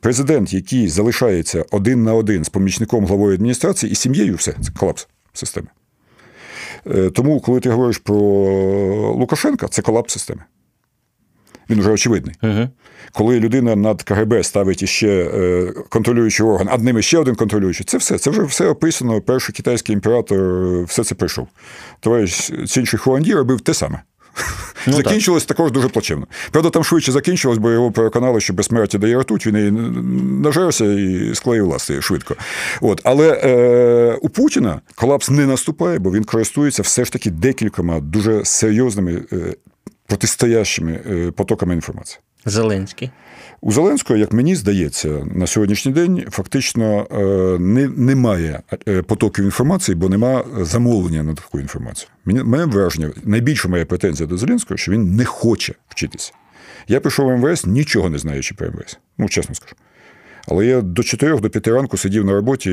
Президент, 0.00 0.52
який 0.52 0.88
залишається 0.88 1.64
один 1.70 2.04
на 2.04 2.14
один 2.14 2.44
з 2.44 2.48
помічником 2.48 3.06
главою 3.06 3.34
адміністрації 3.34 3.92
і 3.92 3.94
сім'єю, 3.94 4.34
все, 4.34 4.52
це 4.52 4.72
колапс 4.78 5.08
системи. 5.32 5.68
Е, 6.86 7.10
тому, 7.10 7.40
коли 7.40 7.60
ти 7.60 7.70
говориш 7.70 7.98
про 7.98 8.16
Лукашенка, 9.12 9.68
це 9.68 9.82
колапс 9.82 10.12
системи. 10.12 10.42
Він 11.70 11.80
вже 11.80 11.90
очевидний. 11.90 12.34
Угу. 12.42 12.68
Коли 13.12 13.40
людина 13.40 13.76
над 13.76 14.02
КГБ 14.02 14.44
ставить 14.44 14.82
іще 14.82 15.08
е, 15.08 15.72
контролюючий 15.88 16.46
орган, 16.46 16.68
а 16.70 16.78
ними 16.78 17.02
ще 17.02 17.18
один 17.18 17.34
контролюючий, 17.34 17.86
це 17.86 17.98
все. 17.98 18.18
Це 18.18 18.30
вже 18.30 18.42
все 18.42 18.68
описано. 18.68 19.20
Перший 19.20 19.54
китайський 19.54 19.92
імператор 19.92 20.38
все 20.84 21.04
це 21.04 21.14
прийшов. 21.14 21.48
Товариш 22.00 22.50
Цінший 22.66 22.98
Хуанді 22.98 23.34
робив 23.34 23.60
те 23.60 23.74
саме. 23.74 24.02
Ну, 24.86 24.92
закінчилось 24.92 25.44
так. 25.44 25.56
також 25.56 25.72
дуже 25.72 25.88
плачевно. 25.88 26.26
Правда, 26.50 26.70
там 26.70 26.84
швидше 26.84 27.12
закінчилось, 27.12 27.58
бо 27.58 27.70
його 27.70 27.92
переконали, 27.92 28.40
що 28.40 28.52
безсмертя 28.52 28.98
дає 28.98 29.20
ртуть, 29.20 29.46
він 29.46 29.56
і 29.56 29.70
нажерся 30.42 30.84
і 30.84 31.34
склеїв 31.34 31.66
ласти 31.66 32.02
швидко. 32.02 32.36
От. 32.80 33.00
Але 33.04 33.40
е, 33.44 34.18
у 34.22 34.28
Путіна 34.28 34.80
колапс 34.94 35.30
не 35.30 35.46
наступає, 35.46 35.98
бо 35.98 36.10
він 36.10 36.24
користується 36.24 36.82
все 36.82 37.04
ж 37.04 37.12
таки 37.12 37.30
декількома 37.30 38.00
дуже 38.00 38.44
серйозними 38.44 39.22
е, 39.32 39.54
протистоящими 40.06 41.00
е, 41.10 41.30
потоками 41.30 41.74
інформації. 41.74 42.20
Зеленський. 42.46 43.10
У 43.60 43.72
Зеленського, 43.72 44.18
як 44.18 44.32
мені 44.32 44.56
здається, 44.56 45.26
на 45.34 45.46
сьогоднішній 45.46 45.92
день 45.92 46.24
фактично 46.30 47.06
е, 47.10 47.58
не, 47.58 47.88
немає 47.88 48.60
е, 48.88 49.02
потоків 49.02 49.44
інформації, 49.44 49.94
бо 49.94 50.08
нема 50.08 50.44
замовлення 50.60 51.22
на 51.22 51.34
таку 51.34 51.60
інформацію. 51.60 52.08
Мені 52.24 52.42
Мене 52.42 52.64
враження, 52.64 53.10
найбільша 53.24 53.68
моя 53.68 53.86
претензія 53.86 54.28
до 54.28 54.36
Зеленського, 54.36 54.78
що 54.78 54.92
він 54.92 55.16
не 55.16 55.24
хоче 55.24 55.74
вчитися. 55.88 56.32
Я 56.88 57.00
прийшов 57.00 57.26
в 57.26 57.36
МВС, 57.36 57.70
нічого 57.70 58.10
не 58.10 58.18
знаючи 58.18 58.54
про 58.54 58.66
МВС. 58.66 58.96
Ну, 59.18 59.28
чесно 59.28 59.54
скажу. 59.54 59.74
Але 60.48 60.66
я 60.66 60.80
до 60.80 61.02
4 61.02 61.38
до 61.38 61.50
5 61.50 61.68
ранку 61.68 61.96
сидів 61.96 62.24
на 62.24 62.32
роботі, 62.32 62.70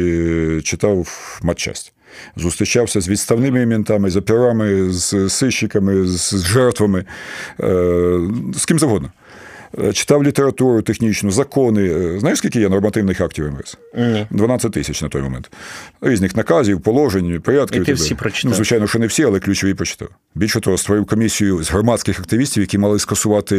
читав 0.64 1.40
матчасть. 1.44 1.94
Зустрічався 2.36 3.02
з 3.02 3.10
відставними 3.10 3.66
ментами, 3.66 4.10
з 4.10 4.16
операми, 4.16 4.90
з 4.90 5.30
сищиками, 5.30 6.08
з 6.08 6.46
жертвами, 6.46 7.06
з 8.54 8.66
ким 8.68 8.80
завгодно. 8.80 9.12
Е, 9.82 9.94
читав 9.94 10.24
літературу 10.24 10.82
технічну, 10.82 11.32
закони. 11.32 11.90
Е, 11.90 12.20
знаєш, 12.20 12.40
скільки 12.40 12.60
є 12.60 12.70
нормативних 12.70 13.22
актів 13.22 13.52
МВС? 13.52 13.78
Ні. 13.98 14.28
12 14.30 14.72
тисяч 14.72 15.02
на 15.02 15.10
той 15.10 15.22
момент. 15.22 15.52
Різних 16.02 16.36
наказів, 16.36 16.82
положень, 16.82 17.42
порядків. 17.42 17.82
І 17.82 17.86
ти 17.86 17.94
всі 17.94 18.16
прочитав? 18.16 18.50
Ну, 18.52 18.56
звичайно, 18.56 18.88
що 18.88 19.00
не 19.00 19.08
всі, 19.08 19.24
але 19.24 19.40
ключові 19.40 19.74
прочитав. 19.74 20.08
Більше 20.36 20.60
того, 20.60 20.78
створив 20.78 21.06
комісію 21.06 21.64
з 21.64 21.72
громадських 21.72 22.20
активістів, 22.20 22.64
які 22.64 22.78
мали 22.78 23.00
скасувати, 23.00 23.56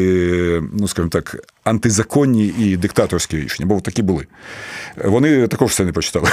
ну 0.72 0.88
скажімо 0.88 1.10
так, 1.10 1.36
антизаконні 1.64 2.54
і 2.58 2.76
диктаторські 2.76 3.36
рішення, 3.36 3.66
бо 3.68 3.80
такі 3.80 4.02
були. 4.02 4.26
Вони 5.04 5.48
також 5.48 5.74
це 5.74 5.84
не 5.84 5.92
прочитали. 5.92 6.28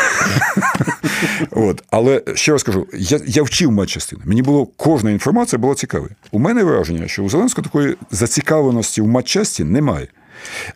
От. 1.52 1.84
Але 1.90 2.24
ще 2.36 2.52
раз 2.52 2.64
кажу, 2.64 2.88
я 2.94 3.20
я 3.26 3.44
вчив 3.44 3.72
матчастину. 3.72 4.22
Мені 4.26 4.42
було 4.42 4.66
кожна 4.66 5.12
інформація 5.12 5.60
була 5.60 5.76
цікава. 5.76 6.08
У 6.32 6.40
мене 6.40 6.64
враження, 6.64 7.08
що 7.08 7.24
у 7.24 7.30
Зеленського 7.30 7.64
такої 7.64 7.96
зацікавленості 8.12 9.02
в 9.02 9.08
матчасті 9.08 9.64
немає. 9.72 10.08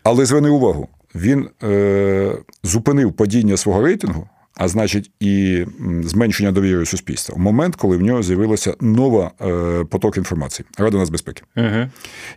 Але 0.02 0.26
зверни 0.26 0.48
увагу, 0.48 0.88
він 1.14 1.48
е, 1.62 2.32
зупинив 2.62 3.12
падіння 3.12 3.56
свого 3.56 3.82
рейтингу 3.82 4.28
а 4.56 4.68
значить, 4.68 5.10
і 5.20 5.64
зменшення 6.02 6.52
довіри 6.52 6.86
суспільства 6.86 7.34
в 7.34 7.38
момент, 7.38 7.76
коли 7.76 7.96
в 7.96 8.02
нього 8.02 8.22
з'явилася 8.22 8.74
нова 8.80 9.30
е, 9.40 9.84
поток 9.84 10.16
інформації 10.16 10.66
Рада 10.78 10.98
нацбезпеки. 10.98 11.42
Угу. 11.56 11.88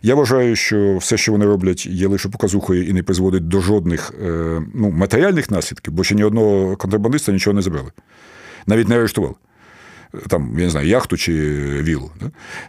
Я 0.02 0.14
вважаю, 0.14 0.56
що 0.56 0.96
все, 0.96 1.16
що 1.16 1.32
вони 1.32 1.46
роблять, 1.46 1.86
є 1.86 2.06
лише 2.06 2.28
показухою 2.28 2.86
і 2.86 2.92
не 2.92 3.02
призводить 3.02 3.48
до 3.48 3.60
жодних 3.60 4.14
е, 4.22 4.62
ну, 4.74 4.90
матеріальних 4.90 5.50
наслідків, 5.50 5.92
бо 5.92 6.04
ще 6.04 6.14
ні 6.14 6.24
одного 6.24 6.76
контрабандиста 6.76 7.32
нічого 7.32 7.54
не 7.54 7.62
забрали, 7.62 7.90
навіть 8.66 8.88
не 8.88 8.96
арештували. 8.96 9.34
Там, 10.28 10.58
я 10.58 10.64
не 10.64 10.70
знаю, 10.70 10.88
яхту 10.88 11.16
чи 11.16 11.32
вілу. 11.82 12.10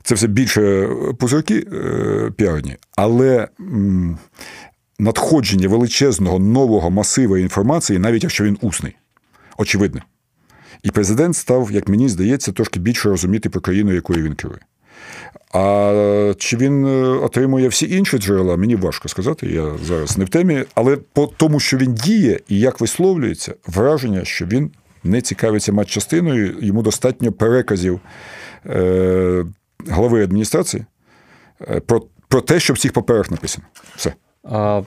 Це 0.03 0.15
все 0.15 0.27
більше 0.27 0.89
пузирки 1.19 1.67
е, 1.73 2.31
піарні, 2.35 2.77
але 2.95 3.47
надходження 4.99 5.67
величезного 5.67 6.39
нового 6.39 6.89
масива 6.89 7.39
інформації, 7.39 7.99
навіть 7.99 8.23
якщо 8.23 8.43
він 8.43 8.57
усний 8.61 8.95
очевидне. 9.57 10.01
І 10.83 10.91
президент 10.91 11.35
став, 11.35 11.71
як 11.71 11.87
мені 11.87 12.09
здається, 12.09 12.51
трошки 12.51 12.79
більше 12.79 13.09
розуміти 13.09 13.49
про 13.49 13.61
країну, 13.61 13.93
якою 13.93 14.23
він 14.23 14.35
керує. 14.35 14.59
А 15.53 16.33
чи 16.37 16.57
він 16.57 16.85
е, 16.85 17.07
отримує 17.07 17.67
всі 17.67 17.95
інші 17.95 18.17
джерела, 18.17 18.57
мені 18.57 18.75
важко 18.75 19.09
сказати. 19.09 19.47
Я 19.47 19.71
зараз 19.83 20.17
не 20.17 20.25
в 20.25 20.29
темі, 20.29 20.63
але 20.75 20.97
по 21.13 21.27
тому, 21.27 21.59
що 21.59 21.77
він 21.77 21.93
діє 21.93 22.39
і 22.47 22.59
як 22.59 22.81
висловлюється, 22.81 23.53
враження, 23.67 24.25
що 24.25 24.45
він 24.45 24.71
не 25.03 25.21
цікавиться 25.21 25.71
матчастиною, 25.71 26.57
йому 26.61 26.81
достатньо 26.81 27.31
переказів 27.31 27.99
е, 28.65 29.45
глави 29.87 30.23
адміністрації 30.23 30.85
е, 31.69 31.79
про, 31.79 32.03
про 32.27 32.41
те, 32.41 32.59
що 32.59 32.73
в 32.73 32.77
цих 32.77 32.93
паперах 32.93 33.31
написано. 33.31 33.67
Все. 33.95 34.13
А 34.43 34.81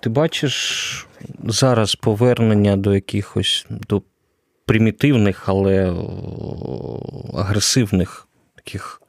ти 0.00 0.10
бачиш 0.10 1.08
зараз 1.44 1.94
повернення 1.94 2.76
до 2.76 2.94
якихось 2.94 3.66
до 3.70 4.02
примітивних, 4.66 5.48
але 5.48 5.94
агресивних 7.34 8.28
таких 8.56 9.02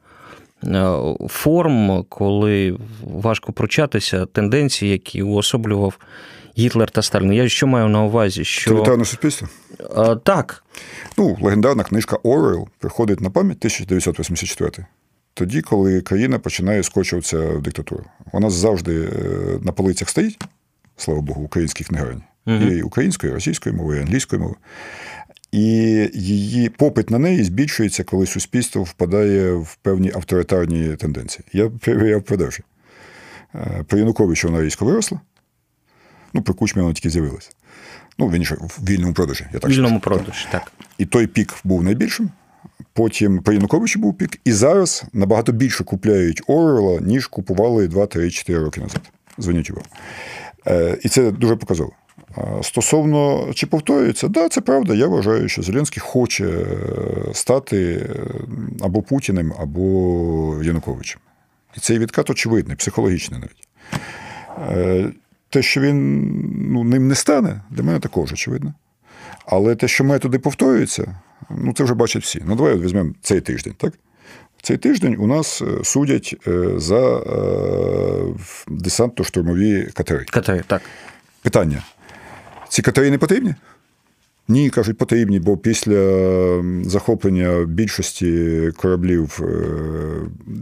е, 0.64 0.92
форм, 1.28 2.04
коли 2.08 2.78
важко 3.02 3.52
прочатися 3.52 4.26
тенденції, 4.26 4.92
які 4.92 5.22
уособлював 5.22 5.98
Гітлер 6.58 6.90
та 6.90 7.02
Сталін. 7.02 7.32
Я 7.32 7.48
що 7.48 7.66
маю 7.66 7.88
на 7.88 8.02
увазі? 8.02 8.44
що... 8.44 8.70
Тоталітарне 8.70 9.04
суспільство? 9.04 9.48
А, 9.96 10.16
Так. 10.16 10.64
Ну, 11.18 11.38
легендарна 11.40 11.84
книжка 11.84 12.16
Орел 12.16 12.68
приходить 12.78 13.20
на 13.20 13.30
пам'ять 13.30 13.58
1984 13.58 14.86
тоді, 15.34 15.62
коли 15.62 16.00
країна 16.00 16.38
починає 16.38 16.82
скочуватися 16.82 17.38
в 17.38 17.62
диктатуру. 17.62 18.04
Вона 18.32 18.50
завжди 18.50 19.04
е, 19.04 19.08
на 19.62 19.72
полицях 19.72 20.08
стоїть, 20.08 20.38
слава 20.96 21.20
Богу, 21.20 21.42
українських 21.42 21.86
книгарень. 21.86 22.22
Угу. 22.46 22.56
І 22.56 22.82
української, 22.82 23.30
і 23.30 23.34
російської 23.34 23.74
мови, 23.74 23.96
і 23.96 24.00
англійської 24.00 24.42
мови. 24.42 24.54
І 25.52 25.62
її 26.14 26.68
попит 26.68 27.10
на 27.10 27.18
неї 27.18 27.44
збільшується, 27.44 28.04
коли 28.04 28.26
суспільство 28.26 28.82
впадає 28.82 29.52
в 29.52 29.76
певні 29.82 30.12
авторитарні 30.14 30.96
тенденції. 30.96 31.44
Я 31.52 31.70
перевіряв 31.84 32.22
продажі. 32.22 32.62
Е, 33.54 33.84
при 33.88 33.98
Януковичу 33.98 34.48
вона 34.48 34.62
різко 34.62 34.84
виросла. 34.84 35.20
Ну, 36.34 36.42
при 36.42 36.54
Кучмі 36.54 36.82
вона 36.82 36.94
тільки 36.94 37.10
з'явилася. 37.10 37.50
Ну, 38.18 38.28
він 38.28 38.44
в 38.44 38.78
вільному 38.88 39.14
продажі. 39.14 39.46
Я 39.52 39.58
так 39.58 39.70
вільному 39.70 40.00
продажі, 40.00 40.46
так. 40.52 40.72
І 40.98 41.06
той 41.06 41.26
пік 41.26 41.54
був 41.64 41.84
найбільшим. 41.84 42.30
Потім 42.92 43.42
при 43.42 43.54
Януковичі 43.54 43.98
був 43.98 44.18
пік. 44.18 44.40
І 44.44 44.52
зараз 44.52 45.04
набагато 45.12 45.52
більше 45.52 45.84
купляють 45.84 46.42
Орла, 46.46 47.00
ніж 47.00 47.26
купували 47.26 47.88
2-3-4 47.88 48.64
роки 48.64 48.80
назад. 48.80 49.00
Зверніть 49.38 49.70
увагу. 49.70 49.86
Е, 50.66 50.98
і 51.02 51.08
це 51.08 51.30
дуже 51.30 51.56
показово. 51.56 51.92
Стосовно 52.62 53.50
чи 53.54 53.66
повторюється, 53.66 54.28
да, 54.28 54.48
це 54.48 54.60
правда. 54.60 54.94
Я 54.94 55.06
вважаю, 55.06 55.48
що 55.48 55.62
Зеленський 55.62 56.00
хоче 56.00 56.46
е, 56.46 56.66
стати 57.34 57.92
е, 57.92 58.26
або 58.80 59.02
Путіним, 59.02 59.52
або 59.58 60.60
Януковичем. 60.62 61.20
І 61.76 61.80
цей 61.80 61.98
відкат 61.98 62.30
очевидний, 62.30 62.76
психологічний 62.76 63.40
навіть. 63.40 63.68
Е, 65.54 65.58
те, 65.58 65.62
що 65.62 65.80
він 65.80 66.30
ну, 66.72 66.84
ним 66.84 67.08
не 67.08 67.14
стане, 67.14 67.60
для 67.70 67.82
мене 67.82 68.00
також 68.00 68.32
очевидно. 68.32 68.74
Але 69.46 69.74
те, 69.74 69.88
що 69.88 70.04
методи 70.04 70.38
повторюються, 70.38 71.16
ну 71.50 71.72
це 71.72 71.84
вже 71.84 71.94
бачать 71.94 72.22
всі. 72.22 72.42
Ну, 72.46 72.56
давай 72.56 72.78
візьмемо 72.78 73.12
цей 73.22 73.40
тиждень, 73.40 73.74
так? 73.78 73.92
Цей 74.62 74.76
тиждень 74.76 75.16
у 75.18 75.26
нас 75.26 75.62
судять 75.82 76.36
за 76.76 77.18
десантно-штурмові 78.68 79.92
катери. 79.92 80.24
Катери, 80.24 80.64
так. 80.66 80.82
Питання. 81.42 81.82
Ці 82.68 82.82
катери 82.82 83.10
не 83.10 83.18
потрібні? 83.18 83.54
Ні, 84.48 84.70
кажуть, 84.70 84.98
потрібні, 84.98 85.40
бо 85.40 85.56
після 85.56 86.62
захоплення 86.84 87.64
більшості 87.64 88.60
кораблів 88.76 89.40
е, 89.42 89.44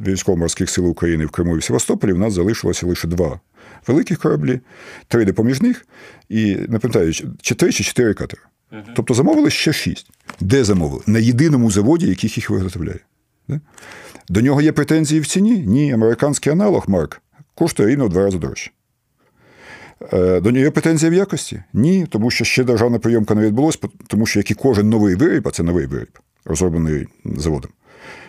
військово-морських 0.07 0.71
сил 0.71 0.89
України 0.89 1.27
в 1.27 1.31
Криму 1.31 1.57
і 1.57 1.59
в 1.59 1.65
Севастополі 1.65 2.13
в 2.13 2.19
нас 2.19 2.33
залишилося 2.33 2.87
лише 2.87 3.09
два 3.09 3.41
великих 3.87 4.19
кораблі, 4.19 4.61
три 5.09 5.25
допоміжних, 5.25 5.87
і 6.29 6.57
не 6.69 6.79
пам'ятаю, 6.79 7.13
чи 7.41 7.55
три 7.55 7.73
чи 7.73 7.85
чотири 7.85 8.15
катери. 8.15 8.43
Тобто 8.97 9.15
замовили 9.15 9.51
ще 9.51 9.73
шість. 9.73 10.11
Де 10.41 10.65
замовили? 10.65 11.03
На 11.07 11.19
єдиному 11.19 11.71
заводі, 11.71 12.07
який 12.07 12.33
їх 12.37 12.51
виготовляє. 12.51 13.01
До 14.29 14.41
нього 14.41 14.63
є 14.63 14.73
претензії 14.73 15.21
в 15.21 15.27
ціні? 15.27 15.65
Ні, 15.67 15.93
американський 15.93 16.53
аналог 16.53 16.85
Марк 16.89 17.23
коштує 17.55 17.89
рівно 17.89 18.07
в 18.07 18.09
два 18.09 18.23
рази 18.23 18.39
дорожче. 18.39 18.71
Е, 20.13 20.41
до 20.41 20.51
нього 20.51 20.73
претензія 20.73 21.11
в 21.11 21.15
якості? 21.15 21.63
Ні, 21.73 22.07
тому 22.11 22.31
що 22.31 22.45
ще 22.45 22.65
державна 22.65 22.99
прийомка 22.99 23.35
не 23.35 23.43
відбулася, 23.43 23.79
тому 24.07 24.27
що 24.27 24.39
як 24.39 24.51
і 24.51 24.55
кожен 24.55 24.89
новий 24.89 25.15
виріб, 25.15 25.49
а 25.49 25.51
це 25.51 25.63
новий 25.63 25.87
виріб, 25.87 26.19
розроблений 26.45 27.07
заводом, 27.25 27.71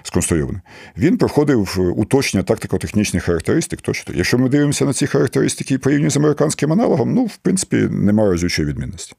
сконструйований, 0.03 0.61
він 0.97 1.17
проходив 1.17 1.93
уточнення 1.95 2.43
тактико-технічних 2.43 3.24
характеристик. 3.24 3.82
Тощо. 3.82 4.13
Якщо 4.15 4.38
ми 4.38 4.49
дивимося 4.49 4.86
на 4.86 4.93
ці 4.93 5.07
характеристики 5.07 5.74
і 5.74 5.78
порівнюємо 5.78 6.11
з 6.11 6.17
американським 6.17 6.71
аналогом, 6.71 7.13
ну, 7.13 7.26
в 7.26 7.38
принципі, 7.38 7.78
немає 7.91 8.32
разючої 8.32 8.67
відмінності. 8.67 9.15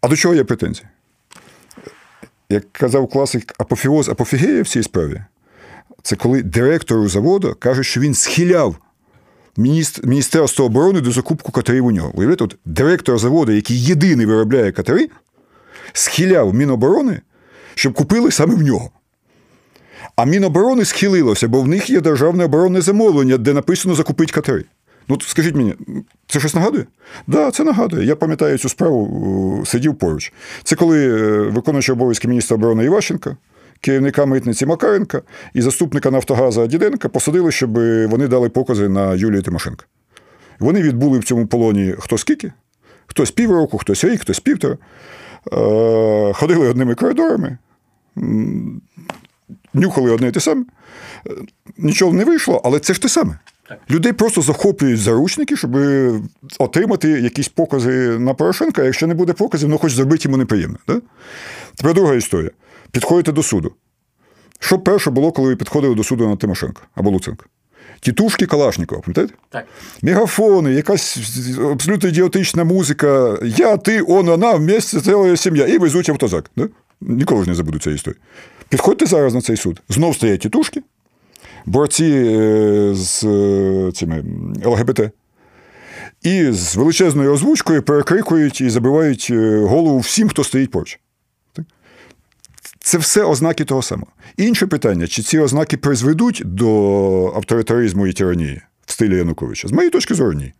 А 0.00 0.08
до 0.08 0.16
чого 0.16 0.34
є 0.34 0.44
претензії? 0.44 0.86
Як 2.50 2.72
казав 2.72 3.08
класик, 3.08 3.54
апофіоз 3.58 4.08
апофігея 4.08 4.62
в 4.62 4.68
цій 4.68 4.82
справі, 4.82 5.22
це 6.02 6.16
коли 6.16 6.42
директору 6.42 7.08
заводу 7.08 7.56
каже, 7.58 7.84
що 7.84 8.00
він 8.00 8.14
схиляв 8.14 8.76
Міністерство 9.56 10.64
оборони 10.64 11.00
до 11.00 11.12
закупку 11.12 11.52
катерів 11.52 11.86
у 11.86 11.90
нього. 11.90 12.10
Уявляєте, 12.14 12.44
от 12.44 12.56
директор 12.64 13.18
заводу, 13.18 13.52
який 13.52 13.84
єдиний 13.84 14.26
виробляє 14.26 14.72
катери, 14.72 15.08
схиляв 15.92 16.54
Міноборони, 16.54 17.20
щоб 17.74 17.94
купили 17.94 18.30
саме 18.30 18.54
в 18.54 18.62
нього. 18.62 18.90
А 20.16 20.24
Міноборони 20.24 20.84
схилилося, 20.84 21.48
бо 21.48 21.60
в 21.60 21.68
них 21.68 21.90
є 21.90 22.00
державне 22.00 22.44
оборонне 22.44 22.80
замовлення, 22.80 23.36
де 23.36 23.52
написано 23.52 23.94
закупить 23.94 24.32
катери. 24.32 24.64
Ну, 25.08 25.18
скажіть 25.20 25.54
мені, 25.54 25.74
це 26.26 26.40
щось 26.40 26.54
нагадує? 26.54 26.82
Так, 26.82 26.90
да, 27.26 27.50
це 27.50 27.64
нагадує. 27.64 28.06
Я 28.06 28.16
пам'ятаю 28.16 28.58
цю 28.58 28.68
справу, 28.68 29.62
сидів 29.66 29.94
поруч. 29.94 30.32
Це 30.64 30.76
коли 30.76 31.06
е, 31.06 31.42
виконуючий 31.42 31.92
обов'язки 31.92 32.28
міністра 32.28 32.54
оборони 32.54 32.84
Іващенка, 32.84 33.36
керівника 33.82 34.26
митниці 34.26 34.66
Макаренка 34.66 35.22
і 35.54 35.62
заступника 35.62 36.10
Нафтогаза 36.10 36.66
Діденка 36.66 37.08
посадили, 37.08 37.52
щоб 37.52 37.72
вони 38.10 38.28
дали 38.28 38.48
покази 38.48 38.88
на 38.88 39.14
Юлію 39.14 39.42
Тимошенко. 39.42 39.84
Вони 40.58 40.82
відбули 40.82 41.18
в 41.18 41.24
цьому 41.24 41.46
полоні 41.46 41.94
хто 41.98 42.18
скільки, 42.18 42.52
хтось 43.06 43.30
півроку, 43.30 43.78
хтось 43.78 44.04
рік, 44.04 44.20
хтось 44.20 44.40
півтора. 44.40 44.76
Е, 45.52 46.32
ходили 46.32 46.68
одними 46.68 46.94
коридорами, 46.94 47.58
нюхали 49.74 50.10
одне 50.10 50.28
і 50.28 50.32
те 50.32 50.40
саме. 50.40 50.64
Е, 51.26 51.30
нічого 51.78 52.12
не 52.12 52.24
вийшло, 52.24 52.60
але 52.64 52.78
це 52.78 52.94
ж 52.94 53.02
те 53.02 53.08
саме. 53.08 53.38
Людей 53.90 54.12
просто 54.12 54.42
захоплюють 54.42 55.00
заручники, 55.00 55.56
щоб 55.56 55.76
отримати 56.58 57.08
якісь 57.08 57.48
покази 57.48 58.18
на 58.18 58.34
Порошенка, 58.34 58.82
а 58.82 58.84
якщо 58.84 59.06
не 59.06 59.14
буде 59.14 59.32
показів, 59.32 59.68
ну 59.68 59.78
хоч 59.78 59.92
зробити 59.92 60.22
йому 60.24 60.36
неприємно. 60.36 60.78
Да? 60.88 61.00
Тепер 61.76 61.94
друга 61.94 62.14
історія. 62.14 62.50
Підходите 62.92 63.32
до 63.32 63.42
суду. 63.42 63.72
Що 64.58 64.78
перше 64.78 65.10
було, 65.10 65.32
коли 65.32 65.48
ви 65.48 65.56
підходили 65.56 65.94
до 65.94 66.04
суду 66.04 66.28
на 66.28 66.36
Тимошенка 66.36 66.82
або 66.94 67.10
Луценка? 67.10 67.46
Тітушки 68.00 68.46
Калашникова, 68.46 69.00
пам'ятаєте? 69.00 69.34
Так. 69.48 69.66
Мегафони, 70.02 70.72
якась 70.72 71.18
абсолютно 71.72 72.08
ідіотична 72.08 72.64
музика. 72.64 73.38
Я, 73.42 73.76
ти, 73.76 74.00
он, 74.00 74.26
вона, 74.26 74.54
вместе 74.54 75.00
ціла 75.00 75.36
сім'я. 75.36 75.66
І 75.66 75.78
везуть 75.78 76.08
автозак. 76.08 76.50
Да? 76.56 76.68
Ніколи 77.00 77.42
ж 77.42 77.48
не 77.48 77.54
забуду 77.54 77.78
цієї 77.78 77.96
історії. 77.96 78.20
Підходьте 78.68 79.06
зараз 79.06 79.34
на 79.34 79.40
цей 79.40 79.56
суд. 79.56 79.82
Знов 79.88 80.14
стоять 80.14 80.40
тітушки, 80.40 80.82
борці 81.66 82.04
е, 82.04 82.90
з 82.94 83.24
е, 83.24 83.92
цими 83.94 84.24
ЛГБТ. 84.64 85.00
І 86.22 86.52
з 86.52 86.76
величезною 86.76 87.32
озвучкою 87.32 87.82
перекрикують 87.82 88.60
і 88.60 88.70
забивають 88.70 89.28
е, 89.30 89.58
голову 89.58 89.98
всім, 89.98 90.28
хто 90.28 90.44
стоїть 90.44 90.70
поруч. 90.70 90.98
Це 92.82 92.98
все 92.98 93.22
ознаки 93.22 93.64
того 93.64 93.82
самого. 93.82 94.12
Інше 94.36 94.66
питання: 94.66 95.06
чи 95.06 95.22
ці 95.22 95.38
ознаки 95.38 95.76
призведуть 95.76 96.42
до 96.44 97.32
авторитаризму 97.36 98.06
і 98.06 98.12
тиранії 98.12 98.60
в 98.86 98.92
стилі 98.92 99.16
Януковича? 99.16 99.68
З 99.68 99.72
моєї 99.72 99.90
точки 99.90 100.14
зору, 100.14 100.32
ні. 100.32 100.52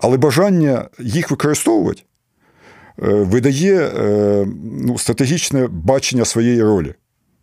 Але 0.00 0.16
бажання 0.16 0.88
їх 0.98 1.30
використовувати 1.30 2.02
видає 2.98 3.90
ну, 4.62 4.98
стратегічне 4.98 5.68
бачення 5.70 6.24
своєї 6.24 6.62
ролі 6.62 6.94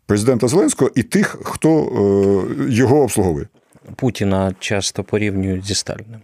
президента 0.05 0.47
Зеленського 0.47 0.91
і 0.95 1.03
тих, 1.03 1.37
хто 1.43 1.69
його 2.69 3.01
обслуговує. 3.01 3.47
Путіна 3.95 4.55
часто 4.59 5.03
порівнюють 5.03 5.65
зі 5.65 5.75
Сталіним. 5.75 6.21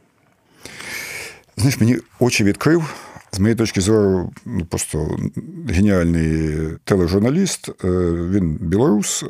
Знаєш, 1.58 1.80
мені 1.80 1.98
очі 2.20 2.44
відкрив. 2.44 2.94
З 3.34 3.40
моєї 3.40 3.56
точки 3.56 3.82
зору, 3.82 4.32
ну 4.46 4.66
просто 4.66 5.18
геніальний 5.70 6.58
тележурналіст. 6.84 7.70
Він 8.32 8.58
білорус, 8.62 9.26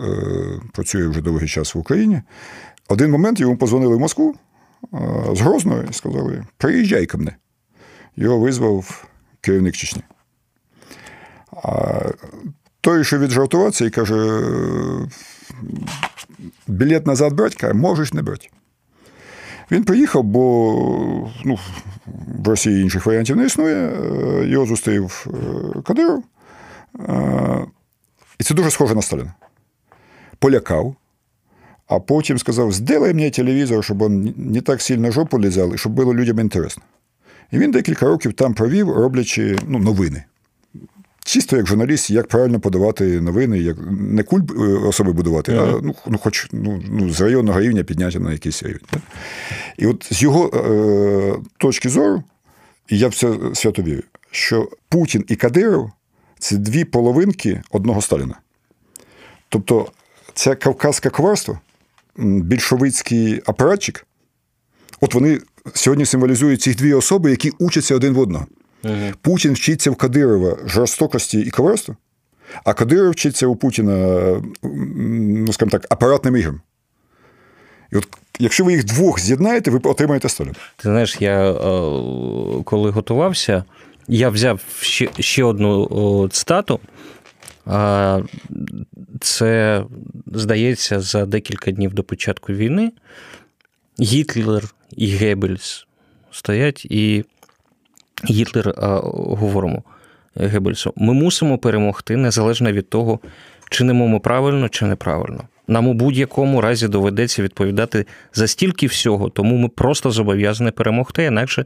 працює 0.74 1.08
вже 1.08 1.22
довгий 1.22 1.48
час 1.48 1.76
в 1.76 1.78
Україні. 1.78 2.22
Один 2.88 3.12
момент 3.12 3.40
йому 3.40 3.58
позвонили 3.58 3.96
в 3.96 4.00
Москву 4.00 4.36
з 5.34 5.42
Грозної 5.42 5.88
і 5.90 5.94
сказали: 5.94 6.44
приїжджай 6.58 7.06
ко 7.06 7.18
мене. 7.18 7.36
Його 8.16 8.40
визвав 8.40 9.08
керівник 9.42 9.76
Чечні. 9.76 10.04
А 11.64 12.00
той, 12.82 13.04
що 13.04 13.20
віджартуватися, 13.20 13.86
і 13.86 13.90
каже: 13.90 14.42
білет 16.68 17.08
назад 17.08 17.34
брать, 17.34 17.56
каже, 17.56 17.74
можеш 17.74 18.14
не 18.14 18.22
брати. 18.22 18.50
Він 19.72 19.84
приїхав, 19.84 20.24
бо 20.24 21.30
ну, 21.46 21.60
в 22.44 22.48
Росії 22.48 22.82
інших 22.82 23.06
варіантів 23.06 23.36
не 23.36 23.46
існує. 23.46 23.92
Його 24.44 24.66
зустрів 24.66 25.28
Кадиров. 25.84 26.24
І 28.40 28.44
це 28.44 28.54
дуже 28.54 28.72
схоже 28.72 28.96
на 28.96 29.02
Сталіна. 29.02 29.34
Полякав, 30.40 30.96
а 31.88 32.00
потім 32.00 32.38
сказав: 32.38 32.72
сделай 32.72 33.14
мені 33.14 33.30
телевізор, 33.30 33.84
щоб 33.84 34.04
він 34.04 34.34
не 34.38 34.62
так 34.62 34.82
сильно 34.82 35.12
жопу 35.12 35.40
лізав, 35.40 35.76
і 35.76 35.78
щоб 35.78 35.92
було 35.92 36.16
людям 36.16 36.40
інтересно. 36.40 36.84
І 37.52 37.58
він 37.58 37.72
декілька 37.72 38.06
років 38.06 38.34
там 38.34 38.54
провів, 38.54 38.90
роблячи 38.90 39.58
ну, 39.68 39.80
новини. 39.80 40.24
Чисто 41.24 41.58
як 41.58 41.68
журналіст, 41.68 42.10
як 42.10 42.28
правильно 42.28 42.60
подавати 42.60 43.22
новини, 43.22 43.60
як 43.60 43.78
не 43.92 44.24
культ 44.24 44.52
особи 44.86 45.12
будувати, 45.12 45.52
mm-hmm. 45.52 45.78
а 45.78 45.82
ну, 45.82 45.96
ну, 46.08 46.18
хоч 46.18 46.48
ну, 46.52 46.84
ну, 46.90 47.10
з 47.10 47.22
районного 47.22 47.62
рівня 47.62 47.84
підняти 47.84 48.20
на 48.20 48.32
якийсь 48.32 48.64
рівень. 48.64 48.82
Так? 48.90 49.02
І 49.78 49.88
от 49.88 50.08
з 50.12 50.22
його 50.22 50.48
е, 50.48 51.50
точки 51.58 51.90
зору, 51.90 52.24
і 52.90 52.98
я 52.98 53.08
в 53.08 53.16
це 53.16 53.38
свято 53.54 53.82
вірю, 53.82 54.04
що 54.32 54.70
Путін 54.90 55.26
і 55.28 55.36
Кадиров 55.36 55.92
це 56.40 56.58
дві 56.58 56.86
половинки 56.86 57.62
одного 57.72 58.02
Сталіна. 58.02 58.36
Тобто, 59.50 59.92
це 60.34 60.56
кавказське 60.56 61.10
коварство, 61.10 61.60
більшовицький 62.18 63.42
апаратчик, 63.46 64.06
от 65.02 65.14
вони 65.14 65.40
сьогодні 65.74 66.06
символізують 66.06 66.62
ці 66.62 66.74
дві 66.74 66.94
особи, 66.94 67.32
які 67.32 67.52
учаться 67.60 67.96
один 67.96 68.14
в 68.14 68.20
одного. 68.20 68.48
Угу. 68.84 68.96
Путін 69.22 69.54
вчиться 69.54 69.92
в 69.92 69.96
Кадирова 69.96 70.58
жорстокості 70.66 71.40
і 71.40 71.50
коварству, 71.50 71.96
а 72.64 72.74
Кадиров 72.74 73.12
вчиться 73.12 73.48
у 73.48 73.56
Путіна, 73.56 73.96
ну 74.64 75.54
скажімо 75.54 75.72
так, 75.72 75.86
апаратним 75.90 76.36
іграм. 76.36 76.62
І 77.92 77.98
от 77.98 78.08
якщо 78.40 78.66
ви 78.66 78.74
їх 78.74 78.84
двох 78.84 79.20
з'єднаєте, 79.20 79.72
ви 79.72 79.80
отримаєте 79.84 80.30
Сталіна. 80.30 80.54
Ти 80.76 80.84
знаєш, 80.84 81.18
я 81.20 81.54
коли 82.66 82.90
готувався, 82.92 83.64
я 84.08 84.30
взяв 84.30 84.62
ще 84.80 85.10
ще 85.20 85.44
одну 85.44 86.30
цитату. 86.32 86.80
Це, 89.20 89.84
здається, 90.34 91.02
за 91.02 91.26
декілька 91.26 91.72
днів 91.72 91.94
до 91.94 92.04
початку 92.04 92.54
війни 92.54 92.92
Гітлер 94.00 94.74
і 94.98 95.08
Геббельс 95.08 95.88
стоять 96.32 96.86
і 96.86 97.26
Гітлер 98.30 98.74
говоримо 98.78 99.84
Геббельсу, 100.36 100.94
ми 100.96 101.14
мусимо 101.14 101.58
перемогти 101.58 102.18
незалежно 102.18 102.72
від 102.72 102.90
того, 102.90 103.20
чинимо 103.70 104.08
ми 104.08 104.20
правильно 104.20 104.70
чи 104.70 104.86
неправильно. 104.86 105.44
Нам 105.68 105.88
у 105.88 105.94
будь-якому 105.94 106.62
разі 106.62 106.88
доведеться 106.88 107.44
відповідати 107.44 108.06
за 108.34 108.48
стільки 108.48 108.88
всього, 108.88 109.30
тому 109.30 109.58
ми 109.58 109.70
просто 109.70 110.12
зобов'язані 110.12 110.72
перемогти, 110.72 111.24
інакше 111.24 111.66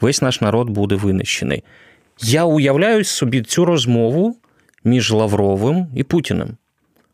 весь 0.00 0.22
наш 0.22 0.40
народ 0.40 0.70
буде 0.70 0.94
винищений. 0.94 1.64
Я 2.22 2.44
уявляю 2.44 3.04
собі 3.04 3.42
цю 3.42 3.64
розмову 3.64 4.36
між 4.84 5.12
Лавровим 5.12 5.86
і 5.94 6.02
Путіним, 6.02 6.48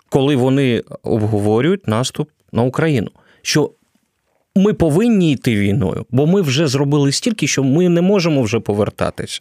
коли 0.08 0.36
вони 0.36 0.82
обговорюють 1.02 1.88
наступ 1.88 2.30
на 2.52 2.62
Україну. 2.62 3.10
Що 3.42 3.70
ми 4.56 4.72
повинні 4.72 5.32
йти 5.32 5.56
війною, 5.56 6.06
бо 6.10 6.26
ми 6.26 6.42
вже 6.42 6.66
зробили 6.66 7.12
стільки, 7.12 7.46
що 7.46 7.64
ми 7.64 7.88
не 7.88 8.00
можемо 8.00 8.42
вже 8.42 8.60
повертатися. 8.60 9.40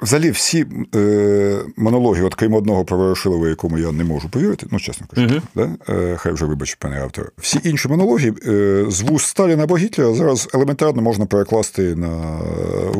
Взагалі, 0.00 0.30
всі 0.30 0.66
е, 0.94 1.58
монологи, 1.76 2.22
от 2.22 2.34
крім 2.34 2.54
одного 2.54 2.84
про 2.84 2.96
Ворошилова, 2.96 3.48
якому 3.48 3.78
я 3.78 3.92
не 3.92 4.04
можу 4.04 4.28
повірити, 4.28 4.66
ну 4.70 4.80
чесно 4.80 5.06
кажучи, 5.14 5.34
uh-huh. 5.34 5.70
да? 5.86 5.94
е, 5.94 6.16
хай 6.16 6.32
вже 6.32 6.44
вибач, 6.44 6.74
пане 6.74 7.02
автор. 7.02 7.32
Всі 7.38 7.60
інші 7.64 7.88
монологи 7.88 8.34
е, 8.46 8.84
з 8.88 9.00
вуст 9.00 9.26
Сталіна 9.26 9.62
або 9.62 9.76
Гітлера 9.76 10.14
зараз 10.14 10.48
елементарно 10.54 11.02
можна 11.02 11.26
перекласти 11.26 11.94
на 11.94 12.40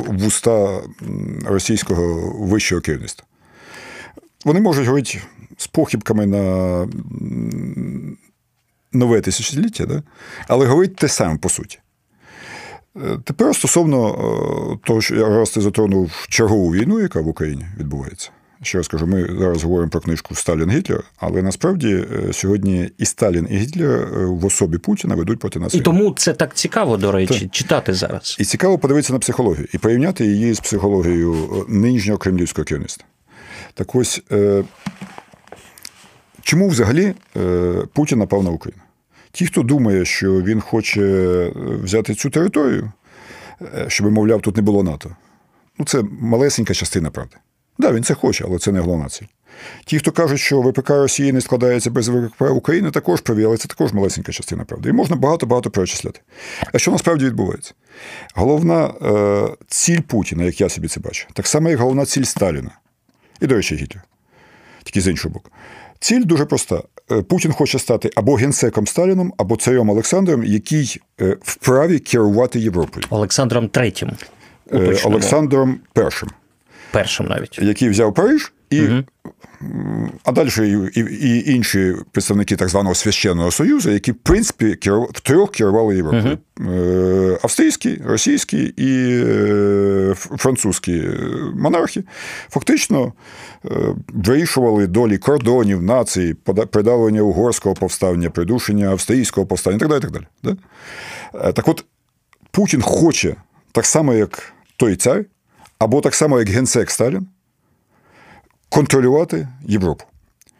вуста 0.09 0.81
російського 1.47 2.33
вищого 2.39 2.81
керівництва. 2.81 3.27
Вони 4.45 4.61
можуть 4.61 4.87
говорити 4.87 5.21
з 5.57 5.67
похибками 5.67 6.27
на 6.27 6.87
нове 8.99 9.21
тисячоліття, 9.21 9.87
да? 9.87 10.03
але 10.49 10.67
говорить 10.67 10.97
те 10.97 11.09
саме 11.09 11.39
по 11.39 11.49
суті. 11.49 11.79
Е, 12.97 13.19
тепер 13.25 13.57
стосовно 13.57 14.09
е, 14.09 14.87
того, 14.87 15.01
що 15.01 15.17
я 15.17 15.29
раз 15.29 15.51
ти 15.51 15.61
затронув 15.61 16.27
чергову 16.29 16.73
війну, 16.73 17.01
яка 17.01 17.21
в 17.21 17.29
Україні 17.29 17.67
відбувається. 17.79 18.31
Ще 18.63 18.79
раз 18.79 18.89
кажу, 18.89 19.07
ми 19.07 19.29
зараз 19.39 19.63
говоримо 19.63 19.91
про 19.91 20.01
книжку 20.01 20.35
Сталін 20.35 20.71
Гітлер, 20.71 21.05
але 21.17 21.43
насправді 21.43 22.05
е, 22.29 22.33
сьогодні 22.33 22.91
і 22.99 23.05
Сталін, 23.05 23.49
і 23.51 23.57
Гітлер 23.57 24.09
в 24.27 24.45
особі 24.45 24.79
Путіна 24.79 25.15
ведуть 25.15 25.39
проти 25.39 25.59
нас. 25.59 25.75
І 25.75 25.81
тому 25.81 26.15
це 26.17 26.33
так 26.33 26.55
цікаво, 26.55 26.97
до 26.97 27.13
речі, 27.13 27.41
так. 27.41 27.51
читати 27.51 27.95
зараз. 27.95 28.37
І 28.41 28.45
цікаво 28.45 28.79
подивитися 28.79 29.13
на 29.13 29.19
психологію 29.19 29.67
і 29.73 29.79
порівняти 29.79 30.27
її 30.27 30.55
з 30.55 30.61
психологією 30.61 31.67
нинішнього 31.69 32.19
кремлівського 32.19 32.65
керівництва. 32.65 33.07
Так 33.75 33.95
ось, 33.95 34.23
чому 36.43 36.69
взагалі 36.69 37.15
Путін 37.93 38.19
напав 38.19 38.45
на 38.45 38.51
Україну? 38.51 38.83
Ті, 39.37 39.47
хто 39.47 39.63
думає, 39.63 40.05
що 40.05 40.43
він 40.43 40.61
хоче 40.61 41.03
е, 41.03 41.53
взяти 41.83 42.15
цю 42.15 42.31
територію, 42.31 42.93
е, 43.63 43.85
щоб, 43.89 44.13
мовляв, 44.13 44.43
тут 44.43 44.57
не 44.57 44.63
було 44.63 44.83
НАТО, 44.83 45.17
ну 45.79 45.85
це 45.85 46.03
малесенька 46.21 46.75
частина 46.75 47.11
правди. 47.11 47.33
Так, 47.33 47.43
да, 47.79 47.93
він 47.93 48.05
це 48.05 48.15
хоче, 48.15 48.45
але 48.49 48.59
це 48.59 48.73
не 48.73 48.81
головна 48.81 49.09
ціль. 49.09 49.27
Ті, 49.85 49.99
хто 49.99 50.13
кажуть, 50.13 50.41
що 50.41 50.61
ВПК 50.61 50.91
Росії 50.91 51.33
не 51.33 51.41
складається 51.41 51.91
без 51.91 52.09
ВПК 52.09 52.41
України, 52.41 52.91
також 52.91 53.21
праві, 53.21 53.45
але 53.45 53.57
це 53.57 53.69
також 53.69 53.93
малесенька 53.93 54.33
частина 54.33 54.65
правди. 54.65 54.89
І 54.89 54.93
можна 54.93 55.17
багато-багато 55.17 55.71
перечисляти. 55.71 56.21
А 56.73 56.79
що 56.79 56.91
насправді 56.91 57.25
відбувається? 57.25 57.75
Головна 58.35 58.85
е, 58.87 59.49
ціль 59.67 60.01
Путіна, 60.01 60.45
як 60.45 60.61
я 60.61 60.69
собі 60.69 60.89
це 60.89 61.01
бачу, 61.01 61.27
так 61.33 61.47
само, 61.47 61.71
як 61.71 61.79
головна 61.79 62.07
ціль 62.07 62.23
Сталіна. 62.23 62.79
І, 63.41 63.47
до 63.47 63.55
речі, 63.55 63.75
Гітлер. 63.75 64.05
Тільки 64.85 65.01
з 65.01 65.09
іншого 65.09 65.33
боку. 65.33 65.51
Ціль 66.01 66.25
дуже 66.25 66.45
проста. 66.45 66.83
Е, 67.11 67.23
Путін 67.23 67.53
хоче 67.53 67.79
стати 67.79 68.11
або 68.15 68.35
генсеком 68.35 68.87
Сталіном, 68.87 69.33
або 69.37 69.57
царем 69.57 69.91
Олександром, 69.91 70.45
який 70.45 71.01
е, 71.21 71.37
вправі 71.43 71.99
керувати 71.99 72.61
Європою. 72.61 73.07
Олександром 73.11 73.69
Третім. 73.69 74.11
Е. 74.73 74.97
Олександром 75.05 75.81
Першим, 75.93 76.29
Першим 76.97 77.27
навіть. 77.27 77.59
який 77.63 77.89
взяв 77.89 78.15
Париж, 78.15 78.53
і, 78.71 78.79
м, 78.81 79.05
а 80.25 80.33
далі 80.33 80.49
і, 80.95 81.01
і, 81.01 81.29
і 81.29 81.53
інші 81.55 81.95
представники 82.13 82.57
так 82.57 82.69
званого 82.69 82.95
священного 82.95 83.51
союзу, 83.51 83.91
які, 83.91 84.13
в 84.13 84.15
принципі, 84.15 84.75
керували, 84.75 85.11
втрьох 85.15 85.51
керували 85.53 85.97
Європою: 85.97 86.39
Е, 86.61 87.39
австрійський, 87.43 88.03
російський 88.05 88.65
і 88.77 89.21
е, 89.27 90.09
ф- 90.11 90.29
е, 90.93 91.19
монархи 91.55 92.05
фактично 92.51 93.13
вирішували 94.09 94.87
долі 94.87 95.19
кордонів, 95.19 95.83
націй, 95.83 96.35
пода- 96.45 96.67
придавлення 96.67 97.23
угорського 97.23 97.75
повстання, 97.75 98.31
придушення 98.31 98.87
австрійського 98.91 99.47
повстання 99.47 99.77
і 99.77 99.81
так 99.81 99.89
далі. 99.89 100.01
Так, 100.01 100.13
далі? 100.43 100.57
Так 101.53 101.69
от, 101.69 101.85
Путін 102.51 102.83
хоче 102.83 103.35
так 103.73 103.87
само, 103.87 104.15
як 104.15 104.53
той 104.77 104.97
цар, 104.97 105.25
або 105.79 106.01
так 106.01 106.15
само, 106.15 106.39
як 106.39 106.49
генсек 106.49 106.91
Сталін, 106.91 107.27
контролювати 108.69 109.49
Європу. 109.63 110.05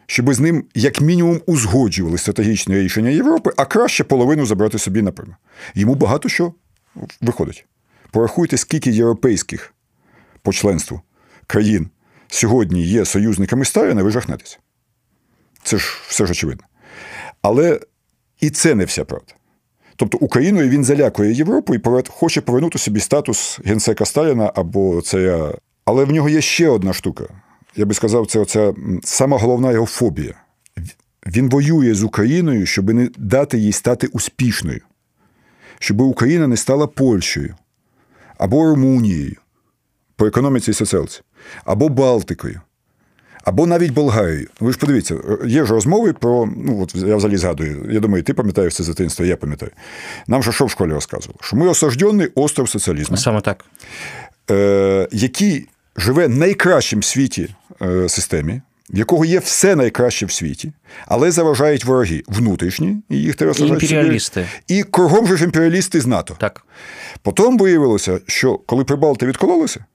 Щоб 0.05 0.33
з 0.33 0.39
ним, 0.39 0.65
як 0.75 1.01
мінімум, 1.01 1.41
узгоджували 1.45 2.17
стратегічне 2.17 2.75
рішення 2.75 3.09
Європи, 3.09 3.51
а 3.57 3.65
краще 3.65 4.03
половину 4.03 4.45
забрати 4.45 4.79
собі 4.79 5.01
напряму. 5.01 5.35
Йому 5.75 5.95
багато 5.95 6.29
що 6.29 6.53
виходить. 7.21 7.65
Порахуйте, 8.11 8.57
скільки 8.57 8.91
європейських 8.91 9.73
по 10.41 10.53
членству 10.53 11.01
країн 11.47 11.89
сьогодні 12.27 12.83
є 12.83 13.05
союзниками 13.05 13.65
Сталіна, 13.65 14.03
ви 14.03 14.11
жахнетеся. 14.11 14.57
Це 15.63 15.77
ж 15.77 15.97
все 16.07 16.25
ж 16.25 16.31
очевидно. 16.31 16.63
Але 17.41 17.79
і 18.39 18.49
це 18.49 18.75
не 18.75 18.85
вся 18.85 19.05
правда. 19.05 19.33
Тобто 19.97 20.17
Україною 20.21 20.69
він 20.69 20.83
залякує 20.83 21.33
Європу 21.33 21.75
і 21.75 21.81
хоче 22.09 22.41
повернути 22.41 22.79
собі 22.79 22.99
статус 22.99 23.59
генсека 23.65 24.05
Сталіна 24.05 24.51
або 24.55 25.01
царя. 25.01 25.53
Але 25.85 26.05
в 26.05 26.11
нього 26.11 26.29
є 26.29 26.41
ще 26.41 26.69
одна 26.69 26.93
штука. 26.93 27.23
Я 27.75 27.85
би 27.85 27.93
сказав, 27.93 28.27
це 28.27 28.39
оця 28.39 28.73
сама 29.03 29.37
головна 29.37 29.71
його 29.71 29.85
фобія. 29.85 30.33
Він 31.27 31.49
воює 31.49 31.93
з 31.93 32.03
Україною, 32.03 32.65
щоб 32.65 32.93
не 32.93 33.09
дати 33.17 33.57
їй 33.57 33.71
стати 33.71 34.07
успішною, 34.07 34.81
щоб 35.79 36.01
Україна 36.01 36.47
не 36.47 36.57
стала 36.57 36.87
Польщею 36.87 37.55
або 38.37 38.65
Румунією 38.65 39.35
по 40.15 40.25
економіці 40.25 40.71
і 40.71 40.73
соціалці, 40.73 41.21
або 41.65 41.89
Балтикою. 41.89 42.61
Або 43.47 43.65
навіть 43.65 43.93
Болгарією. 43.93 44.47
Ви 44.59 44.71
ж 44.71 44.77
подивіться, 44.77 45.15
є 45.45 45.65
ж 45.65 45.73
розмови 45.73 46.13
про. 46.13 46.49
Ну, 46.57 46.81
от 46.81 46.95
я 46.95 47.15
взагалі 47.15 47.37
згадую, 47.37 47.89
я 47.91 47.99
думаю, 47.99 48.23
ти 48.23 48.33
пам'ятаєш 48.33 48.75
це 48.75 48.83
з 48.83 48.87
дитинства, 48.87 49.25
я 49.25 49.37
пам'ятаю. 49.37 49.71
Нам 50.27 50.43
же 50.43 50.51
що 50.51 50.65
в 50.65 50.69
школі 50.69 50.91
розказували? 50.91 51.39
Що 51.41 51.55
ми 51.55 51.67
осажденний 51.67 52.27
остров 52.35 52.69
соціалізму, 52.69 53.17
Саме 53.17 53.41
так. 53.41 53.65
е, 54.51 55.07
який 55.11 55.67
живе 55.97 56.27
в 56.27 56.37
найкращому 56.37 57.03
світі 57.03 57.49
е, 57.81 58.09
системі, 58.09 58.61
в 58.89 58.97
якого 58.97 59.25
є 59.25 59.39
все 59.39 59.75
найкраще 59.75 60.25
в 60.25 60.31
світі, 60.31 60.71
але 61.07 61.31
заважають 61.31 61.85
вороги 61.85 62.23
внутрішні, 62.27 62.97
і 63.09 63.17
їх 63.17 63.35
треба 63.35 63.53
сажати. 63.53 63.85
Імперіалісти. 63.85 64.45
І 64.67 64.83
кругом 64.83 65.27
же 65.27 65.37
ж 65.37 65.43
імперіалісти 65.43 66.01
з 66.01 66.05
НАТО. 66.07 66.35
Так. 66.39 66.65
Потім 67.21 67.57
виявилося, 67.57 68.19
що 68.27 68.57
коли 68.57 68.83
прибалти 68.83 69.25
відкололися, 69.25 69.85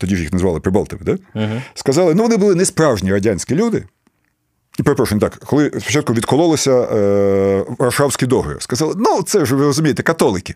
тоді 0.00 0.16
ж 0.16 0.22
їх 0.22 0.32
назвали 0.32 0.60
Прибалтами, 0.60 1.02
да? 1.04 1.16
Угу. 1.34 1.62
сказали, 1.74 2.14
ну 2.14 2.22
вони 2.22 2.36
були 2.36 2.54
не 2.54 2.64
справжні 2.64 3.12
радянські 3.12 3.54
люди. 3.54 3.84
І 4.78 4.82
перепрошую, 4.82 5.20
так, 5.20 5.36
коли 5.36 5.70
спочатку 5.70 6.12
відкололися 6.12 6.72
е, 6.72 7.64
Варшавський 7.78 8.28
договір, 8.28 8.56
сказали, 8.62 8.94
ну 8.96 9.22
це 9.22 9.44
ж 9.44 9.54
ви 9.54 9.64
розумієте, 9.64 10.02
католики. 10.02 10.54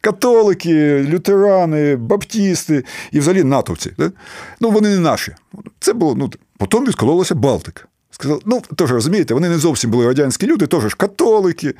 Католики, 0.00 1.02
лютерани, 1.08 1.96
баптісти 1.96 2.84
і 3.12 3.20
взагалі 3.20 3.44
натовці. 3.44 3.92
Да? 3.98 4.12
Ну, 4.60 4.70
вони 4.70 4.88
не 4.88 4.98
наші. 4.98 5.34
Це 5.80 5.92
було, 5.92 6.14
ну, 6.14 6.30
потім 6.58 6.86
відкололося 6.86 7.34
Балтика. 7.34 7.84
Сказали, 8.10 8.40
ну, 8.44 8.62
теж 8.76 8.92
розумієте, 8.92 9.34
вони 9.34 9.48
не 9.48 9.58
зовсім 9.58 9.90
були 9.90 10.06
радянські 10.06 10.46
люди, 10.46 10.66
теж 10.66 10.82
ж 10.82 10.96
католики, 10.96 11.74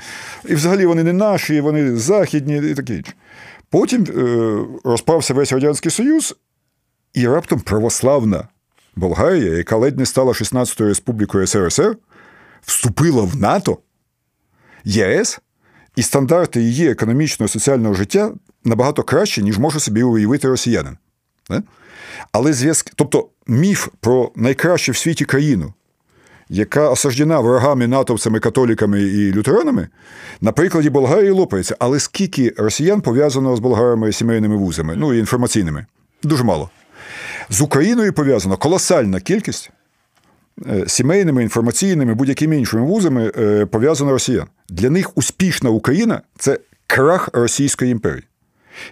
і 0.49 0.55
взагалі 0.55 0.87
вони 0.87 1.03
не 1.03 1.13
наші, 1.13 1.61
вони 1.61 1.97
західні 1.97 2.57
і 2.57 2.75
таке 2.75 2.95
інше. 2.95 3.13
Потім 3.71 4.05
е, 4.05 4.59
розпався 4.85 5.35
весь 5.35 5.53
Радянський 5.53 5.91
Союз, 5.91 6.37
і 7.15 7.29
раптом 7.29 7.61
православна 7.61 8.49
Болгарія, 8.97 9.57
яка 9.57 9.77
ледь 9.77 9.99
не 9.99 10.07
стала 10.07 10.33
16-ю 10.33 10.89
республікою 10.89 11.47
СРСР, 11.47 11.97
вступила 12.63 13.23
в 13.23 13.37
НАТО, 13.37 13.79
ЄС, 14.85 15.41
і 15.97 16.03
стандарти 16.03 16.63
її 16.63 16.91
економічного 16.91 17.47
і 17.47 17.51
соціального 17.51 17.95
життя 17.95 18.33
набагато 18.65 19.03
краще, 19.03 19.43
ніж 19.43 19.59
може 19.59 19.81
собі 19.81 20.03
уявити 20.03 20.49
росіянин. 20.49 20.97
Але 22.33 22.53
зв'язки, 22.53 22.93
тобто 22.95 23.29
міф 23.47 23.89
про 24.01 24.33
найкращу 24.37 24.93
в 24.93 24.97
світі 24.97 25.25
країну, 25.25 25.73
яка 26.49 26.91
осаждена 26.91 27.41
ворогами, 27.41 27.87
натовцями, 27.87 28.41
католіками 28.41 29.03
і 29.03 29.33
лютеранами, 29.33 29.89
на 30.41 30.53
прикладі 30.53 30.91
Болгарії 30.91 31.31
лопається. 31.31 31.77
Але 31.79 32.01
скільки 32.01 32.55
росіян 32.57 33.01
пов'язано 33.01 33.57
з 33.57 33.61
болгарами 33.61 34.13
сімейними 34.13 34.57
вузами, 34.57 34.97
ну 34.97 35.15
і 35.15 35.19
інформаційними? 35.19 35.87
Дуже 36.23 36.45
мало. 36.45 36.71
З 37.51 37.61
Україною 37.61 38.13
пов'язано 38.13 38.57
колосальна 38.57 39.21
кількість 39.21 39.71
е, 40.67 40.85
сімейними, 40.89 41.43
інформаційними, 41.43 42.15
будь-якими 42.15 42.59
іншими 42.59 42.83
вузами 42.83 43.33
е, 43.39 43.67
пов'язано 43.67 44.11
росіян. 44.11 44.47
Для 44.69 44.91
них 44.91 45.19
успішна 45.19 45.71
Україна 45.71 46.23
це 46.39 46.59
крах 46.87 47.29
Російської 47.33 47.93
імперії. 47.93 48.25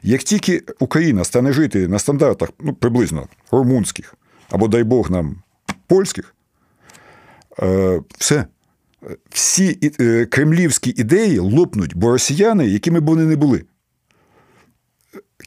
Як 0.02 0.22
тільки 0.22 0.62
Україна 0.78 1.24
стане 1.24 1.52
жити 1.52 1.88
на 1.88 1.98
стандартах 1.98 2.48
ну, 2.60 2.72
приблизно 2.72 3.28
румунських, 3.50 4.14
або 4.50 4.68
дай 4.68 4.84
Бог 4.84 5.10
нам 5.10 5.36
польських, 5.86 6.34
е, 7.62 8.00
все. 8.18 8.44
Всі 9.30 9.74
кремлівські 10.30 10.90
ідеї 10.96 11.38
лопнуть, 11.38 11.96
бо 11.96 12.10
росіяни, 12.10 12.66
якими 12.66 13.00
б 13.00 13.06
вони 13.06 13.24
не 13.24 13.36
були, 13.36 13.64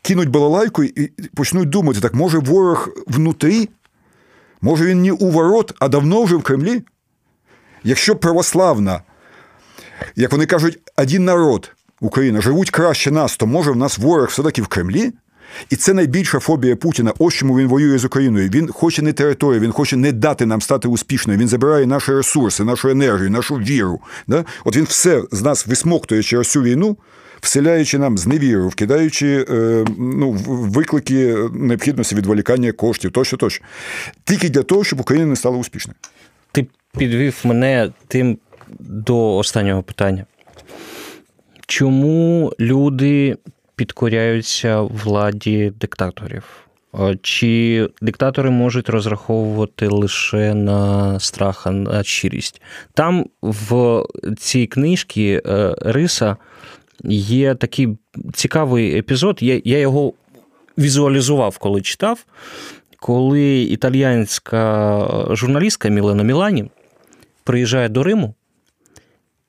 кинуть 0.01 0.29
балалайку 0.29 0.83
і 0.83 1.11
почнуть 1.35 1.69
думати, 1.69 1.99
так 1.99 2.13
може 2.13 2.39
ворог 2.39 2.89
внутрі? 3.07 3.69
Може 4.61 4.85
він 4.85 5.01
не 5.01 5.11
у 5.11 5.31
ворот, 5.31 5.73
а 5.79 5.87
давно 5.87 6.23
вже 6.23 6.35
в 6.35 6.43
Кремлі? 6.43 6.81
Якщо 7.83 8.15
православна, 8.15 9.01
як 10.15 10.31
вони 10.31 10.45
кажуть, 10.45 10.79
один 10.97 11.25
народ 11.25 11.71
Україна 12.01 12.41
живуть 12.41 12.69
краще 12.69 13.11
нас, 13.11 13.37
то 13.37 13.45
може 13.45 13.71
в 13.71 13.75
нас 13.75 13.97
ворог 13.97 14.27
все-таки 14.27 14.61
в 14.61 14.67
Кремлі? 14.67 15.13
І 15.69 15.75
це 15.75 15.93
найбільша 15.93 16.39
фобія 16.39 16.75
Путіна. 16.75 17.13
Ось 17.19 17.33
чому 17.33 17.57
він 17.57 17.67
воює 17.67 17.97
з 17.97 18.05
Україною. 18.05 18.49
Він 18.49 18.71
хоче 18.71 19.01
не 19.01 19.13
територію, 19.13 19.61
він 19.61 19.71
хоче 19.71 19.95
не 19.95 20.11
дати 20.11 20.45
нам 20.45 20.61
стати 20.61 20.87
успішною. 20.87 21.39
Він 21.39 21.47
забирає 21.47 21.85
наші 21.85 22.11
ресурси, 22.11 22.63
нашу 22.63 22.89
енергію, 22.89 23.29
нашу 23.29 23.55
віру. 23.55 23.99
Да? 24.27 24.45
От 24.65 24.75
він 24.75 24.83
все 24.83 25.23
з 25.31 25.41
нас 25.41 25.67
висмоктує 25.67 26.23
через 26.23 26.47
цю 26.47 26.61
війну, 26.61 26.97
вселяючи 27.41 27.97
нам 27.97 28.17
зневіру, 28.17 28.67
вкидаючи 28.67 29.45
е, 29.49 29.85
ну, 29.97 30.31
виклики 30.47 31.35
необхідності 31.53 32.15
відволікання 32.15 32.71
коштів, 32.71 33.11
тощо, 33.11 33.37
тощо. 33.37 33.63
Тільки 34.23 34.49
для 34.49 34.63
того, 34.63 34.83
щоб 34.83 34.99
Україна 34.99 35.27
не 35.27 35.35
стала 35.35 35.57
успішною. 35.57 35.95
Ти 36.51 36.67
підвів 36.97 37.41
мене 37.43 37.91
тим 38.07 38.37
до 38.79 39.37
останнього 39.37 39.83
питання. 39.83 40.25
Чому 41.67 42.53
люди 42.59 43.37
підкоряються 43.75 44.81
владі 44.81 45.73
диктаторів? 45.79 46.43
Чи 47.21 47.89
диктатори 48.01 48.49
можуть 48.49 48.89
розраховувати 48.89 49.87
лише 49.87 50.53
на 50.53 51.19
страх, 51.19 51.67
а 51.67 51.71
на 51.71 52.03
щирість? 52.03 52.61
Там 52.93 53.25
в 53.41 54.03
цій 54.37 54.67
книжці 54.67 55.41
е, 55.45 55.75
Риса 55.81 56.37
є 57.03 57.55
такий 57.55 57.97
цікавий 58.33 58.97
епізод. 58.97 59.37
Я, 59.41 59.61
я 59.63 59.79
його 59.79 60.13
візуалізував, 60.77 61.57
коли 61.57 61.81
читав, 61.81 62.25
коли 62.99 63.61
італіянська 63.61 65.07
журналістка 65.31 65.89
Мілена 65.89 66.23
Мілані 66.23 66.69
приїжджає 67.43 67.89
до 67.89 68.03
Риму, 68.03 68.33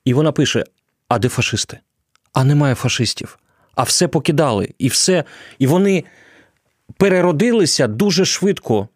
і 0.05 0.13
вона 0.13 0.31
пише: 0.31 0.65
А 1.07 1.19
де 1.19 1.29
фашисти? 1.29 1.79
А 2.33 2.43
немає 2.43 2.75
фашистів. 2.75 3.39
А 3.75 3.83
все 3.83 4.07
покидали. 4.07 4.69
І 4.79 4.87
все. 4.87 5.23
І 5.59 5.67
вони 5.67 6.03
переродилися 6.97 7.87
дуже 7.87 8.25
швидко 8.25 8.87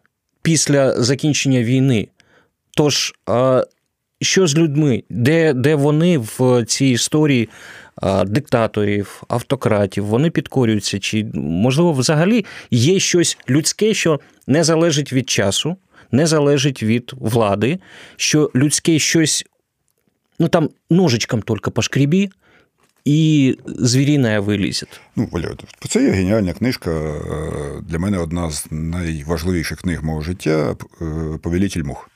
після 0.42 1.02
закінчення 1.02 1.62
війни. 1.62 2.08
Тож, 2.70 3.14
що 4.20 4.46
з 4.46 4.56
людьми? 4.56 5.02
Де 5.10 5.52
де 5.52 5.74
вони 5.74 6.18
в 6.18 6.64
цій 6.64 6.86
історії 6.86 7.48
диктаторів, 8.26 9.22
автократів, 9.28 10.04
вони 10.06 10.30
підкорюються? 10.30 10.98
Чи, 10.98 11.26
можливо, 11.34 11.92
взагалі 11.92 12.44
є 12.70 12.98
щось 12.98 13.38
людське, 13.48 13.94
що 13.94 14.20
не 14.46 14.64
залежить 14.64 15.12
від 15.12 15.30
часу, 15.30 15.76
не 16.12 16.26
залежить 16.26 16.82
від 16.82 17.12
влади, 17.16 17.78
що 18.16 18.50
людське 18.54 18.98
щось, 18.98 19.44
ну 20.38 20.48
там 20.48 20.70
ножичком 20.90 21.42
тільки 21.42 21.70
пошкрібі, 21.70 22.30
і 23.04 23.58
звіріна 23.66 24.40
вилізет. 24.40 25.00
Ну, 25.16 25.28
Валерій, 25.32 25.56
це 25.88 26.02
є 26.02 26.10
геніальна 26.10 26.52
книжка. 26.52 26.90
Е, 26.90 27.82
для 27.82 27.98
мене 27.98 28.18
одна 28.18 28.50
з 28.50 28.66
найважливіших 28.70 29.80
книг 29.80 30.04
мого 30.04 30.20
життя 30.20 30.76
е, 31.02 31.38
Повелітель 31.42 31.82
мух. 31.82 32.10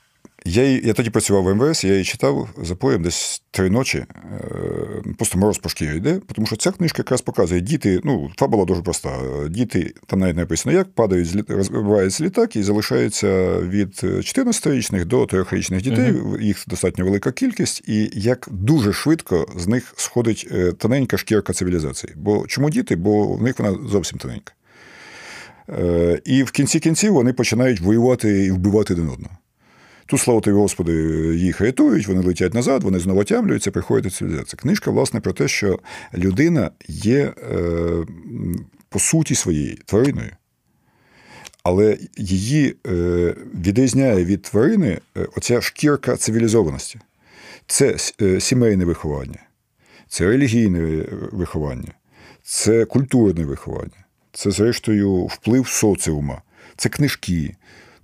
Я 0.45 0.63
я 0.63 0.93
тоді 0.93 1.09
працював 1.09 1.43
в 1.43 1.55
МВС, 1.55 1.87
я 1.87 1.93
її 1.93 2.05
читав 2.05 2.49
за 2.61 2.75
поєм 2.75 3.03
десь 3.03 3.43
три 3.51 3.69
ночі. 3.69 3.97
Е, 3.97 5.13
просто 5.17 5.37
мороз 5.37 5.57
по 5.57 5.69
шкірі 5.69 5.97
йде, 5.97 6.19
тому 6.33 6.47
що 6.47 6.55
ця 6.55 6.71
книжка 6.71 6.99
якраз 6.99 7.21
показує 7.21 7.61
діти. 7.61 8.01
Ну, 8.03 8.31
фабула 8.37 8.65
дуже 8.65 8.81
проста. 8.81 9.17
Діти, 9.49 9.93
там 10.07 10.19
навіть 10.19 10.37
написано, 10.37 10.77
як 10.77 10.91
падають, 10.91 11.49
розбивається 11.49 12.23
літак 12.23 12.55
і 12.55 12.63
залишається 12.63 13.59
від 13.59 13.89
14-річних 14.03 15.05
до 15.05 15.23
3-річних 15.23 15.81
дітей. 15.81 16.11
Угу. 16.11 16.37
Їх 16.39 16.63
достатньо 16.67 17.05
велика 17.05 17.31
кількість, 17.31 17.83
і 17.87 18.11
як 18.13 18.47
дуже 18.51 18.93
швидко 18.93 19.47
з 19.57 19.67
них 19.67 19.93
сходить 19.95 20.47
е, 20.51 20.71
тоненька 20.71 21.17
шкірка 21.17 21.53
цивілізації. 21.53 22.13
Бо 22.15 22.47
чому 22.47 22.69
діти? 22.69 22.95
Бо 22.95 23.27
в 23.27 23.41
них 23.41 23.59
вона 23.59 23.77
зовсім 23.89 24.17
тоненька. 24.17 24.53
Е, 25.69 26.21
і 26.25 26.43
в 26.43 26.51
кінці 26.51 26.79
кінців 26.79 27.13
вони 27.13 27.33
починають 27.33 27.79
воювати 27.79 28.45
і 28.45 28.51
вбивати 28.51 28.93
один 28.93 29.09
одного. 29.09 29.37
Тут, 30.11 30.19
слава 30.19 30.41
тобі, 30.41 30.57
Господи, 30.57 30.93
їх 31.37 31.61
рятують, 31.61 32.07
вони 32.07 32.21
летять 32.21 32.53
назад, 32.53 32.83
вони 32.83 32.99
знову 32.99 33.23
тямлюються, 33.23 33.71
приходять 33.71 34.03
до 34.03 34.09
цивілізації. 34.09 34.59
Книжка, 34.61 34.91
власне, 34.91 35.19
про 35.19 35.33
те, 35.33 35.47
що 35.47 35.79
людина 36.13 36.71
є 36.87 37.19
е, 37.19 37.33
по 38.89 38.99
суті 38.99 39.35
своєї 39.35 39.79
твариною. 39.85 40.29
Але 41.63 41.97
її 42.17 42.75
е, 42.87 43.35
відрізняє 43.65 44.25
від 44.25 44.41
тварини 44.41 44.99
е, 45.17 45.27
оця 45.35 45.61
шкірка 45.61 46.17
цивілізованості. 46.17 46.99
Це 47.67 47.97
сімейне 48.39 48.85
виховання, 48.85 49.39
це 50.07 50.25
релігійне 50.25 51.05
виховання, 51.31 51.91
це 52.43 52.85
культурне 52.85 53.45
виховання, 53.45 54.05
це, 54.33 54.51
зрештою, 54.51 55.25
вплив 55.25 55.67
соціума, 55.67 56.41
це 56.77 56.89
книжки, 56.89 57.55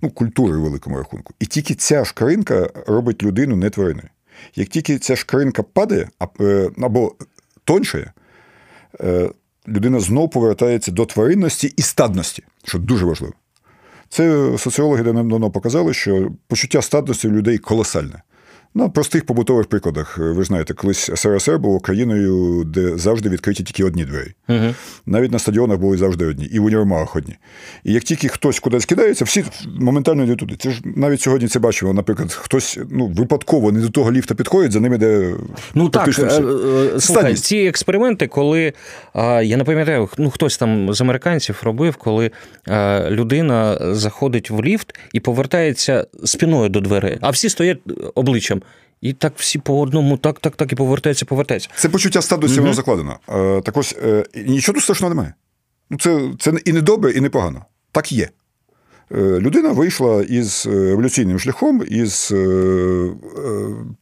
ну, 0.02 0.10
культури 0.10 0.58
великому 0.58 0.96
рахунку. 0.96 1.34
І 1.40 1.46
тільки 1.46 1.74
ця 1.74 2.04
шкаринка 2.04 2.70
робить 2.86 3.22
людину 3.22 3.56
не 3.56 3.70
твариною. 3.70 4.08
Як 4.54 4.68
тільки 4.68 4.98
ця 4.98 5.16
шкаринка 5.16 5.62
падає 5.62 6.08
е, 6.40 6.70
або 6.82 7.14
тоншає, 7.64 8.12
е, 9.00 9.30
людина 9.68 10.00
знову 10.00 10.28
повертається 10.28 10.90
до 10.92 11.06
тваринності 11.06 11.72
і 11.76 11.82
стадності, 11.82 12.42
що 12.64 12.78
дуже 12.78 13.06
важливо. 13.06 13.34
Це 14.08 14.52
соціологи 14.58 15.02
давно 15.02 15.50
показали, 15.50 15.94
що 15.94 16.30
почуття 16.46 16.82
стадності 16.82 17.28
у 17.28 17.30
людей 17.30 17.58
колосальне. 17.58 18.22
На 18.78 18.88
простих 18.88 19.26
побутових 19.26 19.66
прикладах. 19.66 20.18
Ви 20.18 20.44
знаєте, 20.44 20.74
колись 20.74 21.10
СРСР 21.14 21.58
було 21.58 21.80
країною, 21.80 22.64
де 22.64 22.98
завжди 22.98 23.28
відкриті 23.28 23.54
тільки 23.54 23.84
одні 23.84 24.04
двері. 24.04 24.34
Угу. 24.48 24.74
Навіть 25.06 25.32
на 25.32 25.38
стадіонах 25.38 25.78
були 25.78 25.96
завжди 25.96 26.26
одні, 26.26 26.44
і 26.44 26.58
в 26.58 26.64
універмагах 26.64 27.16
одні. 27.16 27.36
І 27.84 27.92
як 27.92 28.02
тільки 28.02 28.28
хтось 28.28 28.60
кудись 28.60 28.84
кидається, 28.84 29.24
всі 29.24 29.44
моментально 29.80 30.24
йдуть 30.24 30.38
туди. 30.38 30.56
Це 30.58 30.70
ж 30.70 30.80
навіть 30.84 31.20
сьогодні 31.20 31.48
це 31.48 31.58
бачимо. 31.58 31.92
Наприклад, 31.92 32.32
хтось 32.32 32.78
ну, 32.90 33.06
випадково 33.06 33.72
не 33.72 33.80
до 33.80 33.88
того 33.88 34.12
ліфта 34.12 34.34
підходить, 34.34 34.72
за 34.72 34.80
ними 34.80 34.98
де. 34.98 35.34
Ну 35.74 35.88
так, 35.88 36.08
всі. 36.08 36.22
Е, 36.22 36.42
е, 36.96 37.00
слухай, 37.00 37.34
ці 37.34 37.56
експерименти, 37.56 38.26
коли 38.26 38.72
я 39.42 39.56
не 39.56 39.64
пам'ятаю, 39.64 40.08
ну 40.18 40.30
хтось 40.30 40.58
там 40.58 40.94
з 40.94 41.00
американців 41.00 41.60
робив, 41.62 41.96
коли 41.96 42.30
людина 43.10 43.78
заходить 43.94 44.50
в 44.50 44.62
ліфт 44.62 44.98
і 45.12 45.20
повертається 45.20 46.06
спиною 46.24 46.68
до 46.68 46.80
дверей, 46.80 47.18
а 47.20 47.30
всі 47.30 47.48
стоять 47.48 47.78
обличчям. 48.14 48.62
І 49.00 49.12
так 49.12 49.32
всі 49.36 49.58
по 49.58 49.80
одному, 49.80 50.16
так, 50.16 50.40
так, 50.40 50.56
так, 50.56 50.72
і 50.72 50.76
повертається, 50.76 51.26
повертається. 51.26 51.70
Це 51.76 51.88
почуття 51.88 52.22
угу. 52.56 52.62
воно 52.62 52.74
закладено. 52.74 53.18
Е, 53.28 53.60
так 53.60 53.76
ось 53.76 53.96
е, 54.02 54.24
нічого 54.34 54.74
тут 54.74 54.82
страшного 54.82 55.14
немає. 55.14 55.34
Ну, 55.90 55.98
Це 55.98 56.30
це 56.38 56.52
і 56.64 56.72
не 56.72 56.80
добре, 56.80 57.12
і 57.12 57.20
не 57.20 57.30
погано. 57.30 57.64
Так 57.92 58.12
є. 58.12 58.28
Е, 59.12 59.16
людина 59.20 59.72
вийшла 59.72 60.22
із 60.22 60.66
еволюційним 60.66 61.38
шляхом, 61.38 61.82
із 61.88 62.32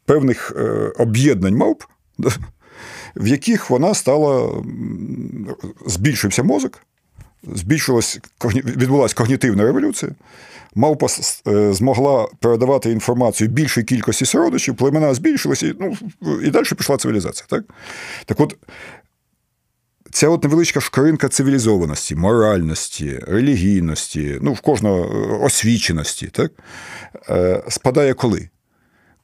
певних 0.05 0.57
об'єднань 0.99 1.57
мавп, 1.57 1.83
в 3.17 3.27
яких 3.27 3.71
вона 3.71 3.95
стала, 3.95 4.63
збільшився 5.87 6.43
мозок, 6.43 6.83
збільшилась, 7.55 8.21
відбулася 8.45 9.15
когнітивна 9.15 9.63
революція 9.63 10.13
мавпа 10.77 11.07
е, 11.49 11.73
змогла 11.73 12.29
передавати 12.41 12.91
інформацію 12.91 13.51
більшій 13.51 13.83
кількості 13.83 14.27
сородичів, 14.27 14.77
племена 14.77 15.15
збільшилися, 15.15 15.75
ну, 15.81 15.97
і 16.43 16.51
далі 16.51 16.67
пішла 16.77 16.97
цивілізація. 16.97 17.47
Так 17.49 17.65
Так 18.25 18.41
от, 18.41 18.57
ця 20.11 20.29
от 20.29 20.45
невеличка 20.45 20.81
шкаринка 20.81 21.29
цивілізованості, 21.29 22.17
моральності, 22.17 23.19
релігійності, 23.27 24.39
ну, 24.43 24.53
в 24.53 24.61
кожного 24.61 25.05
е, 25.05 25.45
освіченості, 25.45 26.27
так, 26.27 26.53
е, 27.29 27.63
спадає 27.69 28.15
коли? 28.15 28.49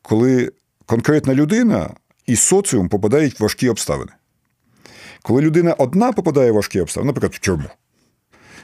Коли 0.03 0.53
конкретна 0.87 1.35
людина 1.35 1.91
і 2.27 2.37
соціум 2.37 2.89
попадають 2.89 3.41
в 3.41 3.43
важкі 3.43 3.69
обставини. 3.69 4.13
Коли 5.23 5.43
людина 5.43 5.75
одна 5.75 6.13
попадає 6.13 6.53
в 6.53 6.55
важкі 6.55 6.81
обставини, 6.81 7.07
наприклад, 7.07 7.35
в 7.35 7.39
тюрму, 7.39 7.69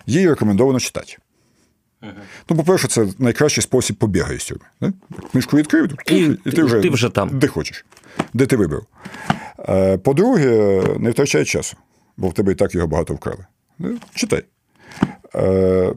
їй 0.07 0.29
рекомендовано 0.29 0.81
читати. 0.81 1.17
Ага. 2.01 2.13
Ну, 2.51 2.57
по-перше, 2.57 2.89
це 2.89 3.07
найкращий 3.19 3.63
спосіб 3.63 3.97
побігати 3.97 4.39
з. 4.39 4.53
Не? 4.81 4.93
Книжку 5.33 5.57
відкрив, 5.57 5.95
і, 6.11 6.17
і 6.45 6.51
ти 6.51 6.63
вже 6.63 6.81
ти 6.81 6.91
вже 6.91 7.09
там. 7.09 7.39
де 7.39 7.47
хочеш, 7.47 7.85
де 8.35 8.47
ти 8.47 8.57
вибрав. 8.57 8.83
Е, 9.69 9.99
по-друге, 9.99 10.83
не 10.99 11.11
втрачай 11.11 11.45
часу, 11.45 11.77
бо 12.17 12.29
в 12.29 12.35
тебе 12.35 12.53
і 12.53 12.55
так 12.55 12.75
його 12.75 12.87
багато 12.87 13.15
вкрали. 13.15 13.47
Читай. 14.15 14.45
Е, 15.35 15.95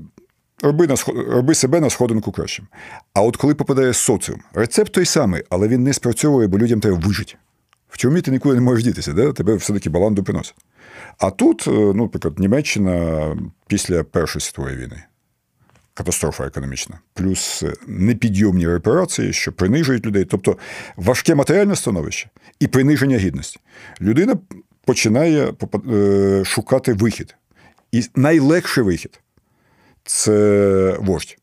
роби 0.62 0.88
на, 0.88 0.96
роби 1.28 1.56
себе 1.56 1.80
на 1.80 1.90
сходинку 1.90 2.32
кращим. 2.32 2.68
А 3.14 3.22
от 3.22 3.38
коли 3.38 3.56
попадає 3.56 3.94
соціум, 3.94 4.40
рецепт 4.54 4.92
той 4.92 5.06
самий, 5.06 5.44
але 5.50 5.68
він 5.68 5.84
не 5.84 5.94
спрацьовує, 5.94 6.48
бо 6.48 6.58
людям 6.58 6.80
треба 6.80 6.98
вижити. 6.98 7.34
В 7.90 7.98
тюрмі 7.98 8.22
ти 8.22 8.32
нікуди 8.32 8.56
не 8.56 8.62
можеш 8.62 8.84
дітися, 8.84 9.14
де? 9.14 9.34
тебе 9.34 9.56
все-таки 9.56 9.90
баланду 9.90 10.24
приносить. 10.24 10.56
А 11.18 11.32
тут, 11.32 11.68
е, 11.68 11.72
ну, 11.72 11.94
наприклад, 11.94 12.40
Німеччина 12.40 13.38
після 13.68 14.04
Першої 14.04 14.42
світової 14.42 14.78
війни 14.78 15.04
катастрофа 16.02 16.46
економічна, 16.46 17.00
плюс 17.14 17.64
е, 17.64 17.74
непідйомні 17.88 18.68
репарації, 18.68 19.34
що 19.34 19.52
принижують 19.52 20.06
людей, 20.06 20.26
тобто 20.26 20.58
важке 20.96 21.36
матеріальне 21.36 21.76
становище 21.76 22.30
і 22.60 22.68
приниження 22.68 23.18
гідності. 23.18 23.60
Людина 24.02 24.36
починає 24.86 25.54
е, 25.92 26.44
шукати 26.46 26.94
вихід. 26.94 27.36
І 27.92 28.04
найлегший 28.16 28.84
вихід 28.84 29.20
це 30.04 30.98
вождь. 31.00 31.38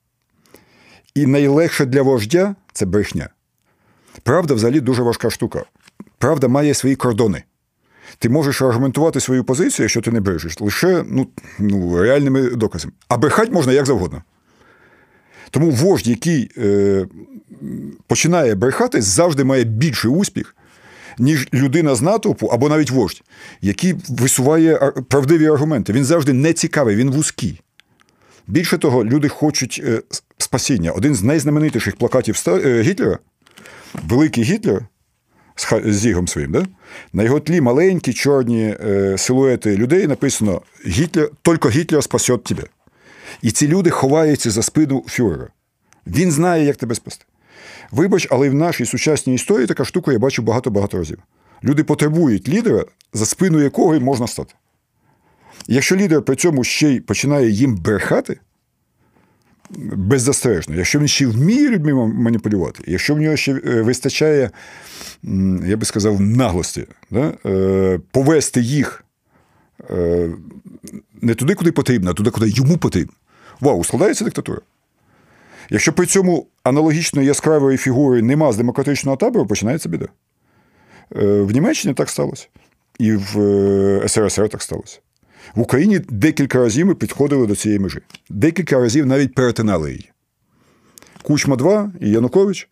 І 1.15 1.27
найлегше 1.27 1.85
для 1.85 2.03
вождя 2.03 2.55
це 2.73 2.87
брехня. 2.87 3.29
Правда, 4.23 4.55
взагалі 4.55 4.81
дуже 4.81 5.03
важка 5.03 5.31
штука. 5.31 5.65
Правда 6.19 6.49
має 6.49 6.75
свої 6.75 6.97
кордони. 6.97 7.43
Ти 8.19 8.29
можеш 8.29 8.63
аргументувати 8.63 9.21
свою 9.21 9.45
позицію, 9.45 9.85
якщо 9.85 10.01
ти 10.01 10.11
не 10.11 10.21
брежеш, 10.21 10.61
лише 10.61 11.05
ну, 11.07 11.29
ну, 11.59 12.03
реальними 12.03 12.51
доказами. 12.51 12.93
А 13.09 13.17
брехати 13.17 13.53
можна 13.53 13.73
як 13.73 13.87
завгодно. 13.87 14.23
Тому 15.51 15.71
вождь, 15.71 16.09
який 16.09 16.51
е, 16.59 17.07
починає 18.07 18.55
брехати, 18.55 19.03
завжди 19.03 19.45
має 19.45 19.65
більший 19.65 20.11
успіх, 20.11 20.57
ніж 21.19 21.49
людина 21.55 21.95
з 21.95 22.03
натовпу 22.03 22.47
або 22.47 22.69
навіть 22.69 22.91
вождь, 22.91 23.23
який 23.61 23.95
висуває 24.09 24.93
правдиві 25.09 25.47
аргументи. 25.47 25.93
Він 25.93 26.05
завжди 26.05 26.33
не 26.33 26.53
цікавий, 26.53 26.97
він 26.97 27.11
вузький. 27.11 27.61
Більше 28.47 28.79
того, 28.79 29.05
люди 29.05 29.29
хочуть 29.29 29.83
е, 29.85 30.03
спасіння. 30.39 30.93
Один 30.93 31.15
з 31.15 31.23
найзнаменитіших 31.23 31.97
плакатів 31.97 32.45
е, 32.47 32.83
Гітлера, 32.83 33.19
великий 34.09 34.45
Гітлер 34.45 34.87
з 35.85 35.95
зігом 35.95 36.29
своїм, 36.29 36.53
да? 36.53 36.67
на 37.13 37.23
його 37.23 37.41
тлі 37.41 37.61
маленькі 37.61 38.13
чорні 38.13 38.77
е, 38.81 39.19
силуети 39.19 39.77
людей 39.77 40.07
написано: 40.07 40.63
Гітлер, 40.87 41.31
тільки 41.43 41.69
Гітлер 41.69 42.05
спасет 42.05 42.45
тебе. 42.45 42.63
І 43.43 43.51
ці 43.51 43.69
люди 43.69 43.91
ховаються 43.91 44.51
за 44.51 44.63
спину 44.63 45.05
фюрера. 45.09 45.49
Він 46.07 46.33
знає, 46.33 46.65
як 46.65 46.77
тебе 46.77 46.95
спасти. 46.95 47.25
Вибач, 47.91 48.29
але 48.31 48.51
в 48.51 48.55
нашій 48.55 48.87
сучасній 48.87 49.35
історії 49.35 49.67
така 49.67 49.85
штука 49.85 50.13
я 50.13 50.19
бачу 50.19 50.43
багато-багато 50.43 50.99
разів. 50.99 51.19
Люди 51.65 51.85
потребують 51.85 52.49
лідера, 52.49 52.85
за 53.13 53.27
спину 53.27 53.63
якого 53.63 54.01
можна 54.01 54.27
стати. 54.27 54.55
Якщо 55.67 55.97
лідер 55.97 56.23
при 56.23 56.37
цьому 56.37 56.65
ще 56.65 56.89
й 56.89 57.01
починає 57.01 57.51
їм 57.51 57.77
брехати, 57.77 58.41
беззастережно, 59.97 60.75
якщо 60.75 60.99
він 60.99 61.09
ще 61.09 61.27
вміє 61.27 61.69
людьми 61.69 61.93
маніпулювати, 62.07 62.83
якщо 62.87 63.15
в 63.15 63.19
нього 63.19 63.37
ще 63.37 63.53
е, 63.53 63.83
вистачає, 63.83 64.51
я 65.67 65.77
би 65.77 65.85
сказав, 65.85 66.21
наглості, 66.21 66.87
да? 67.11 67.35
Е, 67.47 68.01
повести 68.11 68.61
їх 68.61 69.05
е, 69.91 70.31
не 71.23 71.35
туди, 71.35 71.55
куди 71.55 71.73
потрібно, 71.73 72.11
а 72.11 72.15
туди, 72.15 72.31
куди 72.31 72.49
йому 72.49 72.79
потрібно. 72.79 73.15
Вау, 73.61 73.85
складається 73.85 74.25
диктатура. 74.25 74.61
Якщо 75.71 75.93
при 75.93 76.07
цьому 76.07 76.47
аналогічно 76.63 77.23
яскравої 77.23 77.79
фігури 77.79 78.23
нема 78.23 78.53
з 78.53 78.57
демократичного 78.57 79.17
табору, 79.17 79.47
починається 79.47 79.89
біда. 79.89 80.09
В 81.11 81.51
Німеччині 81.51 81.95
так 81.95 82.11
сталося. 82.11 82.47
І 82.99 83.13
в 83.13 84.09
СРСР 84.09 84.49
так 84.49 84.63
сталося. 84.63 84.99
В 85.55 85.61
Україні 85.61 86.01
декілька 86.09 86.59
разів 86.59 86.87
ми 86.87 86.95
підходили 86.95 87.47
до 87.47 87.57
цієї 87.57 87.79
межі. 87.79 88.01
Декілька 88.31 88.79
разів 88.79 89.07
навіть 89.07 89.35
перетинали 89.35 89.91
її. 89.91 90.11
Кучма 91.23 91.57
2 91.57 91.93
і 92.01 92.11
Янукович. 92.11 92.69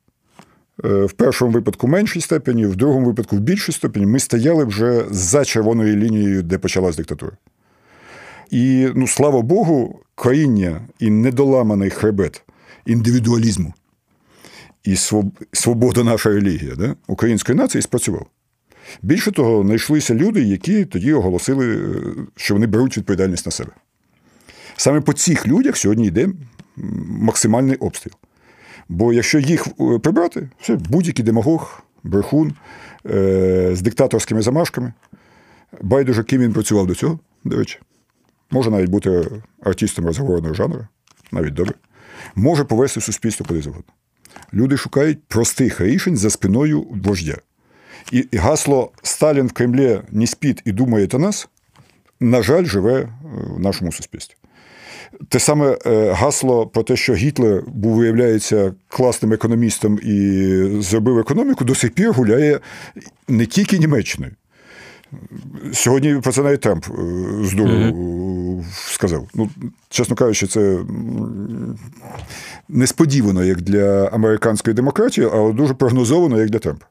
Е, 0.84 1.04
в 1.04 1.12
першому 1.12 1.52
випадку 1.52 1.86
в 1.86 1.90
меншій 1.90 2.20
степені, 2.20 2.66
в 2.66 2.76
другому 2.76 3.06
випадку 3.06 3.36
в 3.36 3.40
більшій 3.40 3.72
степені 3.72 4.06
ми 4.06 4.18
стояли 4.18 4.64
вже 4.64 5.04
за 5.10 5.44
червоною 5.44 5.96
лінією, 5.96 6.42
де 6.42 6.58
почалась 6.58 6.96
диктатура. 6.96 7.32
І, 8.50 8.88
ну, 8.94 9.06
слава 9.06 9.42
Богу, 9.42 10.00
країння 10.14 10.80
і 10.98 11.10
недоламаний 11.10 11.90
хребет 11.90 12.42
індивідуалізму 12.86 13.74
і 14.84 14.96
свобода 15.52 16.04
наша 16.04 16.30
релігія 16.30 16.74
да, 16.74 16.96
української 17.06 17.58
нації 17.58 17.82
спрацював. 17.82 18.26
Більше 19.02 19.32
того, 19.32 19.62
знайшлися 19.62 20.14
люди, 20.14 20.42
які 20.42 20.84
тоді 20.84 21.12
оголосили, 21.12 21.76
е, 21.76 21.90
що 22.36 22.54
вони 22.54 22.66
беруть 22.66 22.98
відповідальність 22.98 23.46
на 23.46 23.52
себе. 23.52 23.70
Саме 24.76 25.00
по 25.00 25.12
цих 25.12 25.46
людях 25.46 25.76
сьогодні 25.76 26.06
йде 26.06 26.28
максимальний 27.06 27.76
обстріл. 27.76 28.12
Бо 28.88 29.12
якщо 29.12 29.38
їх 29.38 29.66
е, 29.66 29.98
прибрати, 29.98 30.48
все, 30.60 30.74
будь-який 30.74 31.24
демагог, 31.24 31.82
брехун 32.04 32.52
е- 33.06 33.70
з 33.72 33.82
диктаторськими 33.82 34.42
замашками, 34.42 34.92
байдуже, 35.82 36.24
ким 36.24 36.40
він 36.40 36.52
працював 36.52 36.86
до 36.86 36.94
цього, 36.94 37.18
до 37.44 37.56
речі, 37.56 37.78
може 38.50 38.70
навіть 38.70 38.90
бути 38.90 39.26
артистом 39.62 40.06
розговорного 40.06 40.54
жанру, 40.54 40.86
навіть 41.32 41.54
добре, 41.54 41.74
може 42.34 42.64
повести 42.64 43.00
суспільство 43.00 43.46
куди 43.48 43.62
завгодно. 43.62 43.92
Люди 44.54 44.76
шукають 44.76 45.24
простих 45.24 45.80
рішень 45.80 46.16
за 46.16 46.30
спиною 46.30 46.86
вождя. 47.04 47.36
І 48.12 48.28
гасло 48.32 48.92
Сталін 49.02 49.46
в 49.46 49.52
Кремлі 49.52 50.00
не 50.10 50.26
спить 50.26 50.62
і 50.64 50.72
думає 50.72 51.08
о 51.12 51.18
нас, 51.18 51.48
на 52.20 52.42
жаль, 52.42 52.64
живе 52.64 53.00
е, 53.00 53.08
в 53.56 53.60
нашому 53.60 53.92
суспільстві. 53.92 54.36
Те 55.28 55.38
саме 55.38 55.78
е, 55.86 56.12
гасло 56.12 56.66
про 56.66 56.82
те, 56.82 56.96
що 56.96 57.14
Гітлер 57.14 57.62
був, 57.66 57.96
виявляється, 57.96 58.74
класним 58.88 59.32
економістом 59.32 59.98
і 60.02 60.80
зробив 60.80 61.18
економіку, 61.18 61.64
до 61.64 61.74
сих 61.74 61.90
пір 61.90 62.12
гуляє 62.12 62.60
не 63.28 63.46
тільки 63.46 63.78
Німеччиною. 63.78 64.32
Сьогодні 65.72 66.20
про 66.22 66.32
це 66.32 66.42
навіть 66.42 66.60
Трамп 66.60 66.84
здорово 67.42 67.78
mm-hmm. 67.78 68.64
сказав. 68.72 69.28
Ну, 69.34 69.50
чесно 69.88 70.16
кажучи, 70.16 70.46
це 70.46 70.78
несподівано 72.68 73.44
як 73.44 73.62
для 73.62 74.06
американської 74.06 74.74
демократії, 74.74 75.28
але 75.32 75.52
дуже 75.52 75.74
прогнозовано 75.74 76.38
як 76.38 76.50
для 76.50 76.58
Трампа. 76.58 76.86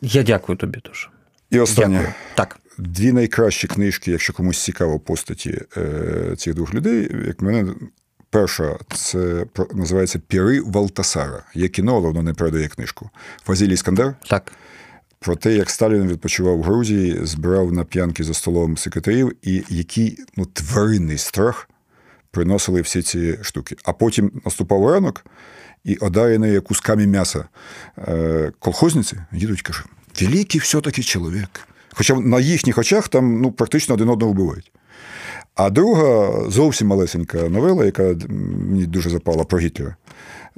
Я 0.00 0.22
дякую 0.22 0.58
тобі 0.58 0.78
дуже. 0.84 1.08
І 1.50 1.58
останнє. 1.58 1.98
Дякую. 1.98 2.14
Так. 2.34 2.58
Дві 2.78 3.12
найкращі 3.12 3.66
книжки, 3.66 4.10
якщо 4.10 4.32
комусь 4.32 4.64
цікаво 4.64 4.98
постаті 4.98 5.60
е, 5.76 6.34
цих 6.36 6.54
двох 6.54 6.74
людей, 6.74 7.10
як 7.26 7.42
мене. 7.42 7.74
Перша 8.30 8.76
це 8.94 9.46
називається 9.74 10.20
Піри 10.28 10.60
Валтасара. 10.60 11.42
Є 11.54 11.68
кіно, 11.68 11.96
але 11.96 12.06
воно 12.06 12.22
не 12.22 12.34
передає 12.34 12.68
книжку. 12.68 13.10
Фазілій 13.44 13.74
Іскандер. 13.74 14.14
Так. 14.28 14.52
Про 15.20 15.36
те, 15.36 15.54
як 15.54 15.70
Сталін 15.70 16.08
відпочивав 16.08 16.58
в 16.58 16.62
Грузії, 16.62 17.18
збирав 17.22 17.72
на 17.72 17.84
п'янки 17.84 18.24
за 18.24 18.34
столом 18.34 18.76
секретарів, 18.76 19.32
і 19.42 19.64
який 19.68 20.18
ну, 20.36 20.46
тваринний 20.46 21.18
страх 21.18 21.68
приносили 22.30 22.80
всі 22.80 23.02
ці 23.02 23.38
штуки. 23.42 23.76
А 23.84 23.92
потім 23.92 24.32
наступав 24.44 24.90
ранок, 24.90 25.24
і 25.84 25.96
одарені 25.96 26.60
кусками 26.60 27.06
м'яса 27.06 27.44
е, 27.98 28.52
колхозниці 28.58 29.16
їдуть 29.32 29.62
кажуть, 29.62 29.86
великий 30.20 30.60
все-таки 30.60 31.02
чоловік. 31.02 31.60
Хоча 31.92 32.14
на 32.14 32.40
їхніх 32.40 32.78
очах 32.78 33.08
там 33.08 33.40
ну, 33.40 33.52
практично 33.52 33.94
один 33.94 34.08
одного 34.08 34.32
вбивають. 34.32 34.72
А 35.54 35.70
друга 35.70 36.32
зовсім 36.50 36.86
малесенька 36.86 37.48
новела, 37.48 37.84
яка 37.84 38.02
мені 38.28 38.86
дуже 38.86 39.10
запала 39.10 39.44
про 39.44 39.58
Гітлера, 39.58 39.96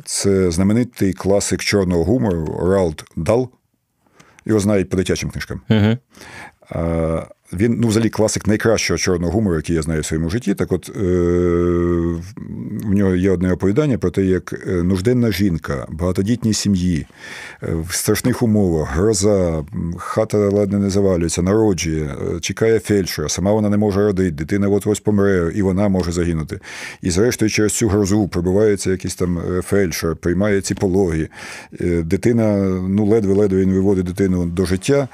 це 0.05 0.51
знаменитий 0.51 1.13
класик 1.13 1.61
чорного 1.61 2.05
гумору 2.05 2.71
Ралд 2.71 3.05
Дал. 3.17 3.51
Його 4.45 4.61
знають 4.61 4.91
по 4.91 4.97
дитячим 4.97 5.31
книжкам. 5.31 5.61
Угу. 5.69 5.97
Він, 7.53 7.77
ну, 7.81 7.89
взагалі, 7.89 8.11
класик 8.11 8.47
найкращого 8.47 8.99
чорного 8.99 9.33
гумору, 9.33 9.57
який 9.57 9.77
я 9.77 9.83
знаю 9.83 10.01
в 10.01 10.05
своєму 10.05 10.31
житті. 10.31 10.55
Так 10.55 10.73
от 10.73 10.89
е, 10.89 11.01
в 12.85 12.95
нього 12.95 13.15
є 13.15 13.31
одне 13.31 13.53
оповідання 13.53 13.99
про 13.99 14.11
те, 14.11 14.23
як 14.23 14.67
е, 14.69 14.71
нужденна 14.83 15.33
жінка, 15.33 15.87
багатодітній 15.91 16.55
сім'ї, 16.55 17.07
е, 17.63 17.69
в 17.89 17.95
страшних 17.95 18.43
умовах, 18.43 18.97
гроза, 18.97 19.65
хата 19.97 20.39
ладне 20.39 20.79
не 20.79 20.91
завалюється, 20.91 21.43
народжує, 21.43 22.15
чекає 22.41 22.79
фельдшера, 22.79 23.29
сама 23.29 23.53
вона 23.53 23.69
не 23.69 23.77
може 23.77 24.01
родити, 24.01 24.31
дитина 24.31 24.69
от 24.69 24.87
ось 24.87 25.01
помре, 25.01 25.53
і 25.55 25.63
вона 25.63 25.89
може 25.89 26.13
загинути. 26.13 26.61
І, 27.03 27.11
зрештою, 27.11 27.51
через 27.51 27.73
цю 27.73 27.89
грозу 27.89 28.29
пробивається 28.29 28.91
якийсь 28.91 29.15
там 29.15 29.43
фельдшер, 29.63 30.17
приймає 30.17 30.61
ці 30.61 30.75
пологи. 30.75 31.29
Дитина, 32.05 32.57
ну, 32.89 33.07
ледве-ледве 33.07 33.61
він 33.61 33.73
виводить 33.73 34.07
дитину 34.07 34.47
до 34.47 34.67
життя, 34.67 35.09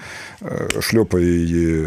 шльопає 0.80 1.26
її 1.26 1.86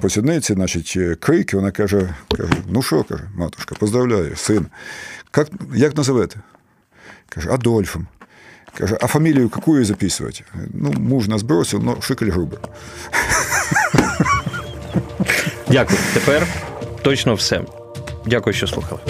по 0.00 0.08
сідниці, 0.08 0.54
значить, 0.54 0.98
крик, 1.20 1.54
вона 1.54 1.70
каже: 1.70 2.14
каже: 2.36 2.52
Ну 2.68 2.82
що, 2.82 3.04
каже, 3.04 3.24
матушка, 3.34 3.74
поздравляю, 3.74 4.36
син. 4.36 4.66
Як, 5.36 5.48
як 5.74 5.96
називете? 5.96 6.40
Каже, 7.28 7.50
Адольфом. 7.50 8.06
Каже, 8.78 8.98
а 9.00 9.06
фамілію 9.06 9.48
какую 9.48 9.84
записувати? 9.84 10.44
Ну, 10.74 10.92
муж 10.92 11.28
нас 11.28 11.42
бросив, 11.42 11.84
но 11.84 11.96
шикаль 12.00 12.26
грубо. 12.26 12.56
Дякую. 15.68 15.98
Тепер 16.14 16.46
точно 17.02 17.34
все. 17.34 17.64
Дякую, 18.26 18.54
що 18.54 18.66
слухали. 18.66 19.00